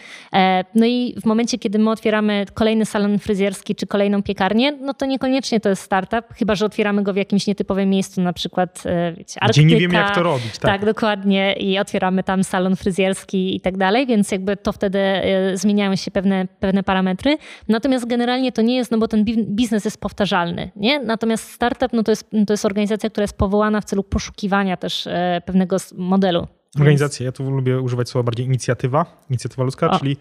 No 0.76 0.86
i 0.86 1.16
w 1.22 1.26
momencie, 1.26 1.58
kiedy 1.58 1.80
my 1.80 1.90
otwieramy 1.90 2.46
kolejny 2.54 2.86
salon 2.86 3.20
fryzjerski 3.20 3.76
czy 3.76 3.88
kolejną 3.88 4.24
piekarnię, 4.24 4.72
no 4.72 4.94
to 4.94 5.06
niekoniecznie 5.06 5.60
to 5.60 5.70
jest 5.70 5.82
startup, 5.82 6.26
chyba 6.38 6.56
że 6.56 6.66
otwieramy 6.66 7.04
go 7.04 7.14
w 7.14 7.16
jakimś 7.16 7.48
nietypowym 7.48 7.90
miejscu, 7.90 8.22
na 8.22 8.34
przykład 8.34 8.84
e, 8.86 9.14
wiecie, 9.14 9.35
Arktyka. 9.38 9.66
Gdzie 9.66 9.76
nie 9.76 9.82
wiemy, 9.82 9.94
jak 9.94 10.16
to 10.16 10.24
robić. 10.24 10.52
Tak. 10.52 10.62
tak, 10.62 10.86
dokładnie. 10.86 11.54
I 11.54 11.80
otwieramy 11.80 12.24
tam 12.24 12.44
salon 12.44 12.76
fryzjerski 12.76 13.56
i 13.56 13.62
tak 13.62 13.78
dalej, 13.78 14.08
więc 14.08 14.32
jakby 14.32 14.58
to 14.58 14.72
wtedy 14.72 15.00
e, 15.00 15.58
zmieniają 15.58 15.96
się 15.96 16.12
pewne, 16.12 16.48
pewne 16.60 16.84
parametry. 16.84 17.38
Natomiast 17.68 18.08
generalnie 18.08 18.52
to 18.52 18.62
nie 18.62 18.76
jest, 18.76 18.92
no 18.92 18.98
bo 18.98 19.08
ten 19.08 19.26
biznes 19.46 19.86
jest 19.86 20.02
powtarzalny, 20.02 20.72
nie? 20.76 21.00
Natomiast 21.00 21.52
startup, 21.52 21.94
no 21.94 22.04
to 22.04 22.12
jest, 22.12 22.30
to 22.48 22.54
jest 22.54 22.66
organizacja, 22.66 23.10
która 23.10 23.24
jest 23.24 23.38
powołana 23.38 23.82
w 23.82 23.86
celu 23.86 24.04
poszukiwania 24.04 24.78
też 24.78 25.08
e, 25.08 25.42
pewnego 25.46 25.78
modelu. 25.96 26.48
Organizacja, 26.80 27.26
ja 27.26 27.32
tu 27.32 27.52
lubię 27.52 27.82
używać 27.82 28.10
słowa 28.10 28.24
bardziej 28.24 28.46
inicjatywa, 28.46 29.26
inicjatywa 29.30 29.64
ludzka, 29.64 29.92
o. 29.92 30.00
czyli 30.00 30.18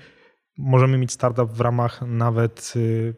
możemy 0.58 0.98
mieć 0.98 1.12
startup 1.12 1.50
w 1.52 1.60
ramach 1.60 2.02
nawet 2.06 2.72
y, 2.76 3.14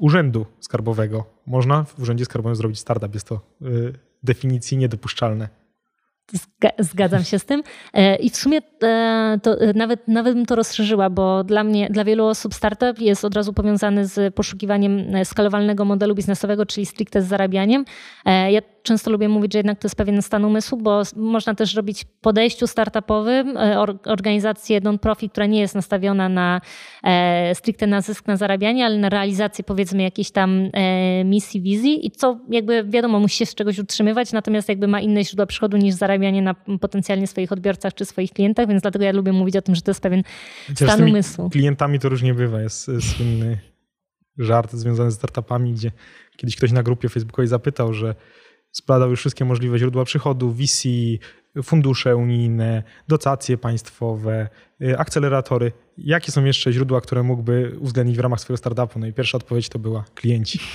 urzędu 0.00 0.46
skarbowego. 0.60 1.24
Można 1.46 1.84
w 1.84 1.98
urzędzie 1.98 2.24
skarbowym 2.24 2.56
zrobić 2.56 2.78
startup. 2.78 3.14
Jest 3.14 3.28
to 3.28 3.40
y, 3.62 3.92
definicji 4.26 4.76
niedopuszczalne. 4.76 5.48
Zgadzam 6.78 7.24
się 7.24 7.38
z 7.38 7.44
tym. 7.44 7.62
E, 7.94 8.16
I 8.16 8.30
w 8.30 8.36
sumie 8.36 8.60
e, 8.82 9.38
to 9.42 9.60
e, 9.60 9.72
nawet, 9.72 10.08
nawet 10.08 10.34
bym 10.34 10.46
to 10.46 10.56
rozszerzyła, 10.56 11.10
bo 11.10 11.44
dla 11.44 11.64
mnie, 11.64 11.88
dla 11.90 12.04
wielu 12.04 12.26
osób 12.26 12.54
startup 12.54 12.98
jest 12.98 13.24
od 13.24 13.34
razu 13.34 13.52
powiązany 13.52 14.06
z 14.06 14.34
poszukiwaniem 14.34 15.24
skalowalnego 15.24 15.84
modelu 15.84 16.14
biznesowego, 16.14 16.66
czyli 16.66 16.86
stricte 16.86 17.22
z 17.22 17.26
zarabianiem. 17.26 17.84
Ja 18.50 18.60
często 18.86 19.10
lubię 19.10 19.28
mówić, 19.28 19.52
że 19.52 19.58
jednak 19.58 19.78
to 19.78 19.86
jest 19.86 19.96
pewien 19.96 20.22
stan 20.22 20.44
umysłu, 20.44 20.78
bo 20.78 21.02
można 21.16 21.54
też 21.54 21.74
robić 21.74 22.04
podejściu 22.20 22.66
startupowym 22.66 23.56
organizację 24.04 24.80
non-profit, 24.80 25.32
która 25.32 25.46
nie 25.46 25.60
jest 25.60 25.74
nastawiona 25.74 26.28
na 26.28 26.60
stricte 27.54 27.86
na 27.86 28.00
zysk, 28.00 28.26
na 28.26 28.36
zarabianie, 28.36 28.86
ale 28.86 28.98
na 28.98 29.08
realizację 29.08 29.64
powiedzmy 29.64 30.02
jakiejś 30.02 30.30
tam 30.30 30.70
misji, 31.24 31.60
wizji 31.60 32.06
i 32.06 32.10
co 32.10 32.40
jakby 32.50 32.84
wiadomo, 32.84 33.20
musi 33.20 33.36
się 33.36 33.46
z 33.46 33.54
czegoś 33.54 33.78
utrzymywać, 33.78 34.32
natomiast 34.32 34.68
jakby 34.68 34.88
ma 34.88 35.00
inne 35.00 35.24
źródła 35.24 35.46
przychodu 35.46 35.76
niż 35.76 35.94
zarabianie 35.94 36.06
zarabianie 36.06 36.42
na 36.42 36.54
potencjalnie 36.78 37.26
swoich 37.26 37.52
odbiorcach 37.52 37.94
czy 37.94 38.04
swoich 38.04 38.30
klientach, 38.32 38.68
więc 38.68 38.82
dlatego 38.82 39.04
ja 39.04 39.12
lubię 39.12 39.32
mówić 39.32 39.56
o 39.56 39.62
tym, 39.62 39.74
że 39.74 39.82
to 39.82 39.90
jest 39.90 40.00
pewien 40.00 40.22
Chociaż 40.68 40.90
stan 40.90 41.08
umysłu. 41.08 41.50
klientami 41.50 41.98
to 41.98 42.08
różnie 42.08 42.34
bywa. 42.34 42.60
Jest 42.60 42.90
słynny 43.00 43.58
żart 44.38 44.72
związany 44.72 45.10
z 45.10 45.14
startupami, 45.14 45.72
gdzie 45.72 45.90
kiedyś 46.36 46.56
ktoś 46.56 46.72
na 46.72 46.82
grupie 46.82 47.08
facebookowej 47.08 47.46
zapytał, 47.46 47.92
że 47.92 48.14
spradał 48.76 49.10
już 49.10 49.20
wszystkie 49.20 49.44
możliwe 49.44 49.78
źródła 49.78 50.04
przychodu, 50.04 50.52
VC, 50.52 50.88
fundusze 51.62 52.16
unijne, 52.16 52.82
dotacje 53.08 53.58
państwowe, 53.58 54.48
y, 54.82 54.98
akceleratory. 54.98 55.72
Jakie 55.98 56.32
są 56.32 56.44
jeszcze 56.44 56.72
źródła, 56.72 57.00
które 57.00 57.22
mógłby 57.22 57.76
uwzględnić 57.80 58.16
w 58.16 58.20
ramach 58.20 58.40
swojego 58.40 58.58
startupu? 58.58 58.98
No 58.98 59.06
i 59.06 59.12
pierwsza 59.12 59.36
odpowiedź 59.36 59.68
to 59.68 59.78
była 59.78 60.04
klienci. 60.14 60.58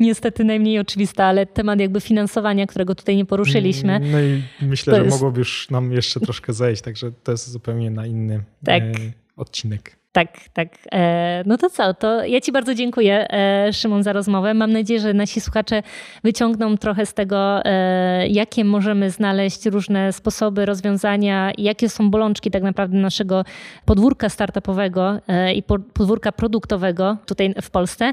niestety 0.00 0.44
najmniej 0.44 0.78
oczywista, 0.78 1.24
ale 1.24 1.46
temat 1.46 1.80
jakby 1.80 2.00
finansowania, 2.00 2.66
którego 2.66 2.94
tutaj 2.94 3.16
nie 3.16 3.24
poruszyliśmy. 3.24 4.00
No 4.00 4.20
i 4.20 4.42
myślę, 4.62 4.94
że 4.94 5.04
jest... 5.04 5.16
mogłoby 5.16 5.38
już 5.38 5.70
nam 5.70 5.92
jeszcze 5.92 6.20
troszkę 6.20 6.52
zejść, 6.52 6.82
także 6.82 7.12
to 7.12 7.32
jest 7.32 7.50
zupełnie 7.50 7.90
na 7.90 8.06
inny 8.06 8.44
tak. 8.64 8.82
E, 8.82 8.92
odcinek. 9.36 10.03
Tak, 10.14 10.28
tak. 10.52 10.68
E, 10.92 11.42
no 11.46 11.58
to 11.58 11.70
co, 11.70 11.94
to 11.94 12.24
ja 12.24 12.40
Ci 12.40 12.52
bardzo 12.52 12.74
dziękuję, 12.74 13.26
e, 13.30 13.72
Szymon, 13.72 14.02
za 14.02 14.12
rozmowę. 14.12 14.54
Mam 14.54 14.72
nadzieję, 14.72 15.00
że 15.00 15.14
nasi 15.14 15.40
słuchacze 15.40 15.82
wyciągną 16.24 16.76
trochę 16.76 17.06
z 17.06 17.14
tego, 17.14 17.64
e, 17.64 18.28
jakie 18.28 18.64
możemy 18.64 19.10
znaleźć 19.10 19.66
różne 19.66 20.12
sposoby, 20.12 20.66
rozwiązania 20.66 21.52
jakie 21.58 21.88
są 21.88 22.10
bolączki 22.10 22.50
tak 22.50 22.62
naprawdę 22.62 22.98
naszego 22.98 23.44
podwórka 23.84 24.28
startupowego 24.28 25.20
i 25.54 25.62
podwórka 25.92 26.32
produktowego 26.32 27.16
tutaj 27.26 27.54
w 27.62 27.70
Polsce. 27.70 28.12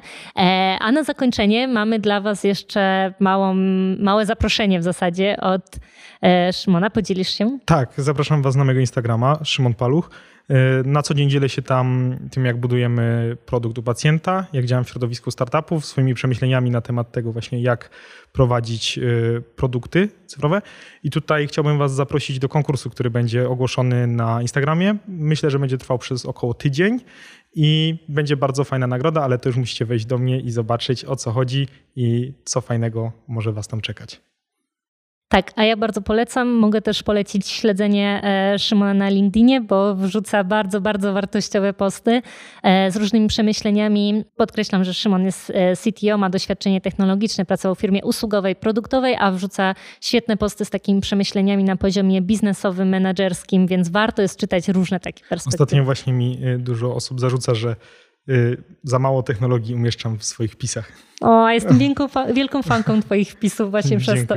A 0.80 0.91
na 0.91 1.04
zakończenie 1.04 1.68
mamy 1.68 1.99
dla 1.99 2.22
Was 2.22 2.43
jeszcze 2.43 3.14
małą, 3.20 3.54
małe 3.99 4.26
zaproszenie 4.26 4.80
w 4.80 4.84
zasadzie 4.84 5.38
od 5.38 5.62
Szymona. 6.52 6.89
Podzielisz 6.89 7.30
się? 7.30 7.60
Tak, 7.66 7.93
zapraszam 7.97 8.41
Was 8.41 8.56
na 8.56 8.64
mojego 8.64 8.80
Instagrama, 8.80 9.39
Szymon 9.43 9.74
Paluch. 9.74 10.10
E, 10.50 10.84
na 10.86 11.02
co 11.02 11.14
dzień 11.14 11.30
dzielę 11.30 11.50
się 11.50 11.62
tam 11.62 12.18
tym, 12.32 12.46
jak 12.46 12.60
budujemy 12.60 13.38
produkt 13.46 13.78
u 13.78 13.84
pacjenta, 13.84 14.48
jak 14.54 14.66
działam 14.66 14.84
w 14.84 14.89
środowisku 14.89 15.32
startupów, 15.32 15.86
swoimi 15.86 16.14
przemyśleniami 16.14 16.72
na 16.72 16.82
temat 16.82 17.12
tego 17.12 17.32
właśnie, 17.32 17.62
jak 17.62 17.89
prowadzić 18.32 18.98
e, 18.98 19.02
produkty 19.42 20.10
cyfrowe. 20.26 20.62
I 21.04 21.10
tutaj 21.10 21.48
chciałbym 21.48 21.78
Was 21.78 21.94
zaprosić 21.94 22.39
do 22.39 22.50
konkursu, 22.50 22.89
który 22.89 23.10
będzie 23.10 23.50
ogłoszony 23.50 24.08
na 24.08 24.42
Instagramie. 24.42 24.96
Myślę, 25.08 25.52
że 25.52 25.60
będzie 25.60 25.78
trwał 25.78 25.98
przez 25.98 26.26
około 26.26 26.54
tydzień 26.54 27.00
i 27.56 28.00
będzie 28.10 28.38
bardzo 28.38 28.64
fajna 28.64 28.88
nagroda, 28.88 29.24
ale 29.24 29.38
to 29.38 29.50
już 29.50 29.58
musicie 29.58 29.86
wejść 29.86 30.06
do 30.06 30.18
mnie 30.18 30.39
i 30.39 30.52
zobaczyć 30.52 31.06
o 31.06 31.16
co 31.16 31.32
chodzi 31.32 31.68
i 31.96 32.34
co 32.46 32.62
fajnego 32.62 33.12
może 33.28 33.54
Was 33.54 33.68
tam 33.68 33.82
czekać. 33.82 34.30
Tak, 35.32 35.51
a 35.55 35.63
ja 35.63 35.77
bardzo 35.77 36.01
polecam. 36.01 36.49
Mogę 36.49 36.82
też 36.82 37.03
polecić 37.03 37.47
śledzenie 37.47 38.21
e, 38.23 38.59
Szymona 38.59 38.93
na 38.93 39.09
LinkedInie, 39.09 39.61
bo 39.61 39.95
wrzuca 39.95 40.43
bardzo, 40.43 40.82
bardzo 40.82 41.13
wartościowe 41.13 41.73
posty 41.73 42.21
e, 42.63 42.91
z 42.91 42.95
różnymi 42.95 43.27
przemyśleniami. 43.27 44.23
Podkreślam, 44.36 44.84
że 44.84 44.93
Szymon 44.93 45.23
jest 45.25 45.49
e, 45.49 45.75
CTO, 45.75 46.17
ma 46.17 46.29
doświadczenie 46.29 46.82
technologiczne, 46.82 47.45
pracował 47.45 47.75
w 47.75 47.79
firmie 47.79 48.03
usługowej, 48.03 48.55
produktowej, 48.55 49.15
a 49.19 49.32
wrzuca 49.32 49.75
świetne 50.01 50.38
posty 50.38 50.65
z 50.65 50.69
takimi 50.69 51.01
przemyśleniami 51.01 51.63
na 51.63 51.75
poziomie 51.75 52.21
biznesowym, 52.21 52.89
menedżerskim, 52.89 53.67
więc 53.67 53.89
warto 53.89 54.21
jest 54.21 54.39
czytać 54.39 54.67
różne 54.67 54.99
takie 54.99 55.23
perspektywy. 55.29 55.63
Ostatnio 55.63 55.84
właśnie 55.84 56.13
mi 56.13 56.39
dużo 56.57 56.95
osób 56.95 57.19
zarzuca, 57.19 57.55
że 57.55 57.75
za 58.84 58.99
mało 58.99 59.24
technologii 59.24 59.76
umieszczam 59.76 60.19
w 60.19 60.24
swoich 60.24 60.55
pisach. 60.55 60.91
O, 61.22 61.49
jestem 61.49 61.78
wielką, 61.78 62.07
wielką 62.34 62.61
fanką 62.61 63.01
Twoich 63.01 63.32
wpisów 63.32 63.72
właśnie 63.72 63.97
przez 63.97 64.28
to. 64.28 64.36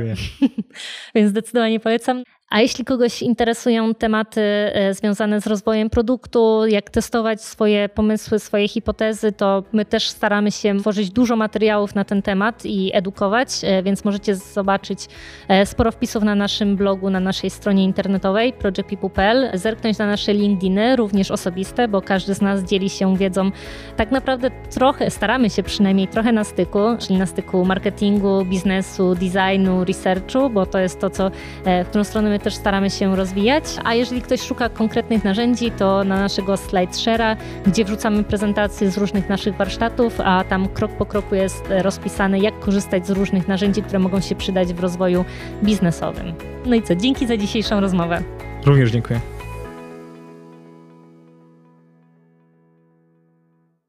Więc 1.15 1.29
zdecydowanie 1.29 1.79
polecam. 1.79 2.23
A 2.49 2.61
jeśli 2.61 2.85
kogoś 2.85 3.21
interesują 3.21 3.93
tematy 3.93 4.41
e, 4.41 4.93
związane 4.93 5.41
z 5.41 5.47
rozwojem 5.47 5.89
produktu, 5.89 6.67
jak 6.67 6.89
testować 6.89 7.41
swoje 7.41 7.89
pomysły, 7.89 8.39
swoje 8.39 8.67
hipotezy, 8.67 9.31
to 9.31 9.63
my 9.73 9.85
też 9.85 10.09
staramy 10.09 10.51
się 10.51 10.79
tworzyć 10.79 11.09
dużo 11.09 11.35
materiałów 11.35 11.95
na 11.95 12.03
ten 12.03 12.21
temat 12.21 12.65
i 12.65 12.91
edukować, 12.93 13.49
e, 13.63 13.83
więc 13.83 14.05
możecie 14.05 14.35
zobaczyć 14.35 15.07
e, 15.47 15.65
sporo 15.65 15.91
wpisów 15.91 16.23
na 16.23 16.35
naszym 16.35 16.75
blogu, 16.75 17.09
na 17.09 17.19
naszej 17.19 17.49
stronie 17.49 17.83
internetowej 17.83 18.53
projectpeople.pl, 18.53 19.49
zerknąć 19.53 19.97
na 19.97 20.07
nasze 20.07 20.33
LinkedIny, 20.33 20.95
również 20.95 21.31
osobiste, 21.31 21.87
bo 21.87 22.01
każdy 22.01 22.33
z 22.33 22.41
nas 22.41 22.63
dzieli 22.63 22.89
się 22.89 23.17
wiedzą. 23.17 23.51
Tak 23.97 24.11
naprawdę 24.11 24.51
trochę, 24.73 25.11
staramy 25.11 25.49
się 25.49 25.63
przynajmniej 25.63 26.07
trochę 26.07 26.31
na 26.31 26.43
styku, 26.43 26.79
czyli 26.99 27.19
na 27.19 27.25
styku 27.25 27.65
marketingu, 27.65 28.45
biznesu, 28.45 29.15
designu, 29.15 29.83
researchu, 29.83 30.49
bo 30.49 30.65
to 30.65 30.79
jest 30.79 30.99
to, 30.99 31.09
co, 31.09 31.31
w 31.65 31.87
którą 31.89 32.03
stronę 32.03 32.34
my 32.35 32.39
też 32.39 32.55
staramy 32.55 32.89
się 32.89 33.15
rozwijać. 33.15 33.63
A 33.83 33.93
jeżeli 33.93 34.21
ktoś 34.21 34.41
szuka 34.41 34.69
konkretnych 34.69 35.23
narzędzi, 35.23 35.71
to 35.71 36.03
na 36.03 36.19
naszego 36.19 36.53
SlideShare'a, 36.53 37.35
gdzie 37.65 37.85
wrzucamy 37.85 38.23
prezentacje 38.23 38.91
z 38.91 38.97
różnych 38.97 39.29
naszych 39.29 39.55
warsztatów, 39.55 40.21
a 40.21 40.43
tam 40.43 40.67
krok 40.67 40.91
po 40.91 41.05
kroku 41.05 41.35
jest 41.35 41.63
rozpisane, 41.69 42.39
jak 42.39 42.59
korzystać 42.59 43.07
z 43.07 43.09
różnych 43.09 43.47
narzędzi, 43.47 43.81
które 43.81 43.99
mogą 43.99 44.21
się 44.21 44.35
przydać 44.35 44.73
w 44.73 44.79
rozwoju 44.79 45.25
biznesowym. 45.63 46.33
No 46.65 46.75
i 46.75 46.81
co, 46.81 46.95
dzięki 46.95 47.27
za 47.27 47.37
dzisiejszą 47.37 47.79
rozmowę. 47.79 48.21
Również 48.65 48.91
dziękuję. 48.91 49.34